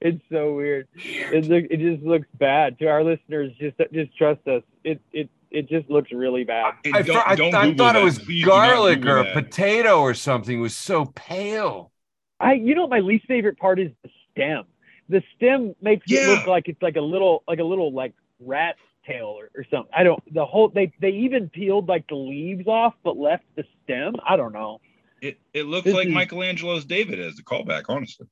it's 0.00 0.22
so 0.30 0.54
weird. 0.54 0.86
It 0.94 1.46
look, 1.46 1.64
it 1.70 1.78
just 1.78 2.02
looks 2.02 2.26
bad 2.34 2.78
to 2.80 2.86
our 2.88 3.02
listeners. 3.02 3.52
Just 3.58 3.76
just 3.92 4.16
trust 4.16 4.46
us. 4.46 4.62
It 4.84 5.00
it 5.12 5.30
it 5.50 5.68
just 5.68 5.88
looks 5.88 6.12
really 6.12 6.44
bad. 6.44 6.74
I, 6.92 7.00
don't- 7.02 7.06
thought- 7.14 7.24
I, 7.26 7.34
don't 7.34 7.54
I 7.54 7.64
Google 7.70 7.86
thought 7.86 7.96
it 7.96 8.04
was 8.04 8.18
Please 8.18 8.44
garlic 8.44 9.06
or 9.06 9.18
a 9.18 9.24
that. 9.24 9.32
potato 9.34 10.00
or 10.00 10.12
something. 10.12 10.58
It 10.58 10.60
was 10.60 10.76
so 10.76 11.06
pale. 11.06 11.90
I 12.38 12.52
you 12.52 12.74
know 12.74 12.82
what 12.82 12.90
my 12.90 13.00
least 13.00 13.26
favorite 13.26 13.58
part 13.58 13.80
is 13.80 13.90
the 14.04 14.10
stem. 14.30 14.64
The 15.08 15.22
stem 15.36 15.74
makes 15.80 16.04
it 16.06 16.28
look 16.28 16.46
like 16.46 16.68
it's 16.68 16.82
like 16.82 16.96
a 16.96 17.00
little 17.00 17.42
like 17.48 17.60
a 17.60 17.64
little 17.64 17.92
like 17.94 18.12
rat's 18.40 18.78
tail 19.08 19.26
or, 19.38 19.50
or 19.56 19.64
something. 19.70 19.90
I 19.96 20.02
don't 20.04 20.22
the 20.32 20.44
whole 20.44 20.68
they 20.68 20.92
they 21.00 21.10
even 21.10 21.48
peeled 21.48 21.88
like 21.88 22.06
the 22.08 22.14
leaves 22.16 22.66
off 22.66 22.94
but 23.02 23.16
left 23.16 23.44
the 23.56 23.64
stem. 23.84 24.14
I 24.28 24.36
don't 24.36 24.52
know. 24.52 24.80
It, 25.20 25.38
it 25.52 25.64
looks 25.66 25.84
This 25.86 25.94
like 25.94 26.08
is- 26.08 26.14
Michelangelo's 26.14 26.84
David 26.84 27.18
as 27.18 27.38
a 27.38 27.42
callback, 27.42 27.84
honestly. 27.88 28.26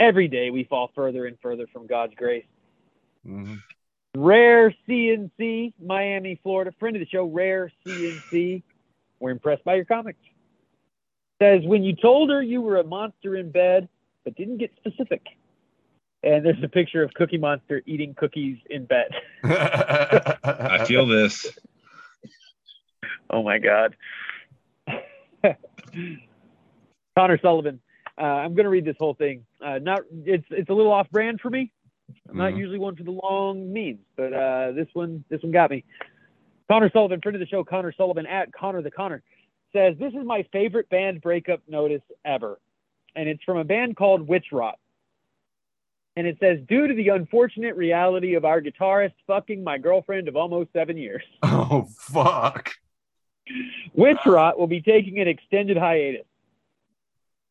Every 0.00 0.26
day 0.26 0.50
we 0.50 0.64
fall 0.64 0.90
further 0.94 1.26
and 1.26 1.36
further 1.40 1.66
from 1.72 1.86
God's 1.86 2.14
grace. 2.16 2.44
Mhm. 3.26 3.58
Rare 4.16 4.74
CNC, 4.88 5.72
Miami, 5.80 6.40
Florida. 6.42 6.72
Friend 6.78 6.96
of 6.96 7.00
the 7.00 7.06
show, 7.06 7.24
Rare 7.24 7.70
CNC. 7.86 8.62
We're 9.20 9.30
impressed 9.30 9.64
by 9.64 9.76
your 9.76 9.84
comics. 9.84 10.18
Says, 11.40 11.62
when 11.64 11.82
you 11.82 11.94
told 11.94 12.30
her 12.30 12.42
you 12.42 12.60
were 12.60 12.78
a 12.78 12.84
monster 12.84 13.36
in 13.36 13.50
bed, 13.50 13.88
but 14.24 14.34
didn't 14.36 14.58
get 14.58 14.70
specific. 14.76 15.22
And 16.24 16.44
there's 16.46 16.62
a 16.62 16.68
picture 16.68 17.02
of 17.02 17.12
Cookie 17.14 17.38
Monster 17.38 17.82
eating 17.84 18.14
cookies 18.14 18.58
in 18.70 18.84
bed. 18.84 19.10
I 19.44 20.84
feel 20.86 21.06
this. 21.06 21.46
Oh 23.30 23.42
my 23.42 23.58
God. 23.58 23.96
Connor 27.16 27.38
Sullivan. 27.40 27.80
Uh, 28.18 28.24
I'm 28.24 28.54
going 28.54 28.64
to 28.64 28.70
read 28.70 28.84
this 28.84 28.96
whole 28.98 29.14
thing. 29.14 29.44
Uh, 29.64 29.78
not 29.78 30.02
it's 30.24 30.44
it's 30.50 30.70
a 30.70 30.72
little 30.72 30.92
off 30.92 31.10
brand 31.10 31.40
for 31.40 31.50
me. 31.50 31.72
I'm 32.28 32.36
not 32.36 32.52
Mhm. 32.52 32.58
usually 32.58 32.78
one 32.78 32.94
for 32.94 33.02
the 33.04 33.10
long 33.10 33.72
memes, 33.72 34.00
but 34.16 34.32
uh, 34.32 34.72
this 34.72 34.88
one 34.92 35.24
this 35.28 35.42
one 35.42 35.50
got 35.50 35.70
me. 35.70 35.82
Connor 36.70 36.90
Sullivan, 36.92 37.20
friend 37.20 37.34
of 37.36 37.40
the 37.40 37.46
show, 37.46 37.64
Connor 37.64 37.92
Sullivan 37.96 38.26
at 38.26 38.52
Connor 38.52 38.82
the 38.82 38.90
Connor, 38.90 39.22
says 39.72 39.96
this 39.98 40.12
is 40.12 40.24
my 40.24 40.44
favorite 40.52 40.88
band 40.90 41.20
breakup 41.20 41.60
notice 41.68 42.02
ever, 42.24 42.60
and 43.16 43.28
it's 43.28 43.42
from 43.44 43.56
a 43.58 43.64
band 43.64 43.96
called 43.96 44.26
Witch 44.28 44.46
Rot. 44.52 44.78
And 46.16 46.26
it 46.26 46.36
says, 46.40 46.58
due 46.68 46.86
to 46.86 46.94
the 46.94 47.08
unfortunate 47.08 47.76
reality 47.76 48.34
of 48.34 48.44
our 48.44 48.60
guitarist 48.60 49.14
fucking 49.26 49.64
my 49.64 49.78
girlfriend 49.78 50.28
of 50.28 50.36
almost 50.36 50.72
seven 50.72 50.96
years. 50.96 51.22
oh 51.42 51.88
fuck. 51.98 52.70
Witch 53.94 54.18
Rot 54.26 54.58
will 54.58 54.66
be 54.66 54.82
taking 54.82 55.18
an 55.20 55.28
extended 55.28 55.76
hiatus. 55.76 56.26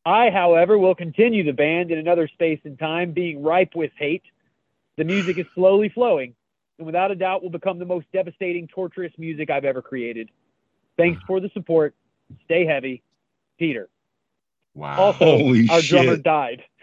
I, 0.05 0.29
however, 0.31 0.77
will 0.77 0.95
continue 0.95 1.43
the 1.43 1.53
band 1.53 1.91
in 1.91 1.99
another 1.99 2.27
space 2.27 2.59
and 2.63 2.77
time, 2.79 3.11
being 3.11 3.43
ripe 3.43 3.75
with 3.75 3.91
hate. 3.97 4.23
The 4.97 5.03
music 5.03 5.37
is 5.37 5.45
slowly 5.53 5.89
flowing, 5.89 6.33
and 6.77 6.85
without 6.85 7.11
a 7.11 7.15
doubt 7.15 7.43
will 7.43 7.51
become 7.51 7.77
the 7.77 7.85
most 7.85 8.07
devastating, 8.11 8.67
torturous 8.67 9.13
music 9.17 9.51
I've 9.51 9.65
ever 9.65 9.81
created. 9.81 10.29
Thanks 10.97 11.21
for 11.27 11.39
the 11.39 11.49
support. 11.53 11.93
Stay 12.45 12.65
heavy. 12.65 13.03
Peter. 13.59 13.89
Wow. 14.73 14.99
Also, 14.99 15.25
Holy 15.25 15.69
our 15.69 15.81
drummer 15.81 16.17
died. 16.17 16.63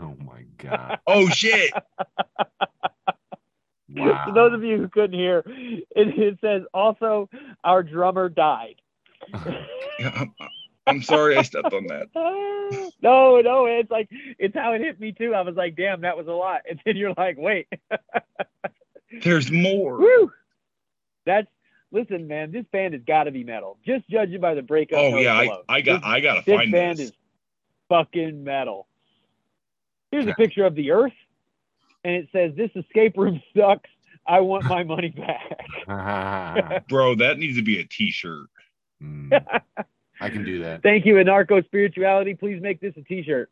Oh 0.00 0.14
my 0.24 0.31
god. 0.62 0.98
Oh 1.06 1.28
shit. 1.28 1.72
Wow. 3.94 4.22
For 4.26 4.32
those 4.32 4.54
of 4.54 4.64
you 4.64 4.78
who 4.78 4.88
couldn't 4.88 5.18
hear, 5.18 5.42
it, 5.46 5.84
it 5.94 6.38
says 6.40 6.62
also 6.72 7.28
our 7.62 7.82
drummer 7.82 8.28
died. 8.30 8.76
I'm, 9.34 10.34
I'm 10.86 11.02
sorry 11.02 11.36
I 11.36 11.42
stepped 11.42 11.72
on 11.74 11.86
that. 11.88 12.06
no, 13.02 13.40
no, 13.40 13.66
it's 13.66 13.90
like 13.90 14.08
it's 14.38 14.54
how 14.54 14.72
it 14.72 14.80
hit 14.80 14.98
me 14.98 15.12
too. 15.12 15.34
I 15.34 15.42
was 15.42 15.56
like, 15.56 15.76
damn, 15.76 16.00
that 16.02 16.16
was 16.16 16.26
a 16.26 16.32
lot. 16.32 16.62
And 16.68 16.80
then 16.86 16.96
you're 16.96 17.12
like, 17.16 17.36
wait, 17.38 17.68
There's 19.22 19.50
more. 19.52 19.98
woo. 19.98 20.32
That's 21.26 21.46
listen, 21.92 22.26
man. 22.26 22.50
This 22.50 22.64
band 22.72 22.94
has 22.94 23.02
got 23.06 23.24
to 23.24 23.30
be 23.30 23.44
metal. 23.44 23.78
Just 23.84 24.08
judging 24.08 24.40
by 24.40 24.54
the 24.54 24.62
breakup. 24.62 24.98
Oh 25.00 25.18
yeah, 25.18 25.34
I. 25.34 25.58
I 25.68 25.80
got 25.82 26.00
This, 26.00 26.08
I 26.10 26.20
gotta 26.20 26.42
find 26.42 26.46
this 26.46 26.56
find 26.56 26.72
band 26.72 26.98
this. 26.98 27.08
is 27.10 27.12
fucking 27.90 28.42
metal. 28.42 28.86
Here's 30.12 30.26
a 30.26 30.34
picture 30.34 30.64
of 30.64 30.74
the 30.76 30.92
Earth, 30.92 31.12
and 32.04 32.14
it 32.14 32.28
says, 32.32 32.52
"This 32.54 32.70
escape 32.76 33.16
room 33.16 33.42
sucks. 33.56 33.90
I 34.26 34.40
want 34.40 34.64
my 34.66 34.84
money 34.84 35.08
back." 35.08 36.84
Bro, 36.88 37.16
that 37.16 37.38
needs 37.38 37.56
to 37.56 37.62
be 37.62 37.80
a 37.80 37.84
t-shirt. 37.84 38.46
Mm. 39.02 39.60
I 40.20 40.28
can 40.30 40.44
do 40.44 40.60
that. 40.62 40.82
Thank 40.84 41.04
you, 41.06 41.14
Anarcho 41.14 41.64
Spirituality. 41.64 42.34
Please 42.34 42.62
make 42.62 42.80
this 42.80 42.94
a 42.96 43.02
T-shirt 43.02 43.50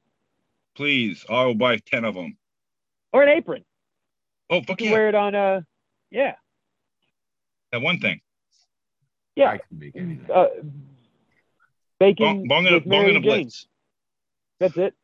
Please, 0.77 1.25
I 1.29 1.45
will 1.45 1.57
buy 1.57 1.79
10 1.79 2.05
of 2.05 2.15
them. 2.15 2.37
or 3.13 3.25
an 3.25 3.29
apron. 3.31 3.65
Oh, 4.49 4.59
You 4.59 4.63
fuck 4.63 4.79
can 4.79 4.87
yeah. 4.87 4.93
wear 4.93 5.09
it 5.09 5.17
on. 5.17 5.35
a, 5.35 5.67
yeah, 6.13 6.35
That 7.73 7.81
one 7.83 7.99
thing. 7.99 8.21
yeah. 9.35 9.51
I 9.51 9.59
can 9.59 9.79
make 9.79 9.97
anything. 9.97 10.27
uh, 10.33 10.47
baking 11.99 12.25
Bong, 12.25 12.49
bong, 12.49 12.67
and 12.67 12.75
a, 12.77 12.79
with 12.79 12.85
bong 12.85 12.91
Mary 12.91 13.15
and 13.17 13.25
a 13.25 13.29
Jane. 13.29 13.41
blitz. 13.43 13.67
That's 14.61 14.77
it. 14.77 14.95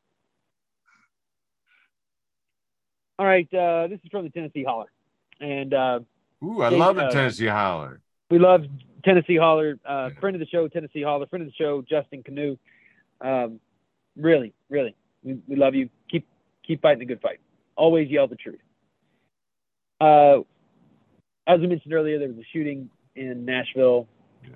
All 3.19 3.27
right, 3.27 3.49
uh, 3.55 3.87
this 3.89 3.99
is 4.05 4.11
from 4.11 4.25
the 4.25 4.31
Tennessee 4.31 4.63
Holler, 4.65 4.91
and 5.41 5.73
uh, 5.73 6.01
Ooh, 6.45 6.63
I 6.63 6.71
Hey, 6.71 6.77
love 6.77 6.97
the 6.97 7.05
uh, 7.05 7.11
Tennessee 7.11 7.47
Holler. 7.47 8.01
we 8.31 8.39
love 8.39 8.65
Tennessee 9.05 9.37
Holler, 9.37 9.79
uh, 9.87 10.11
friend 10.21 10.37
of 10.37 10.41
the 10.41 10.47
show, 10.47 10.69
Tennessee 10.69 11.03
Holler, 11.03 11.27
friend 11.27 11.43
of 11.43 11.49
the 11.49 11.55
show, 11.55 11.83
Justin 11.89 12.23
Canoe. 12.23 12.59
Um, 13.23 13.59
really, 14.17 14.53
really, 14.69 14.95
we, 15.23 15.39
we 15.49 15.57
love 15.57 15.75
you. 15.75 15.89
Keep 16.11 16.27
keep 16.67 16.83
fighting 16.83 16.99
the 16.99 17.07
good 17.07 17.23
fight. 17.23 17.41
Always 17.75 18.11
yell 18.11 18.27
the 18.29 18.37
truth. 18.37 18.61
Uh, 19.99 20.41
as 21.47 21.61
we 21.61 21.69
mentioned 21.69 21.95
earlier, 21.95 22.19
there 22.19 22.29
was 22.29 22.37
a 22.37 22.47
shooting 22.53 22.91
in 23.15 23.47
Nashville 23.47 24.07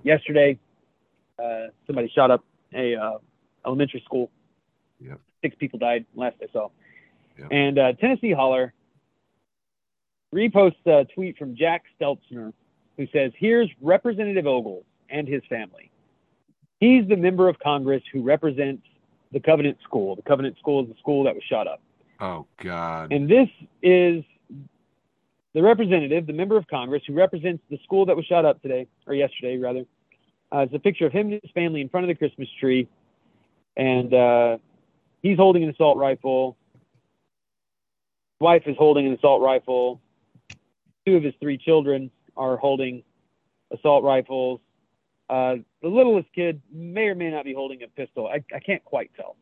yesterday. 0.03 0.59
Uh, 1.43 1.69
somebody 1.87 2.13
shot 2.15 2.31
up 2.31 2.45
a 2.75 2.95
uh, 2.95 3.19
elementary 3.65 4.03
school. 4.05 4.31
Yep. 5.01 5.19
Six 5.43 5.57
people 5.59 5.79
died 5.79 6.05
last 6.15 6.37
I 6.43 6.47
saw. 6.53 6.69
And 7.51 7.79
uh, 7.79 7.93
Tennessee 7.95 8.33
Holler 8.33 8.73
reposts 10.35 10.87
a 10.87 11.05
tweet 11.13 11.39
from 11.39 11.57
Jack 11.57 11.85
Stelzner 12.01 12.53
who 12.97 13.07
says, 13.13 13.33
Here's 13.37 13.69
Representative 13.81 14.47
Ogles 14.47 14.85
and 15.09 15.27
his 15.27 15.43
family. 15.49 15.91
He's 16.79 17.07
the 17.09 17.17
member 17.17 17.49
of 17.49 17.59
Congress 17.59 18.03
who 18.13 18.23
represents 18.23 18.83
the 19.33 19.41
Covenant 19.41 19.79
School. 19.85 20.17
The 20.17 20.23
Covenant 20.23 20.59
School 20.59 20.83
is 20.83 20.89
the 20.89 20.99
school 20.99 21.25
that 21.25 21.35
was 21.35 21.45
shot 21.45 21.67
up. 21.67 21.81
Oh 22.21 22.47
God. 22.63 23.13
And 23.13 23.29
this 23.29 23.49
is 23.83 24.25
the 25.55 25.63
representative, 25.63 26.27
the 26.27 26.33
member 26.33 26.57
of 26.57 26.67
Congress 26.69 27.03
who 27.07 27.15
represents 27.15 27.63
the 27.71 27.79
school 27.85 28.07
that 28.07 28.17
was 28.17 28.25
shot 28.27 28.45
up 28.45 28.63
today, 28.63 28.87
or 29.07 29.15
yesterday, 29.15 29.59
rather. 29.59 29.85
Uh, 30.53 30.59
it's 30.59 30.75
a 30.75 30.79
picture 30.79 31.07
of 31.07 31.13
him 31.13 31.33
and 31.33 31.41
his 31.43 31.51
family 31.53 31.81
in 31.81 31.89
front 31.89 32.05
of 32.05 32.09
the 32.09 32.15
Christmas 32.15 32.49
tree. 32.59 32.89
And 33.77 34.13
uh, 34.13 34.59
he's 35.23 35.37
holding 35.37 35.63
an 35.63 35.71
assault 35.71 35.97
rifle. 35.97 36.57
Wife 38.41 38.63
is 38.67 38.77
holding 38.79 39.07
an 39.07 39.13
assault 39.13 39.43
rifle. 39.43 40.01
Two 41.07 41.17
of 41.17 41.23
his 41.23 41.35
three 41.41 41.59
children 41.59 42.11
are 42.37 42.57
holding 42.57 43.03
assault 43.71 44.03
rifles. 44.03 44.61
Uh, 45.29 45.57
the 45.83 45.89
littlest 45.89 46.33
kid 46.35 46.61
may 46.73 47.09
or 47.09 47.15
may 47.15 47.31
not 47.31 47.45
be 47.45 47.55
holding 47.55 47.83
a 47.83 47.89
pistol. 47.89 48.27
I, 48.27 48.43
I 48.55 48.59
can't 48.61 48.85
quite 48.85 49.11
tell. 49.15 49.37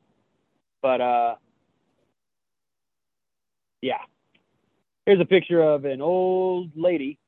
But 0.83 1.01
uh, 1.01 1.35
yeah. 3.81 3.99
Here's 5.07 5.21
a 5.21 5.25
picture 5.25 5.63
of 5.63 5.85
an 5.85 6.03
old 6.03 6.73
lady 6.77 7.19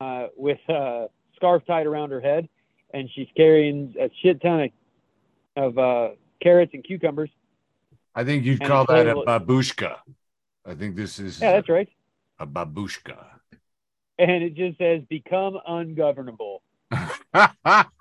uh, 0.00 0.28
with 0.36 0.60
a 0.68 1.08
scarf 1.36 1.62
tied 1.66 1.86
around 1.86 2.10
her 2.10 2.20
head, 2.20 2.48
and 2.94 3.10
she's 3.14 3.28
carrying 3.36 3.94
a 4.00 4.08
shit 4.22 4.40
ton 4.40 4.70
of, 5.56 5.76
of 5.76 5.78
uh, 5.78 6.14
carrots 6.40 6.72
and 6.72 6.82
cucumbers. 6.84 7.28
I 8.14 8.24
think 8.24 8.44
you'd 8.44 8.62
And 8.62 8.68
call 8.68 8.86
that 8.86 9.06
a 9.06 9.14
babushka. 9.14 9.96
I 10.68 10.74
think 10.74 10.96
this 10.96 11.18
is 11.18 11.40
Yeah, 11.40 11.52
that's 11.52 11.68
right. 11.68 11.88
a 12.38 12.46
babushka. 12.46 13.24
And 14.18 14.42
it 14.42 14.54
just 14.54 14.78
says, 14.78 15.02
become 15.08 15.58
ungovernable. 15.66 16.62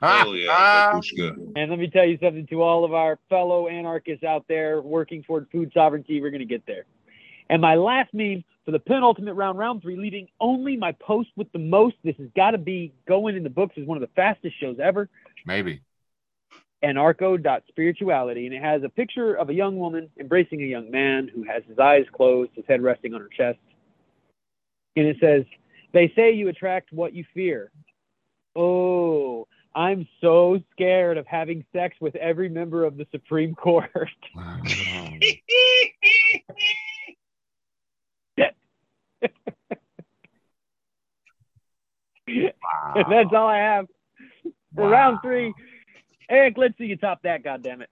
Oh 0.01 0.33
yeah, 0.33 0.91
babushka. 0.93 1.35
And 1.55 1.69
let 1.69 1.79
me 1.79 1.89
tell 1.89 2.05
you 2.05 2.17
something 2.21 2.47
to 2.47 2.61
all 2.61 2.85
of 2.85 2.93
our 2.93 3.19
fellow 3.29 3.67
anarchists 3.67 4.23
out 4.23 4.45
there 4.47 4.81
working 4.81 5.23
toward 5.23 5.47
food 5.51 5.71
sovereignty, 5.73 6.21
we're 6.21 6.29
going 6.29 6.39
to 6.39 6.45
get 6.45 6.65
there. 6.65 6.85
And 7.49 7.61
my 7.61 7.75
last 7.75 8.13
meme 8.13 8.43
for 8.65 8.71
the 8.71 8.79
penultimate 8.79 9.35
round, 9.35 9.57
round 9.57 9.81
three, 9.81 9.97
leading 9.97 10.27
only 10.39 10.77
my 10.77 10.91
post 10.93 11.29
with 11.35 11.51
the 11.51 11.59
most. 11.59 11.95
This 12.03 12.15
has 12.17 12.27
got 12.35 12.51
to 12.51 12.57
be 12.57 12.93
going 13.07 13.35
in 13.35 13.43
the 13.43 13.49
books 13.49 13.75
as 13.77 13.85
one 13.85 13.97
of 13.97 14.01
the 14.01 14.13
fastest 14.15 14.59
shows 14.59 14.77
ever. 14.81 15.09
Maybe. 15.45 15.81
Anarcho.spirituality. 16.83 18.45
And 18.45 18.55
it 18.55 18.61
has 18.61 18.83
a 18.83 18.89
picture 18.89 19.35
of 19.35 19.49
a 19.49 19.53
young 19.53 19.77
woman 19.77 20.09
embracing 20.19 20.61
a 20.61 20.65
young 20.65 20.91
man 20.91 21.29
who 21.33 21.43
has 21.43 21.63
his 21.67 21.79
eyes 21.79 22.05
closed, 22.13 22.51
his 22.55 22.65
head 22.67 22.81
resting 22.81 23.13
on 23.13 23.21
her 23.21 23.29
chest. 23.35 23.59
And 24.95 25.05
it 25.07 25.17
says, 25.19 25.43
They 25.93 26.11
say 26.15 26.31
you 26.33 26.49
attract 26.49 26.91
what 26.91 27.13
you 27.13 27.25
fear. 27.33 27.71
Oh, 28.55 29.47
I'm 29.75 30.07
so 30.21 30.59
scared 30.71 31.17
of 31.17 31.27
having 31.27 31.63
sex 31.71 31.95
with 32.01 32.15
every 32.15 32.49
member 32.49 32.83
of 32.85 32.97
the 32.97 33.05
Supreme 33.11 33.53
Court. 33.55 33.91
Wow. 42.63 42.93
That's 43.09 43.29
all 43.33 43.47
I 43.47 43.57
have 43.57 43.87
for 44.75 44.85
Wow. 44.85 44.91
round 44.91 45.19
three. 45.21 45.53
Eric, 46.29 46.57
let's 46.57 46.77
see 46.77 46.85
you 46.85 46.97
top 46.97 47.21
that, 47.23 47.43
Goddamn 47.43 47.81
it! 47.81 47.89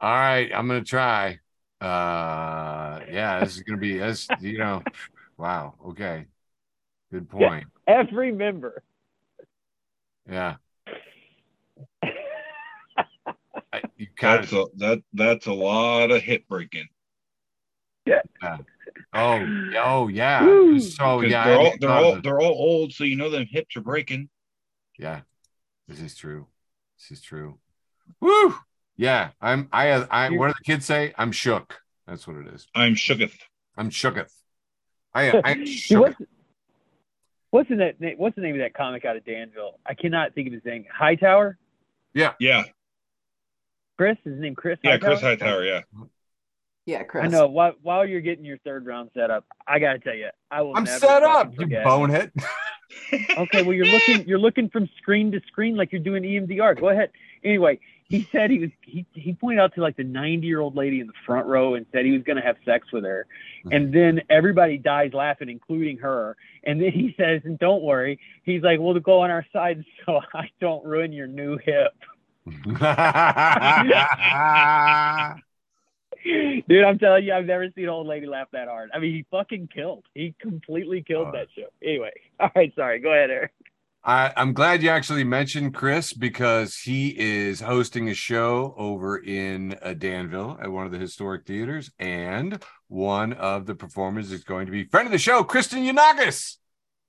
All 0.00 0.10
right, 0.10 0.50
I'm 0.54 0.66
gonna 0.68 0.82
try. 0.84 1.40
Uh, 1.80 3.00
yeah, 3.10 3.40
this 3.40 3.56
is 3.56 3.62
gonna 3.62 3.78
be 3.80 4.00
as 4.00 4.28
you 4.40 4.58
know. 4.58 4.82
Wow. 5.36 5.74
Okay. 5.88 6.26
Good 7.10 7.28
point. 7.28 7.66
Every 7.86 8.30
member. 8.30 8.82
Yeah. 10.30 10.56
I, 13.72 13.82
you 13.96 14.06
kind 14.16 14.42
That's 14.42 14.52
of. 14.52 14.58
a 14.58 14.64
that 14.76 15.02
that's 15.12 15.46
a 15.46 15.52
lot 15.52 16.10
of 16.10 16.22
hip 16.22 16.44
breaking. 16.48 16.88
Yeah. 18.06 18.20
Oh. 19.14 19.46
Oh 19.76 20.08
yeah. 20.08 20.44
Woo. 20.44 20.80
So 20.80 21.20
'Cause 21.20 21.30
yeah. 21.30 21.44
They're 21.44 21.58
all 21.58 21.74
they're 21.80 21.90
all 21.90 22.20
they're 22.20 22.40
all 22.40 22.52
old, 22.52 22.92
so 22.92 23.04
you 23.04 23.16
know 23.16 23.30
them 23.30 23.46
hips 23.50 23.76
are 23.76 23.80
breaking. 23.80 24.28
Yeah. 24.98 25.22
This 25.88 26.00
is 26.00 26.14
true. 26.14 26.46
This 27.08 27.18
is 27.18 27.24
true. 27.24 27.58
Woo. 28.20 28.54
Yeah. 28.96 29.30
I'm. 29.40 29.68
I. 29.72 29.88
I. 30.10 30.30
What 30.30 30.48
do 30.48 30.54
the 30.58 30.64
kids 30.64 30.84
say? 30.84 31.14
I'm 31.16 31.32
shook. 31.32 31.80
That's 32.06 32.26
what 32.26 32.36
it 32.36 32.48
is. 32.48 32.66
I'm 32.74 32.94
shooketh. 32.94 33.38
I'm 33.76 33.90
shooketh. 33.90 34.30
I. 35.14 35.40
I 35.44 35.54
See, 35.64 35.66
shook. 35.66 36.00
what's, 36.02 36.16
what's 37.50 37.68
the 37.70 37.76
na- 37.76 37.90
na- 37.98 38.16
what's 38.16 38.36
the 38.36 38.42
name 38.42 38.54
of 38.56 38.60
that 38.60 38.74
comic 38.74 39.04
out 39.04 39.16
of 39.16 39.24
Danville? 39.24 39.78
I 39.86 39.94
cannot 39.94 40.34
think 40.34 40.48
of 40.48 40.52
his 40.52 40.64
name. 40.64 40.84
Hightower. 40.92 41.56
Yeah, 42.12 42.32
Yeah. 42.40 42.64
Chris 43.96 44.16
is 44.24 44.32
his 44.32 44.40
name. 44.40 44.54
Chris. 44.54 44.78
yeah, 44.82 44.92
Hightower? 44.92 45.10
Chris 45.10 45.20
Hightower. 45.20 45.62
Yeah, 45.64 45.80
Yeah, 46.86 47.02
Chris. 47.04 47.24
I 47.24 47.28
know. 47.28 47.46
While, 47.46 47.74
while 47.82 48.04
you're 48.06 48.20
getting 48.22 48.44
your 48.44 48.58
third 48.58 48.84
round 48.86 49.10
set 49.14 49.30
up, 49.30 49.44
I 49.66 49.78
gotta 49.78 49.98
tell 50.00 50.14
you, 50.14 50.28
I 50.50 50.62
will. 50.62 50.74
I'm 50.76 50.84
never 50.84 50.98
set 50.98 51.22
fucking 51.22 51.28
up. 51.28 51.52
You 51.52 51.56
forget. 51.60 51.84
bonehead. 51.84 52.32
Okay, 53.12 53.62
well 53.62 53.72
you're 53.72 53.86
looking 53.86 54.24
you're 54.26 54.38
looking 54.38 54.68
from 54.68 54.88
screen 54.98 55.30
to 55.32 55.40
screen 55.46 55.76
like 55.76 55.92
you're 55.92 56.00
doing 56.00 56.22
EMDR. 56.22 56.78
Go 56.78 56.88
ahead. 56.88 57.10
Anyway, 57.42 57.78
he 58.08 58.28
said 58.32 58.50
he 58.50 58.58
was 58.58 58.70
he 58.82 59.06
he 59.14 59.34
pointed 59.34 59.60
out 59.60 59.74
to 59.74 59.80
like 59.80 59.96
the 59.96 60.04
90 60.04 60.46
year 60.46 60.60
old 60.60 60.76
lady 60.76 61.00
in 61.00 61.06
the 61.06 61.12
front 61.24 61.46
row 61.46 61.74
and 61.74 61.86
said 61.92 62.04
he 62.04 62.12
was 62.12 62.22
gonna 62.22 62.42
have 62.42 62.56
sex 62.64 62.90
with 62.92 63.04
her, 63.04 63.26
mm-hmm. 63.60 63.72
and 63.72 63.92
then 63.92 64.22
everybody 64.28 64.78
dies 64.78 65.12
laughing, 65.12 65.48
including 65.48 65.98
her. 65.98 66.36
And 66.64 66.80
then 66.80 66.92
he 66.92 67.14
says, 67.16 67.42
"And 67.44 67.58
don't 67.58 67.82
worry," 67.82 68.18
he's 68.42 68.62
like, 68.62 68.80
"We'll 68.80 68.98
go 69.00 69.20
on 69.20 69.30
our 69.30 69.46
side 69.52 69.84
so 70.06 70.20
I 70.34 70.50
don't 70.60 70.84
ruin 70.84 71.12
your 71.12 71.28
new 71.28 71.58
hip." 71.58 71.94
Dude, 76.68 76.84
I'm 76.84 76.98
telling 76.98 77.24
you, 77.24 77.32
I've 77.32 77.46
never 77.46 77.68
seen 77.74 77.84
an 77.84 77.90
old 77.90 78.06
lady 78.06 78.26
laugh 78.26 78.48
that 78.52 78.68
hard. 78.68 78.90
I 78.94 78.98
mean, 78.98 79.12
he 79.12 79.26
fucking 79.30 79.68
killed. 79.74 80.04
He 80.14 80.34
completely 80.40 81.02
killed 81.02 81.28
Uh, 81.28 81.32
that 81.32 81.48
show. 81.56 81.66
Anyway, 81.82 82.12
all 82.40 82.50
right, 82.54 82.72
sorry. 82.74 83.00
Go 83.00 83.10
ahead, 83.12 83.30
Eric. 83.30 83.52
I, 84.02 84.32
I'm 84.34 84.54
glad 84.54 84.82
you 84.82 84.88
actually 84.88 85.24
mentioned 85.24 85.74
Chris 85.74 86.14
because 86.14 86.74
he 86.74 87.08
is 87.18 87.60
hosting 87.60 88.08
a 88.08 88.14
show 88.14 88.74
over 88.78 89.18
in 89.18 89.76
uh, 89.82 89.92
Danville 89.92 90.58
at 90.62 90.72
one 90.72 90.86
of 90.86 90.92
the 90.92 90.98
historic 90.98 91.46
theaters, 91.46 91.90
and 91.98 92.62
one 92.88 93.34
of 93.34 93.66
the 93.66 93.74
performers 93.74 94.32
is 94.32 94.42
going 94.42 94.64
to 94.66 94.72
be 94.72 94.84
friend 94.84 95.04
of 95.06 95.12
the 95.12 95.18
show, 95.18 95.44
Kristen 95.44 95.84
Yanagis. 95.84 96.56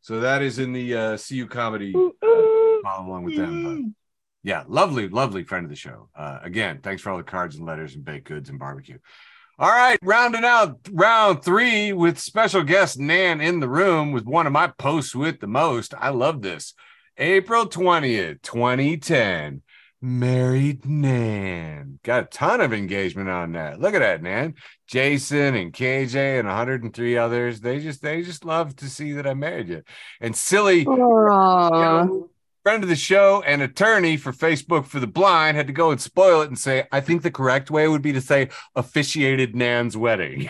So 0.02 0.20
that 0.20 0.42
is 0.42 0.60
in 0.60 0.74
the 0.74 0.96
uh, 0.96 1.18
CU 1.18 1.48
comedy. 1.48 1.94
Ooh, 1.96 2.14
ooh. 2.26 2.82
Follow 2.84 3.08
along 3.08 3.24
with 3.24 3.38
them. 3.38 3.96
Yeah, 4.44 4.64
lovely, 4.68 5.08
lovely 5.08 5.44
friend 5.44 5.66
of 5.66 5.70
the 5.70 5.76
show. 5.76 6.10
Uh, 6.16 6.40
again, 6.42 6.80
thanks 6.82 7.02
for 7.02 7.12
all 7.12 7.18
the 7.18 7.24
cards 7.24 7.56
and 7.56 7.66
letters 7.66 7.96
and 7.96 8.04
baked 8.04 8.28
goods 8.28 8.50
and 8.50 8.58
barbecue. 8.58 8.98
All 9.60 9.70
right, 9.70 10.00
rounding 10.02 10.44
out 10.44 10.80
round 10.92 11.44
three 11.44 11.94
with 11.94 12.18
special 12.18 12.64
guest 12.64 12.98
Nan 12.98 13.42
in 13.42 13.60
the 13.60 13.70
room 13.70 14.12
with 14.12 14.26
one 14.26 14.48
of 14.48 14.54
my 14.54 14.68
posts 14.68 15.14
with 15.14 15.40
the 15.40 15.48
most. 15.48 15.94
I 15.96 16.10
love 16.10 16.42
this. 16.42 16.74
April 17.18 17.68
20th, 17.68 18.42
2010. 18.42 19.62
Married 20.04 20.84
Nan. 20.88 22.00
Got 22.02 22.24
a 22.24 22.26
ton 22.26 22.60
of 22.60 22.74
engagement 22.74 23.30
on 23.30 23.52
that. 23.52 23.80
Look 23.80 23.94
at 23.94 24.00
that, 24.00 24.24
Nan. 24.24 24.56
Jason 24.88 25.54
and 25.54 25.72
KJ 25.72 26.40
and 26.40 26.48
103 26.48 27.18
others. 27.18 27.62
They 27.62 27.80
just 27.80 28.02
they 28.02 28.24
just 28.24 28.44
love 28.44 28.76
to 28.78 28.90
see 28.90 29.12
that 29.14 29.28
I 29.28 29.36
married 29.36 29.70
you. 29.70 29.84
And 30.20 30.36
silly 30.36 30.88
Aw. 30.88 32.08
You 32.66 32.70
know, 32.70 32.72
friend 32.72 32.84
of 32.84 32.90
the 32.90 32.96
show 32.96 33.42
and 33.46 33.62
attorney 33.62 34.18
for 34.18 34.32
Facebook 34.32 34.86
for 34.86 35.00
the 35.00 35.08
Blind 35.08 35.58
had 35.58 35.68
to 35.68 35.74
go 35.74 35.92
and 35.92 36.00
spoil 36.02 36.42
it 36.42 36.48
and 36.48 36.58
say, 36.58 36.88
I 36.92 37.02
think 37.02 37.22
the 37.24 37.32
correct 37.32 37.72
way 37.72 37.88
would 37.88 38.02
be 38.02 38.14
to 38.14 38.22
say 38.22 38.50
officiated 38.76 39.56
Nan's 39.56 39.98
wedding. 39.98 40.50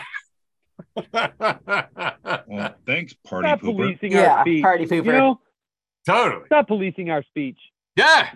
well, 1.12 2.74
thanks, 2.86 3.14
party 3.24 3.48
Stop 3.48 3.60
pooper. 3.60 3.76
policing 3.76 4.14
our 4.16 4.22
Yeah, 4.22 4.40
speech. 4.42 4.62
party 4.62 4.84
pooper. 4.86 5.04
You 5.06 5.12
know, 5.12 5.40
totally. 6.06 6.46
stop 6.46 6.68
policing 6.68 7.10
our 7.10 7.22
speech. 7.22 7.58
Yeah. 7.96 8.30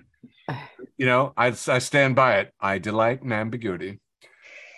You 0.98 1.04
know, 1.04 1.34
I, 1.36 1.48
I 1.48 1.78
stand 1.78 2.16
by 2.16 2.38
it. 2.38 2.54
I 2.58 2.78
delight 2.78 3.20
in 3.22 3.30
ambiguity. 3.30 4.00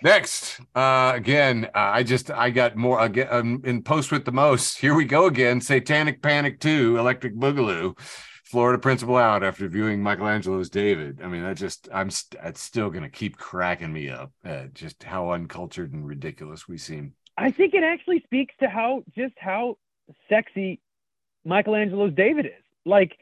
Next, 0.02 0.60
uh, 0.74 1.12
again, 1.14 1.66
uh, 1.66 1.78
I 1.78 2.02
just 2.02 2.28
I 2.32 2.50
got 2.50 2.74
more 2.74 2.98
again 2.98 3.28
um, 3.30 3.62
in 3.64 3.82
post 3.84 4.10
with 4.10 4.24
the 4.24 4.32
most. 4.32 4.78
Here 4.78 4.94
we 4.96 5.04
go 5.04 5.26
again. 5.26 5.60
Satanic 5.60 6.20
Panic 6.20 6.58
Two, 6.58 6.96
Electric 6.98 7.36
Boogaloo. 7.36 7.96
Florida 8.50 8.78
principal 8.78 9.16
out 9.16 9.42
after 9.44 9.68
viewing 9.68 10.02
Michelangelo's 10.02 10.70
David. 10.70 11.20
I 11.22 11.28
mean, 11.28 11.42
that 11.42 11.56
just 11.56 11.88
I'm 11.92 12.10
st- 12.10 12.42
that's 12.42 12.62
still 12.62 12.90
gonna 12.90 13.10
keep 13.10 13.36
cracking 13.36 13.92
me 13.92 14.08
up. 14.08 14.32
at 14.44 14.74
just 14.74 15.02
how 15.02 15.32
uncultured 15.32 15.92
and 15.92 16.06
ridiculous 16.06 16.66
we 16.66 16.78
seem. 16.78 17.14
I 17.36 17.50
think 17.50 17.74
it 17.74 17.84
actually 17.84 18.20
speaks 18.24 18.54
to 18.60 18.68
how 18.68 19.04
just 19.16 19.34
how 19.38 19.76
sexy 20.28 20.80
Michelangelo's 21.44 22.14
David 22.14 22.46
is. 22.46 22.52
Like 22.84 23.18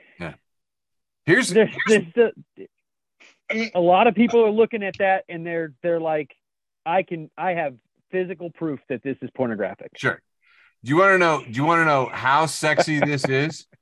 Here's, 1.26 1.48
there's, 1.48 1.70
here's 1.86 2.04
there's 2.14 2.32
the, 2.56 2.66
I 3.50 3.54
mean, 3.54 3.70
a 3.74 3.80
lot 3.80 4.06
of 4.06 4.14
people 4.14 4.44
are 4.44 4.50
looking 4.50 4.84
at 4.84 4.94
that 4.98 5.24
and 5.28 5.44
they're 5.44 5.72
they're 5.82 6.00
like, 6.00 6.30
I 6.86 7.02
can 7.02 7.30
I 7.36 7.52
have 7.52 7.74
physical 8.12 8.50
proof 8.50 8.78
that 8.88 9.02
this 9.02 9.16
is 9.20 9.28
pornographic. 9.34 9.90
Sure. 9.96 10.22
Do 10.84 10.90
you 10.90 10.98
want 10.98 11.14
to 11.14 11.18
know? 11.18 11.42
Do 11.42 11.50
you 11.50 11.64
want 11.64 11.80
to 11.80 11.84
know 11.84 12.08
how 12.12 12.46
sexy 12.46 13.00
this 13.00 13.28
is? 13.28 13.66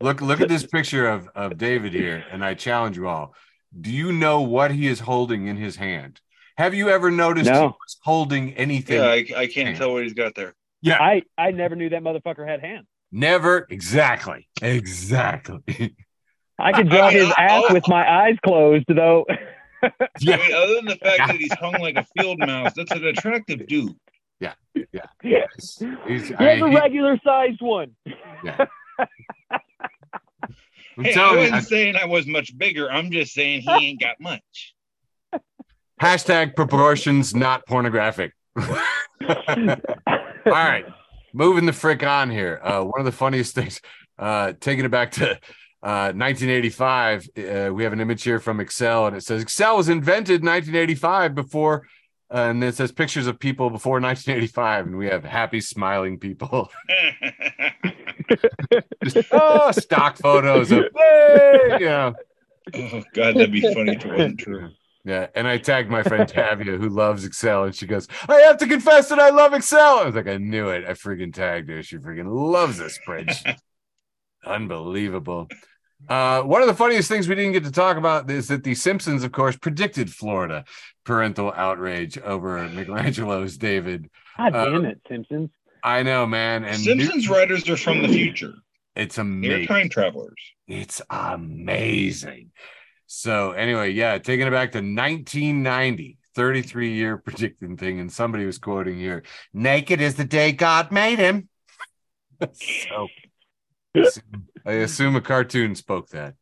Look, 0.00 0.20
look 0.20 0.40
at 0.40 0.48
this 0.48 0.64
picture 0.66 1.08
of 1.08 1.28
of 1.34 1.58
David 1.58 1.92
here, 1.92 2.24
and 2.30 2.44
I 2.44 2.54
challenge 2.54 2.96
you 2.96 3.08
all. 3.08 3.34
Do 3.78 3.90
you 3.90 4.12
know 4.12 4.40
what 4.42 4.70
he 4.70 4.86
is 4.86 5.00
holding 5.00 5.46
in 5.48 5.56
his 5.56 5.76
hand? 5.76 6.20
Have 6.56 6.74
you 6.74 6.88
ever 6.88 7.10
noticed 7.10 7.46
he 7.50 7.52
No. 7.56 7.66
was 7.66 7.96
holding 8.02 8.54
anything? 8.54 8.96
yeah, 8.96 9.08
I, 9.36 9.42
I 9.42 9.46
can't 9.46 9.76
tell 9.76 9.92
what 9.92 10.02
he's 10.04 10.14
got 10.14 10.34
there. 10.34 10.54
yeah, 10.80 10.98
I 11.00 11.22
I 11.36 11.50
never 11.50 11.74
knew 11.76 11.88
that 11.90 12.02
motherfucker 12.02 12.46
had 12.48 12.60
hands. 12.60 12.86
never. 13.12 13.66
Exactly. 13.70 14.48
Exactly. 14.62 15.94
I 16.58 16.72
could 16.72 16.88
draw 16.88 17.06
I 17.08 17.12
his 17.12 17.32
I- 17.36 17.42
ass 17.44 17.72
with 17.72 17.86
my 17.88 18.08
eyes 18.08 18.36
closed, 18.44 18.86
though. 18.88 19.26
I 19.82 19.90
yeah. 20.20 20.36
mean, 20.38 20.52
other 20.54 20.74
than 20.76 20.84
the 20.86 20.96
fact 20.96 21.18
that 21.28 21.36
he's 21.36 21.52
hung 21.54 21.74
like 21.74 21.96
a 21.96 22.04
field 22.16 22.38
mouse, 22.40 22.72
that's 22.76 22.90
an 22.90 23.04
attractive 23.04 23.66
dude. 23.68 23.94
Yeah, 24.40 24.54
yeah, 24.74 25.02
yeah. 25.22 25.46
He's, 25.56 25.78
Here's 25.78 26.32
I, 26.32 26.44
a 26.54 26.64
regular 26.74 27.18
sized 27.24 27.60
one. 27.60 27.94
yeah. 28.44 28.66
I'm 30.98 31.04
Hey, 31.04 31.12
telling 31.12 31.38
you, 31.44 31.50
wasn't 31.52 31.68
saying 31.68 31.96
I 31.96 32.04
was 32.06 32.26
much 32.26 32.56
bigger. 32.58 32.90
I'm 32.90 33.10
just 33.12 33.32
saying 33.32 33.60
he 33.62 33.70
ain't 33.70 34.00
got 34.00 34.16
much. 34.20 34.74
hashtag 36.02 36.56
proportions 36.56 37.34
not 37.34 37.64
pornographic. 37.66 38.32
All 38.58 39.76
right, 40.44 40.84
moving 41.32 41.66
the 41.66 41.72
frick 41.72 42.02
on 42.02 42.30
here. 42.30 42.60
Uh, 42.62 42.82
one 42.82 42.98
of 43.00 43.04
the 43.06 43.12
funniest 43.12 43.54
things, 43.54 43.80
uh, 44.18 44.54
taking 44.60 44.84
it 44.84 44.90
back 44.90 45.12
to 45.12 45.30
uh, 45.82 46.10
1985, 46.12 47.28
uh, 47.38 47.70
we 47.72 47.84
have 47.84 47.92
an 47.92 48.00
image 48.00 48.22
here 48.24 48.40
from 48.40 48.58
Excel, 48.58 49.06
and 49.06 49.16
it 49.16 49.22
says 49.22 49.42
Excel 49.42 49.76
was 49.76 49.88
invented 49.88 50.40
in 50.40 50.46
1985 50.46 51.34
before, 51.34 51.86
uh, 52.32 52.38
and 52.38 52.62
it 52.62 52.74
says 52.74 52.92
pictures 52.92 53.26
of 53.26 53.38
people 53.38 53.70
before 53.70 54.00
1985, 54.00 54.86
and 54.86 54.98
we 54.98 55.06
have 55.06 55.24
happy, 55.24 55.60
smiling 55.60 56.18
people. 56.18 56.70
Just, 59.04 59.28
oh, 59.32 59.70
stock 59.72 60.16
photos 60.18 60.70
of, 60.72 60.84
hey, 60.96 61.76
you 61.80 62.14
oh 62.74 63.02
God, 63.14 63.34
that'd 63.34 63.52
be 63.52 63.60
funny 63.60 63.92
if 63.92 64.04
it 64.04 64.10
wasn't 64.10 64.40
true. 64.40 64.70
Yeah, 65.04 65.28
and 65.34 65.46
I 65.46 65.56
tagged 65.58 65.90
my 65.90 66.02
friend 66.02 66.28
Tavia, 66.28 66.76
who 66.76 66.88
loves 66.88 67.24
Excel, 67.24 67.64
and 67.64 67.74
she 67.74 67.86
goes, 67.86 68.08
"I 68.28 68.40
have 68.40 68.58
to 68.58 68.66
confess 68.66 69.08
that 69.08 69.18
I 69.18 69.30
love 69.30 69.54
Excel." 69.54 70.00
I 70.00 70.04
was 70.04 70.14
like, 70.14 70.26
"I 70.26 70.36
knew 70.36 70.68
it." 70.68 70.84
I 70.84 70.90
freaking 70.90 71.32
tagged 71.32 71.70
her. 71.70 71.82
She 71.82 71.96
freaking 71.96 72.30
loves 72.30 72.78
this 72.78 72.98
spreadsheet. 72.98 73.56
Unbelievable. 74.44 75.48
Uh, 76.08 76.42
one 76.42 76.60
of 76.62 76.68
the 76.68 76.74
funniest 76.74 77.08
things 77.08 77.28
we 77.28 77.34
didn't 77.34 77.52
get 77.52 77.64
to 77.64 77.72
talk 77.72 77.96
about 77.96 78.30
is 78.30 78.48
that 78.48 78.64
the 78.64 78.74
Simpsons, 78.74 79.24
of 79.24 79.32
course, 79.32 79.56
predicted 79.56 80.12
Florida 80.12 80.64
parental 81.04 81.52
outrage 81.56 82.18
over 82.18 82.68
Michelangelo's 82.68 83.56
David. 83.56 84.10
God 84.36 84.54
Uh, 84.54 84.64
damn 84.66 84.84
it, 84.84 85.00
Simpsons. 85.08 85.50
I 85.82 86.02
know, 86.02 86.26
man, 86.26 86.64
and 86.64 86.76
Simpsons 86.78 87.28
writers 87.28 87.68
are 87.68 87.76
from 87.76 88.02
the 88.02 88.08
future. 88.08 88.54
it's 88.94 89.18
amazing. 89.18 89.58
They're 89.58 89.66
time 89.66 89.88
travelers. 89.88 90.34
It's 90.66 91.00
amazing. 91.10 92.50
So 93.06 93.52
anyway, 93.52 93.90
yeah, 93.92 94.18
taking 94.18 94.46
it 94.46 94.50
back 94.50 94.72
to 94.72 94.78
1990, 94.78 96.18
33 96.34 96.92
year 96.94 97.16
predicting 97.16 97.76
thing, 97.76 98.00
and 98.00 98.12
somebody 98.12 98.44
was 98.44 98.58
quoting 98.58 98.98
here, 98.98 99.22
"Naked 99.54 100.00
is 100.00 100.14
the 100.16 100.24
day 100.24 100.52
God 100.52 100.92
made 100.92 101.18
him." 101.18 101.48
so 102.52 103.08
I 104.68 104.72
assume 104.72 105.16
a 105.16 105.22
cartoon 105.22 105.74
spoke 105.74 106.10
that. 106.10 106.34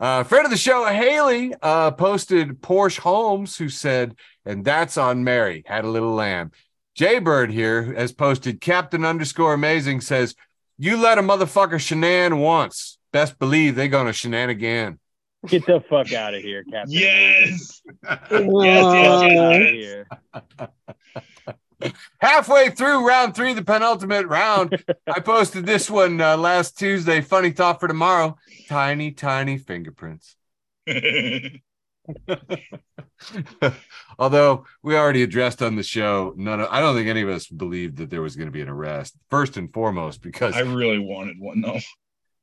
Uh, 0.00 0.24
friend 0.24 0.44
of 0.44 0.50
the 0.50 0.56
show, 0.56 0.84
Haley, 0.86 1.54
uh, 1.62 1.92
posted 1.92 2.60
Porsche 2.60 2.98
Holmes, 2.98 3.56
who 3.56 3.68
said, 3.68 4.16
and 4.44 4.64
that's 4.64 4.98
on 4.98 5.22
Mary, 5.22 5.62
had 5.64 5.84
a 5.84 5.88
little 5.88 6.14
lamb. 6.14 6.50
Jaybird 6.96 7.52
here 7.52 7.94
has 7.94 8.12
posted 8.12 8.60
Captain 8.60 9.04
underscore 9.04 9.54
amazing 9.54 10.00
says, 10.00 10.34
You 10.78 10.96
let 10.96 11.18
a 11.18 11.22
motherfucker 11.22 11.78
shenan 11.78 12.40
once. 12.40 12.98
Best 13.12 13.38
believe 13.38 13.76
they 13.76 13.86
gonna 13.86 14.10
shenan 14.10 14.48
again. 14.48 14.98
Get 15.46 15.64
the 15.64 15.80
fuck 15.88 16.12
out 16.12 16.34
of 16.34 16.42
here, 16.42 16.64
Captain. 16.64 16.90
Yes. 16.92 17.82
Get 18.02 18.20
yes, 18.30 18.54
yes, 18.64 19.22
fuck 19.22 19.32
out 19.32 19.62
of 19.62 19.74
yes. 19.76 21.56
Halfway 22.20 22.70
through 22.70 23.06
round 23.06 23.34
three, 23.34 23.52
the 23.52 23.64
penultimate 23.64 24.26
round, 24.26 24.82
I 25.06 25.20
posted 25.24 25.66
this 25.66 25.90
one 25.90 26.20
uh, 26.20 26.36
last 26.36 26.78
Tuesday. 26.78 27.20
Funny 27.20 27.50
thought 27.50 27.80
for 27.80 27.88
tomorrow: 27.88 28.36
tiny, 28.68 29.12
tiny 29.12 29.58
fingerprints. 29.58 30.36
Although 34.18 34.66
we 34.82 34.96
already 34.96 35.22
addressed 35.22 35.62
on 35.62 35.76
the 35.76 35.82
show, 35.82 36.34
none 36.36 36.60
of 36.60 36.68
I 36.70 36.80
don't 36.80 36.94
think 36.94 37.08
any 37.08 37.22
of 37.22 37.28
us 37.28 37.46
believed 37.46 37.96
that 37.98 38.10
there 38.10 38.22
was 38.22 38.36
going 38.36 38.48
to 38.48 38.52
be 38.52 38.60
an 38.62 38.68
arrest. 38.68 39.16
First 39.30 39.56
and 39.56 39.72
foremost, 39.72 40.22
because 40.22 40.54
I 40.54 40.60
really 40.60 40.98
wanted 40.98 41.38
one 41.38 41.60
though. 41.60 41.80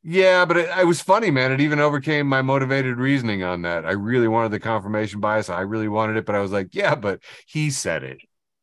yeah, 0.04 0.46
but 0.46 0.58
it, 0.58 0.70
it 0.78 0.88
was 0.88 1.02
funny, 1.02 1.30
man. 1.32 1.52
It 1.52 1.62
even 1.62 1.80
overcame 1.80 2.28
my 2.28 2.42
motivated 2.42 2.98
reasoning 2.98 3.44
on 3.44 3.62
that. 3.64 3.86
I 3.86 3.92
really 3.92 4.28
wanted 4.28 4.52
the 4.52 4.60
confirmation 4.60 5.20
bias. 5.20 5.50
I 5.50 5.62
really 5.62 5.88
wanted 5.88 6.18
it, 6.18 6.26
but 6.26 6.36
I 6.36 6.40
was 6.40 6.52
like, 6.52 6.74
yeah, 6.74 6.96
but 6.96 7.22
he 7.46 7.70
said 7.70 8.04
it. 8.04 8.20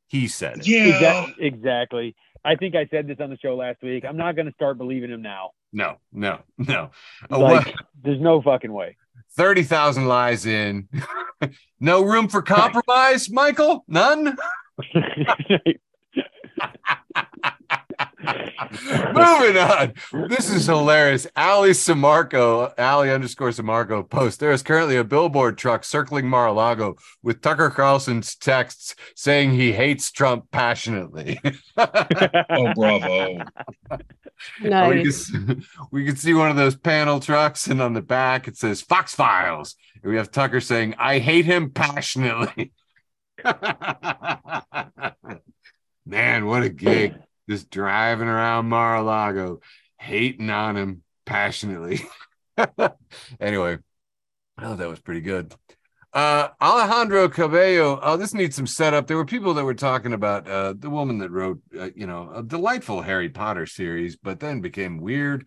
He 0.09 0.27
said 0.29 0.59
it. 0.59 0.67
Yeah. 0.67 1.27
Exa- 1.27 1.35
exactly. 1.39 2.17
I 2.45 2.57
think 2.57 2.75
I 2.75 2.87
said 2.91 3.07
this 3.07 3.19
on 3.21 3.31
the 3.31 3.37
show 3.39 3.57
last 3.57 3.83
week. 3.83 4.05
I'm 4.09 4.17
not 4.17 4.37
going 4.37 4.47
to 4.47 4.55
start 4.55 4.79
believing 4.79 5.11
him 5.11 5.23
now. 5.23 5.51
No, 5.73 5.97
no, 6.13 6.41
no. 6.57 6.91
Like, 7.29 7.31
oh, 7.31 7.41
what- 7.41 7.75
there's 8.03 8.21
no 8.21 8.41
fucking 8.41 8.73
way. 8.73 8.97
30,000 9.37 10.07
lies 10.07 10.47
in. 10.47 10.89
no 11.81 12.03
room 12.03 12.29
for 12.29 12.43
compromise, 12.43 13.31
Michael? 13.31 13.85
None? 13.87 14.37
Moving 18.25 19.57
on. 19.57 19.93
This 20.29 20.51
is 20.51 20.67
hilarious. 20.67 21.27
Ali 21.37 21.71
Samarco, 21.71 22.73
Ali 22.77 23.11
underscore 23.11 23.51
Samarco 23.51 24.09
post. 24.09 24.41
There 24.41 24.51
is 24.51 24.63
currently 24.63 24.97
a 24.97 25.05
billboard 25.05 25.57
truck 25.57 25.85
circling 25.85 26.27
Mar-a-Lago 26.29 26.97
with 27.23 27.41
Tucker 27.41 27.71
Carlson's 27.71 28.35
texts 28.35 28.97
saying 29.15 29.53
he 29.53 29.73
hates 29.73 30.11
Trump 30.11 30.51
passionately. 30.51 31.41
Oh, 32.51 32.73
bravo. 32.75 33.45
we, 34.63 34.69
Nice. 34.69 35.31
can, 35.31 35.65
we 35.93 36.05
can 36.05 36.17
see 36.17 36.35
one 36.35 36.51
of 36.51 36.57
those 36.57 36.75
panel 36.77 37.21
trucks, 37.21 37.69
and 37.69 37.81
on 37.81 37.93
the 37.93 38.03
back 38.03 38.49
it 38.49 38.57
says 38.57 38.81
Fox 38.83 39.15
Files. 39.15 39.77
And 40.03 40.11
we 40.11 40.17
have 40.17 40.33
Tucker 40.33 40.61
saying, 40.61 40.95
I 40.99 41.19
hate 41.21 41.45
him 41.45 41.71
passionately. 41.71 42.73
Man, 46.05 46.47
what 46.47 46.63
a 46.65 46.69
gig. 46.69 47.15
Just 47.49 47.71
driving 47.71 48.29
around 48.29 48.69
Mar 48.69 48.97
a 48.97 49.03
Lago, 49.03 49.61
hating 49.99 50.51
on 50.51 50.77
him 50.77 51.03
passionately. 51.25 52.01
anyway, 53.41 53.79
oh, 54.61 54.77
that 54.77 54.89
was 54.89 55.01
pretty 55.01 55.21
good. 55.21 55.55
Uh, 56.13 56.49
Alejandro 56.61 57.29
Cabello. 57.29 58.01
Oh, 58.03 58.17
this 58.17 58.33
needs 58.33 58.57
some 58.57 58.67
setup. 58.67 59.07
There 59.07 59.17
were 59.17 59.27
people 59.27 59.55
that 59.55 59.65
were 59.65 59.75
talking 59.75 60.15
about 60.15 60.49
uh, 60.49 60.75
the 60.77 60.91
woman 60.91 61.19
that 61.19 61.31
wrote, 61.31 61.61
uh, 61.79 61.91
you 61.95 62.07
know, 62.07 62.31
a 62.35 62.43
delightful 62.43 63.03
Harry 63.03 63.29
Potter 63.29 63.67
series, 63.67 64.17
but 64.17 64.41
then 64.41 64.61
became 64.61 65.01
weird. 65.01 65.47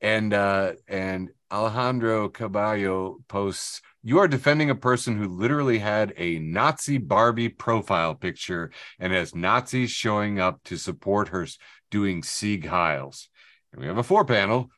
And 0.00 0.32
uh, 0.32 0.72
and 0.86 1.30
Alejandro 1.50 2.28
Cabello 2.28 3.18
posts, 3.28 3.80
"You 4.02 4.18
are 4.18 4.28
defending 4.28 4.70
a 4.70 4.74
person 4.74 5.16
who 5.16 5.28
literally 5.28 5.78
had 5.78 6.12
a 6.16 6.38
Nazi 6.38 6.98
Barbie 6.98 7.48
profile 7.48 8.14
picture 8.14 8.70
and 8.98 9.12
has 9.12 9.34
Nazis 9.34 9.90
showing 9.90 10.38
up 10.38 10.62
to 10.64 10.76
support 10.76 11.28
her 11.28 11.46
doing 11.90 12.22
Sieg 12.22 12.64
Heils." 12.64 13.28
And 13.72 13.80
we 13.80 13.88
have 13.88 13.98
a 13.98 14.02
four 14.02 14.24
panel 14.24 14.70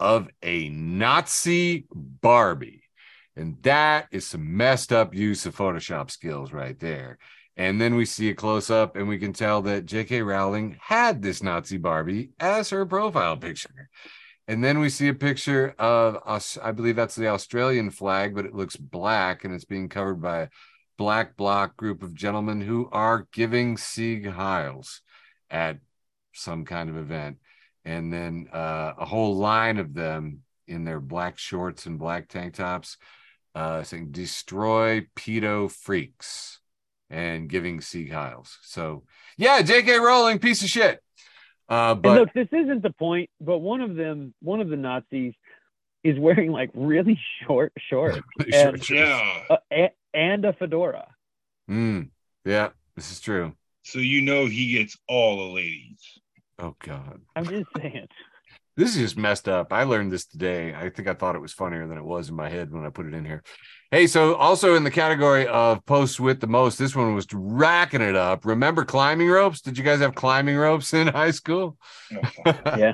of 0.00 0.28
a 0.42 0.68
Nazi 0.68 1.86
Barbie. 1.92 2.82
And 3.36 3.56
that 3.62 4.08
is 4.10 4.26
some 4.26 4.56
messed 4.56 4.92
up 4.92 5.14
use 5.14 5.46
of 5.46 5.56
Photoshop 5.56 6.10
skills 6.10 6.52
right 6.52 6.78
there. 6.78 7.18
And 7.56 7.80
then 7.80 7.96
we 7.96 8.04
see 8.04 8.30
a 8.30 8.34
close 8.34 8.70
up, 8.70 8.94
and 8.94 9.08
we 9.08 9.18
can 9.18 9.32
tell 9.32 9.62
that 9.62 9.86
J.K. 9.86 10.22
Rowling 10.22 10.76
had 10.80 11.22
this 11.22 11.42
Nazi 11.42 11.76
Barbie 11.76 12.30
as 12.38 12.70
her 12.70 12.86
profile 12.86 13.36
picture. 13.36 13.90
And 14.48 14.64
then 14.64 14.78
we 14.78 14.88
see 14.88 15.08
a 15.08 15.14
picture 15.14 15.74
of 15.78 16.16
us. 16.24 16.56
I 16.60 16.72
believe 16.72 16.96
that's 16.96 17.14
the 17.14 17.28
Australian 17.28 17.90
flag, 17.90 18.34
but 18.34 18.46
it 18.46 18.54
looks 18.54 18.76
black 18.76 19.44
and 19.44 19.54
it's 19.54 19.66
being 19.66 19.90
covered 19.90 20.22
by 20.22 20.38
a 20.38 20.48
black 20.96 21.36
bloc 21.36 21.76
group 21.76 22.02
of 22.02 22.14
gentlemen 22.14 22.62
who 22.62 22.88
are 22.90 23.28
giving 23.30 23.76
Sieg 23.76 24.24
Heils 24.24 25.00
at 25.50 25.78
some 26.32 26.64
kind 26.64 26.88
of 26.88 26.96
event. 26.96 27.36
And 27.84 28.10
then 28.10 28.48
uh, 28.50 28.94
a 28.96 29.04
whole 29.04 29.36
line 29.36 29.76
of 29.76 29.92
them 29.92 30.40
in 30.66 30.84
their 30.84 31.00
black 31.00 31.38
shorts 31.38 31.84
and 31.84 31.98
black 31.98 32.28
tank 32.28 32.54
tops 32.54 32.96
uh, 33.54 33.82
saying 33.82 34.12
destroy 34.12 35.06
pedo 35.14 35.70
freaks 35.70 36.60
and 37.10 37.50
giving 37.50 37.82
Sieg 37.82 38.10
Heils. 38.10 38.56
So, 38.62 39.04
yeah, 39.36 39.60
J.K. 39.60 39.98
Rowling, 39.98 40.38
piece 40.38 40.62
of 40.62 40.68
shit. 40.70 41.02
Uh, 41.68 41.96
And 42.02 42.14
look, 42.14 42.32
this 42.32 42.48
isn't 42.52 42.82
the 42.82 42.92
point, 42.92 43.28
but 43.40 43.58
one 43.58 43.80
of 43.80 43.94
them, 43.94 44.34
one 44.40 44.60
of 44.60 44.68
the 44.68 44.76
Nazis, 44.76 45.34
is 46.04 46.18
wearing 46.18 46.50
like 46.52 46.70
really 46.74 47.18
short 47.46 47.72
shorts 47.90 48.18
Sure, 48.50 48.68
and- 48.68 48.84
sure. 48.84 48.96
Yeah. 48.96 49.42
uh, 49.50 49.56
and, 49.70 49.90
and 50.14 50.44
a 50.44 50.52
fedora. 50.54 51.08
Mm, 51.70 52.08
yeah, 52.44 52.70
this 52.96 53.10
is 53.10 53.20
true. 53.20 53.52
So 53.82 53.98
you 53.98 54.22
know 54.22 54.46
he 54.46 54.72
gets 54.72 54.96
all 55.08 55.36
the 55.48 55.54
ladies. 55.54 56.00
Oh 56.58 56.74
God, 56.80 57.20
I'm 57.36 57.44
just 57.46 57.66
saying. 57.76 58.08
This 58.78 58.94
is 58.94 59.02
just 59.02 59.18
messed 59.18 59.48
up. 59.48 59.72
I 59.72 59.82
learned 59.82 60.12
this 60.12 60.24
today. 60.24 60.72
I 60.72 60.88
think 60.88 61.08
I 61.08 61.14
thought 61.14 61.34
it 61.34 61.40
was 61.40 61.52
funnier 61.52 61.88
than 61.88 61.98
it 61.98 62.04
was 62.04 62.28
in 62.28 62.36
my 62.36 62.48
head 62.48 62.70
when 62.70 62.86
I 62.86 62.90
put 62.90 63.06
it 63.06 63.12
in 63.12 63.24
here. 63.24 63.42
Hey, 63.90 64.06
so 64.06 64.36
also 64.36 64.76
in 64.76 64.84
the 64.84 64.90
category 64.90 65.48
of 65.48 65.84
posts 65.84 66.20
with 66.20 66.38
the 66.38 66.46
most, 66.46 66.78
this 66.78 66.94
one 66.94 67.12
was 67.12 67.26
racking 67.32 68.02
it 68.02 68.14
up. 68.14 68.46
Remember 68.46 68.84
climbing 68.84 69.28
ropes? 69.28 69.62
Did 69.62 69.76
you 69.76 69.82
guys 69.82 69.98
have 69.98 70.14
climbing 70.14 70.56
ropes 70.56 70.94
in 71.00 71.08
high 71.08 71.32
school? 71.32 71.76
Yeah. 72.46 72.92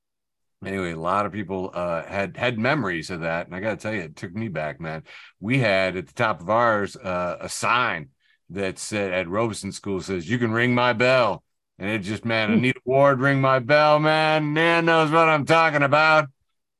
anyway, 0.64 0.92
a 0.92 0.98
lot 0.98 1.26
of 1.26 1.32
people 1.32 1.70
uh, 1.74 2.02
had 2.04 2.38
had 2.38 2.58
memories 2.58 3.10
of 3.10 3.20
that, 3.20 3.46
and 3.46 3.54
I 3.54 3.60
got 3.60 3.70
to 3.70 3.76
tell 3.76 3.92
you, 3.92 4.00
it 4.00 4.16
took 4.16 4.32
me 4.34 4.48
back, 4.48 4.80
man. 4.80 5.02
We 5.38 5.58
had 5.58 5.96
at 5.96 6.06
the 6.06 6.14
top 6.14 6.40
of 6.40 6.48
ours 6.48 6.96
uh, 6.96 7.36
a 7.40 7.48
sign 7.50 8.08
that 8.48 8.78
said 8.78 9.12
at 9.12 9.28
Robeson 9.28 9.70
School 9.70 10.00
says, 10.00 10.28
"You 10.28 10.38
can 10.38 10.50
ring 10.50 10.74
my 10.74 10.94
bell," 10.94 11.44
and 11.80 11.90
it 11.90 12.00
just 12.00 12.24
man, 12.24 12.52
Anita 12.52 12.80
Ward, 12.84 13.20
ring 13.20 13.40
my 13.40 13.58
bell, 13.58 13.98
man. 13.98 14.52
Nan 14.52 14.84
knows 14.84 15.10
what 15.10 15.28
I'm 15.28 15.46
talking 15.46 15.82
about. 15.82 16.28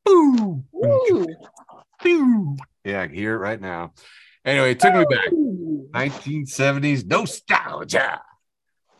Boo, 0.05 0.63
Woo. 0.73 1.27
boo. 2.03 2.57
Yeah, 2.85 3.03
I 3.03 3.07
can 3.07 3.17
hear 3.17 3.35
it 3.35 3.39
right 3.39 3.61
now. 3.61 3.93
Anyway, 4.45 4.73
it 4.73 4.81
took 4.81 4.95
me 4.95 5.05
back. 5.11 5.31
1970s 5.93 7.07
nostalgia. 7.07 8.21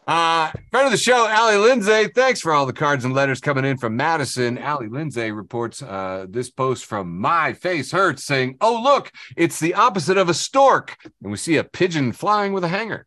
Uh, 0.07 0.51
friend 0.71 0.87
of 0.87 0.91
the 0.91 0.99
show, 0.99 1.27
Allie 1.29 1.57
Lindsay. 1.57 2.09
Thanks 2.09 2.41
for 2.41 2.53
all 2.53 2.67
the 2.67 2.73
cards 2.73 3.05
and 3.05 3.15
letters 3.15 3.41
coming 3.41 3.65
in 3.65 3.77
from 3.77 3.97
Madison. 3.97 4.59
Allie 4.59 4.89
Lindsay 4.89 5.31
reports 5.31 5.83
uh, 5.83 6.27
this 6.29 6.51
post 6.51 6.87
from 6.87 7.19
My 7.19 7.53
Face 7.53 7.93
Hurts 7.93 8.25
saying, 8.25 8.57
Oh, 8.61 8.83
look, 8.83 9.13
it's 9.37 9.61
the 9.61 9.75
opposite 9.75 10.17
of 10.17 10.29
a 10.29 10.35
stork. 10.35 10.97
And 11.23 11.31
we 11.31 11.37
see 11.37 11.59
a 11.59 11.65
pigeon 11.65 12.13
flying 12.13 12.53
with 12.53 12.65
a 12.65 12.69
hanger. 12.69 13.07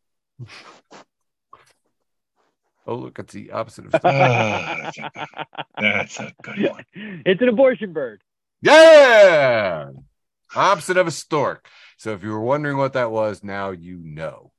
Oh, 2.85 2.95
look, 2.95 3.19
it's 3.19 3.33
the 3.33 3.51
opposite 3.51 3.85
of 3.85 3.93
a 3.93 3.99
stork. 3.99 4.13
Ah, 4.13 4.79
that's, 4.83 4.97
a, 4.97 5.11
that's 5.79 6.19
a 6.19 6.33
good 6.41 6.61
one. 6.71 6.85
it's 6.93 7.41
an 7.41 7.49
abortion 7.49 7.93
bird. 7.93 8.21
Yeah. 8.61 9.89
Opposite 10.55 10.97
of 10.97 11.07
a 11.07 11.11
stork. 11.11 11.67
So 11.97 12.11
if 12.11 12.23
you 12.23 12.31
were 12.31 12.41
wondering 12.41 12.77
what 12.77 12.93
that 12.93 13.11
was, 13.11 13.43
now 13.43 13.71
you 13.71 13.99
know. 14.03 14.51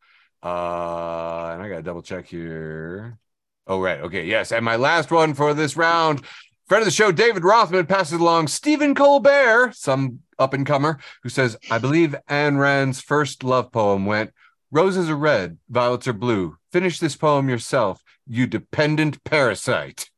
Uh, 0.42 1.52
and 1.54 1.62
I 1.62 1.68
got 1.68 1.76
to 1.76 1.82
double 1.82 2.02
check 2.02 2.26
here. 2.26 3.18
Oh, 3.66 3.80
right. 3.80 4.00
Okay. 4.00 4.26
Yes. 4.26 4.52
And 4.52 4.64
my 4.64 4.76
last 4.76 5.10
one 5.10 5.34
for 5.34 5.54
this 5.54 5.76
round. 5.76 6.22
Friend 6.68 6.80
of 6.80 6.86
the 6.86 6.90
show, 6.90 7.12
David 7.12 7.44
Rothman, 7.44 7.86
passes 7.86 8.18
along 8.18 8.48
Stephen 8.48 8.94
Colbert, 8.94 9.72
some 9.74 10.20
up 10.38 10.54
and 10.54 10.66
comer, 10.66 10.98
who 11.22 11.28
says, 11.28 11.58
I 11.70 11.76
believe 11.76 12.14
Ayn 12.28 12.58
Rand's 12.58 13.02
first 13.02 13.44
love 13.44 13.70
poem 13.70 14.06
went, 14.06 14.32
Roses 14.70 15.10
are 15.10 15.16
red, 15.16 15.58
violets 15.68 16.08
are 16.08 16.14
blue. 16.14 16.56
Finish 16.72 16.98
this 16.98 17.16
poem 17.16 17.48
yourself, 17.48 18.02
you 18.26 18.46
dependent 18.46 19.22
parasite. 19.24 20.10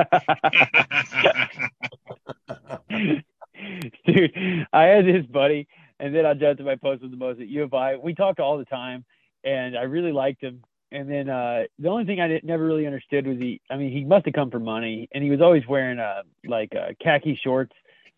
Dude, 4.06 4.66
I 4.72 4.82
had 4.84 5.06
this 5.06 5.26
buddy, 5.26 5.66
and 5.98 6.14
then 6.14 6.26
I 6.26 6.34
jumped 6.34 6.58
to 6.58 6.64
my 6.64 6.76
post 6.76 7.02
with 7.02 7.10
the 7.10 7.16
most 7.16 7.40
at 7.40 7.48
U 7.48 7.64
of 7.64 7.74
I. 7.74 7.96
We 7.96 8.14
talked 8.14 8.40
all 8.40 8.58
the 8.58 8.64
time, 8.64 9.04
and 9.44 9.76
I 9.76 9.82
really 9.82 10.12
liked 10.12 10.42
him. 10.42 10.62
And 10.92 11.10
then 11.10 11.28
uh, 11.28 11.64
the 11.78 11.88
only 11.88 12.04
thing 12.04 12.20
I 12.20 12.28
didn't, 12.28 12.44
never 12.44 12.64
really 12.64 12.86
understood 12.86 13.26
was 13.26 13.38
he. 13.38 13.60
I 13.70 13.76
mean, 13.76 13.92
he 13.92 14.04
must 14.04 14.26
have 14.26 14.34
come 14.34 14.50
for 14.50 14.60
money, 14.60 15.08
and 15.12 15.24
he 15.24 15.30
was 15.30 15.40
always 15.40 15.66
wearing 15.66 15.98
uh, 15.98 16.22
like 16.46 16.74
uh, 16.76 16.92
khaki 17.02 17.38
shorts 17.42 17.72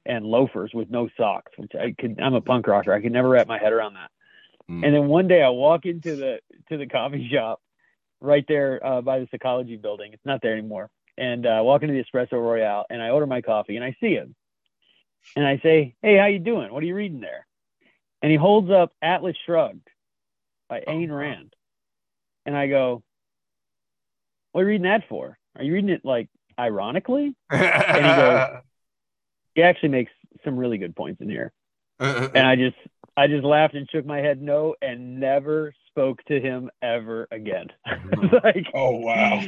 and 0.05 0.25
loafers 0.25 0.73
with 0.75 0.91
no 0.91 1.09
socks, 1.17 1.53
which 1.57 1.73
I 1.75 1.95
could. 1.99 2.21
I'm 2.21 2.35
a 2.35 2.41
punk 2.41 2.67
rocker. 2.67 2.93
I 2.93 3.01
could 3.01 3.13
never 3.13 3.29
wrap 3.29 3.47
my 3.47 3.59
head 3.59 3.73
around 3.73 3.95
that. 3.95 4.11
Mm. 4.71 4.85
And 4.85 4.95
then 4.95 5.07
one 5.07 5.29
day 5.29 5.43
I 5.43 5.49
walk 5.49 5.87
into 5.87 6.17
the 6.17 6.41
to 6.69 6.77
the 6.77 6.87
coffee 6.87 7.29
shop 7.33 7.61
right 8.21 8.45
there 8.49 8.85
uh, 8.85 9.01
by 9.01 9.19
the 9.21 9.29
psychology 9.31 9.77
building. 9.77 10.13
It's 10.13 10.25
not 10.27 10.41
there 10.43 10.53
anymore. 10.53 10.91
And 11.17 11.47
uh, 11.47 11.51
I 11.51 11.61
walk 11.63 11.83
into 11.83 11.95
the 11.95 12.05
espresso 12.05 12.33
royale 12.35 12.87
and 12.91 13.03
I 13.03 13.11
order 13.11 13.27
my 13.27 13.41
coffee 13.41 13.77
and 13.77 13.85
I 13.85 13.97
see 14.01 14.13
him. 14.15 14.35
And 15.37 15.47
I 15.47 15.59
say, 15.59 15.97
"Hey, 16.01 16.17
how 16.17 16.27
you 16.27 16.39
doing? 16.39 16.73
What 16.73 16.83
are 16.83 16.87
you 16.87 16.95
reading 16.95 17.21
there?" 17.21 17.47
And 18.23 18.31
he 18.31 18.39
holds 18.39 18.71
up 18.71 18.93
Atlas 19.03 19.37
Shrugged 19.45 19.87
by 20.69 20.83
Oh, 20.87 20.93
Ayn. 20.93 21.15
Rand. 21.17 21.55
And 22.47 22.57
I 22.57 22.67
go, 22.69 23.03
"What 24.53 24.61
are 24.63 24.65
you 24.65 24.69
reading 24.69 24.85
that 24.85 25.09
for? 25.09 25.37
Are 25.57 25.63
you 25.65 25.73
reading 25.75 25.91
it 25.91 26.05
like 26.05 26.29
ironically?" 26.59 27.35
goes- 27.51 28.61
He 29.55 29.63
actually 29.63 29.91
makes 29.91 30.13
some 30.45 30.57
really 30.57 30.79
good 30.79 30.95
points 30.97 31.21
in 31.21 31.29
here. 31.29 31.53
And 32.01 32.47
I 32.47 32.57
just 32.57 32.77
I 33.17 33.27
just 33.27 33.45
laughed 33.45 33.75
and 33.75 33.89
shook 33.91 34.07
my 34.07 34.19
head 34.19 34.41
no 34.41 34.75
and 34.81 35.19
never 35.19 35.73
spoke 35.89 36.23
to 36.25 36.41
him 36.41 36.71
ever 36.83 37.27
again. 37.31 37.67
like 38.45 38.67
oh 38.75 38.97
wow. 38.97 39.43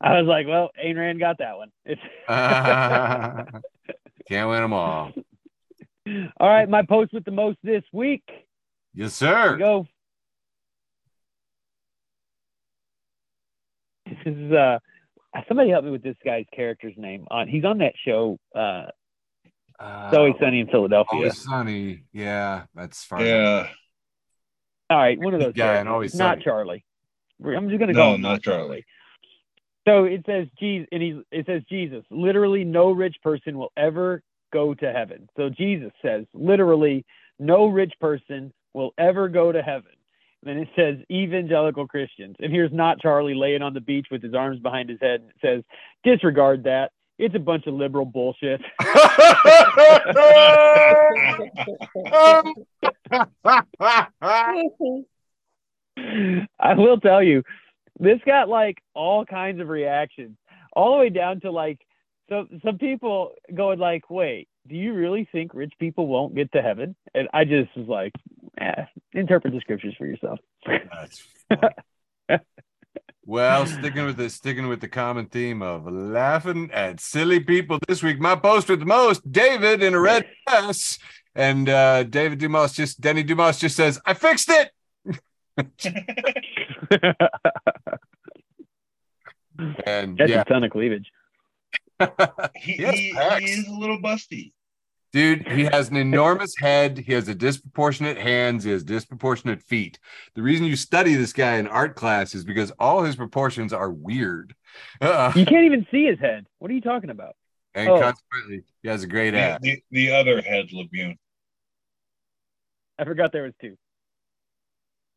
I 0.00 0.20
was 0.20 0.26
like, 0.26 0.46
well, 0.48 0.70
Ayn 0.84 0.96
Rand 0.96 1.20
got 1.20 1.38
that 1.38 1.56
one. 1.56 1.70
It's 1.84 2.00
Can't 4.28 4.48
win 4.48 4.62
them 4.62 4.72
all. 4.72 5.12
all 6.40 6.48
right. 6.48 6.68
My 6.68 6.82
post 6.82 7.12
with 7.12 7.24
the 7.24 7.30
most 7.30 7.58
this 7.62 7.84
week. 7.92 8.24
Yes, 8.94 9.18
Here 9.20 9.32
sir. 9.32 9.52
we 9.52 9.58
go. 9.58 9.86
This 14.06 14.18
is 14.26 14.52
uh 14.52 14.78
somebody 15.48 15.70
help 15.70 15.84
me 15.84 15.90
with 15.90 16.02
this 16.02 16.16
guy's 16.24 16.46
character's 16.54 16.94
name. 16.96 17.26
On 17.30 17.48
he's 17.48 17.64
on 17.64 17.78
that 17.78 17.94
show. 18.04 18.38
Uh, 18.54 18.86
Uh, 19.78 20.04
it's 20.06 20.16
always 20.16 20.34
sunny 20.40 20.60
in 20.60 20.66
Philadelphia. 20.68 21.18
Always 21.18 21.38
sunny. 21.38 22.04
Yeah, 22.12 22.64
that's 22.74 23.04
fine. 23.04 23.26
Yeah. 23.26 23.68
All 24.90 24.98
right, 24.98 25.18
one 25.18 25.34
of 25.34 25.40
those 25.40 25.54
Yeah, 25.54 25.64
and 25.64 25.72
characters. 25.72 25.92
Always 25.92 26.14
not 26.14 26.34
Sunny. 26.34 26.44
Charlie. 26.44 26.84
I'm 27.44 27.68
just 27.68 27.80
gonna 27.80 27.94
go. 27.94 28.10
No, 28.10 28.16
not 28.16 28.42
Charlie. 28.42 28.84
So 29.88 30.04
it 30.04 30.22
says 30.26 30.46
Jesus, 30.60 30.88
and 30.92 31.02
he's 31.02 31.16
it 31.32 31.46
says 31.46 31.62
Jesus. 31.68 32.04
Literally, 32.10 32.64
no 32.64 32.92
rich 32.92 33.16
person 33.22 33.58
will 33.58 33.72
ever 33.76 34.22
go 34.52 34.74
to 34.74 34.92
heaven. 34.92 35.28
So 35.36 35.48
Jesus 35.48 35.90
says, 36.02 36.26
literally, 36.34 37.04
no 37.38 37.66
rich 37.66 37.94
person 38.00 38.52
will 38.74 38.92
ever 38.98 39.28
go 39.28 39.50
to 39.50 39.62
heaven. 39.62 39.92
And 40.44 40.50
then 40.50 40.58
it 40.58 40.68
says 40.76 41.04
evangelical 41.10 41.86
Christians. 41.86 42.36
And 42.38 42.52
here's 42.52 42.72
not 42.72 43.00
Charlie 43.00 43.34
laying 43.34 43.62
on 43.62 43.74
the 43.74 43.80
beach 43.80 44.08
with 44.10 44.22
his 44.22 44.34
arms 44.34 44.60
behind 44.60 44.88
his 44.88 44.98
head. 45.00 45.22
It 45.28 45.36
says, 45.40 45.62
disregard 46.04 46.64
that. 46.64 46.92
It's 47.18 47.34
a 47.34 47.38
bunch 47.38 47.66
of 47.66 47.74
liberal 47.74 48.04
bullshit. 48.04 48.60
I 56.58 56.74
will 56.74 56.98
tell 57.00 57.22
you, 57.22 57.42
this 57.98 58.18
got 58.26 58.48
like 58.48 58.78
all 58.94 59.24
kinds 59.24 59.60
of 59.60 59.68
reactions, 59.68 60.36
all 60.72 60.92
the 60.92 60.98
way 60.98 61.10
down 61.10 61.40
to 61.40 61.50
like 61.50 61.78
so 62.28 62.46
some 62.64 62.78
people 62.78 63.32
going 63.54 63.78
like, 63.78 64.08
"Wait, 64.08 64.48
do 64.66 64.74
you 64.74 64.94
really 64.94 65.28
think 65.30 65.52
rich 65.54 65.74
people 65.78 66.06
won't 66.06 66.34
get 66.34 66.50
to 66.52 66.62
heaven?" 66.62 66.96
And 67.14 67.28
I 67.34 67.44
just 67.44 67.76
was 67.76 67.86
like, 67.86 68.12
eh, 68.58 68.86
"Interpret 69.12 69.52
the 69.52 69.60
scriptures 69.60 69.94
for 69.98 70.06
yourself." 70.06 70.38
That's 73.26 73.46
funny. 73.46 73.64
well, 73.66 73.66
sticking 73.80 74.04
with 74.06 74.16
the 74.16 74.30
sticking 74.30 74.68
with 74.68 74.80
the 74.80 74.88
common 74.88 75.26
theme 75.26 75.62
of 75.62 75.86
laughing 75.90 76.70
at 76.72 77.00
silly 77.00 77.40
people 77.40 77.78
this 77.88 78.02
week. 78.02 78.20
My 78.20 78.36
post 78.36 78.68
with 78.68 78.80
the 78.80 78.86
most, 78.86 79.30
David 79.30 79.82
in 79.82 79.94
a 79.94 80.00
red 80.00 80.26
dress, 80.48 80.98
and 81.34 81.68
uh, 81.68 82.04
David 82.04 82.38
Dumas 82.38 82.72
just 82.72 83.00
Denny 83.00 83.22
Dumas 83.22 83.58
just 83.58 83.76
says, 83.76 84.00
"I 84.06 84.14
fixed 84.14 84.50
it." 84.50 84.70
And 89.86 90.16
That's 90.16 90.30
yeah, 90.30 90.40
a 90.40 90.44
ton 90.44 90.64
of 90.64 90.70
cleavage. 90.70 91.10
He, 92.56 92.72
He 92.72 92.84
he, 92.84 93.12
he 93.38 93.44
is 93.52 93.68
a 93.68 93.72
little 93.72 93.98
busty. 93.98 94.52
Dude, 95.12 95.46
he 95.48 95.64
has 95.64 95.88
an 95.90 95.96
enormous 95.96 96.54
head. 96.58 96.98
He 96.98 97.12
has 97.12 97.28
a 97.28 97.34
disproportionate 97.34 98.16
hands. 98.18 98.64
He 98.64 98.70
has 98.70 98.82
disproportionate 98.84 99.62
feet. 99.62 99.98
The 100.34 100.42
reason 100.42 100.66
you 100.66 100.76
study 100.76 101.14
this 101.14 101.32
guy 101.32 101.56
in 101.56 101.66
art 101.66 101.94
class 101.96 102.34
is 102.34 102.44
because 102.44 102.70
all 102.78 103.02
his 103.02 103.16
proportions 103.16 103.72
are 103.72 103.90
weird. 103.90 104.54
Uh, 105.00 105.32
You 105.36 105.44
can't 105.46 105.64
even 105.66 105.86
see 105.90 106.06
his 106.06 106.18
head. 106.18 106.46
What 106.58 106.70
are 106.70 106.74
you 106.74 106.80
talking 106.80 107.10
about? 107.10 107.36
and 107.74 107.88
Oh. 107.88 107.98
consequently, 108.00 108.64
he 108.82 108.88
has 108.88 109.02
a 109.02 109.06
great 109.06 109.30
The, 109.30 109.38
ass. 109.38 109.58
the, 109.62 109.82
the 109.90 110.12
other 110.12 110.42
head 110.42 110.66
Labune. 110.74 111.16
I 112.98 113.04
forgot 113.04 113.32
there 113.32 113.44
was 113.44 113.54
two. 113.60 113.76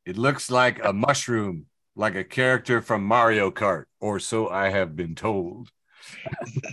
It 0.06 0.18
looks 0.18 0.50
like 0.52 0.84
a 0.84 0.94
mushroom, 0.94 1.66
like 1.96 2.16
a 2.16 2.24
character 2.24 2.82
from 2.82 3.04
Mario 3.04 3.52
Kart, 3.52 3.86
or 4.00 4.20
so 4.20 4.50
I 4.50 4.70
have 4.70 4.96
been 4.96 5.16
told. 5.16 5.70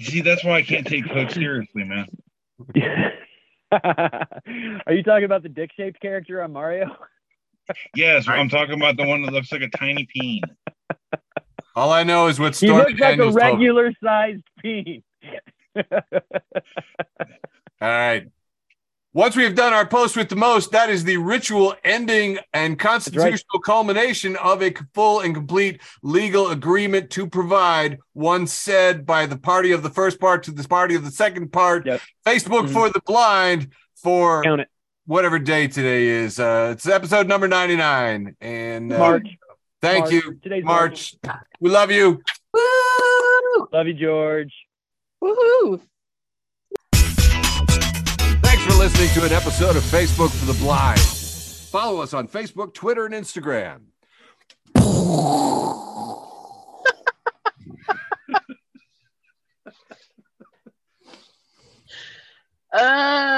See, 0.02 0.20
that's 0.20 0.44
why 0.44 0.58
I 0.58 0.62
can't 0.62 0.86
take 0.86 1.08
Coke 1.08 1.30
seriously, 1.30 1.84
man. 1.84 2.06
Are 3.72 4.92
you 4.92 5.02
talking 5.02 5.24
about 5.24 5.42
the 5.42 5.48
dick 5.48 5.70
shaped 5.76 6.00
character 6.00 6.42
on 6.42 6.52
Mario? 6.52 6.96
Yes, 7.94 8.26
I'm 8.28 8.48
talking 8.48 8.74
about 8.74 8.96
the 8.96 9.06
one 9.06 9.22
that 9.22 9.32
looks 9.32 9.52
like 9.52 9.62
a 9.62 9.68
tiny 9.68 10.04
peen. 10.12 10.42
All 11.76 11.92
I 11.92 12.02
know 12.02 12.26
is 12.26 12.40
what 12.40 12.56
He 12.56 12.66
Stormy 12.66 12.90
looks 12.90 13.00
like 13.00 13.14
a 13.14 13.16
Daniels 13.16 13.36
told 13.36 13.52
regular 13.52 13.92
sized 14.02 14.42
peen. 14.60 15.02
All 15.76 15.82
right. 17.80 18.26
Once 19.14 19.36
we've 19.36 19.54
done 19.54 19.74
our 19.74 19.86
post 19.86 20.16
with 20.16 20.30
the 20.30 20.36
most, 20.36 20.70
that 20.72 20.88
is 20.88 21.04
the 21.04 21.18
ritual 21.18 21.74
ending 21.84 22.38
and 22.54 22.78
constitutional 22.78 23.60
culmination 23.60 24.36
of 24.36 24.62
a 24.62 24.72
full 24.94 25.20
and 25.20 25.34
complete 25.34 25.82
legal 26.02 26.48
agreement 26.50 27.10
to 27.10 27.26
provide 27.26 27.98
one 28.14 28.46
said 28.46 29.04
by 29.04 29.26
the 29.26 29.36
party 29.36 29.70
of 29.72 29.82
the 29.82 29.90
first 29.90 30.18
part 30.18 30.42
to 30.42 30.50
the 30.50 30.66
party 30.66 30.94
of 30.94 31.04
the 31.04 31.10
second 31.10 31.52
part. 31.52 31.84
Yep. 31.84 32.00
Facebook 32.24 32.68
Mhm. 32.68 32.72
for 32.72 32.88
the 32.88 33.00
blind 33.04 33.68
for 33.96 34.42
whatever 35.04 35.38
day 35.38 35.68
today 35.68 36.06
is. 36.06 36.40
Uh, 36.40 36.70
it's 36.72 36.88
episode 36.88 37.28
number 37.28 37.46
99. 37.48 38.34
And 38.40 38.92
uh, 38.94 38.98
March. 38.98 39.28
thank 39.82 40.04
March. 40.04 40.12
you, 40.12 40.38
Today's 40.42 40.64
March. 40.64 41.14
We 41.60 41.68
love 41.68 41.90
you. 41.90 42.22
Woo! 42.54 43.68
Love 43.72 43.86
you, 43.88 43.94
George. 43.94 44.54
Woohoo! 45.22 45.80
Listening 48.82 49.10
to 49.10 49.24
an 49.24 49.32
episode 49.32 49.76
of 49.76 49.84
Facebook 49.84 50.30
for 50.30 50.44
the 50.44 50.54
Blind. 50.54 50.98
Follow 50.98 52.02
us 52.02 52.12
on 52.12 52.26
Facebook, 52.26 52.74
Twitter, 52.74 53.06
and 53.06 53.14
Instagram. 53.14 53.82
Um. 62.74 63.32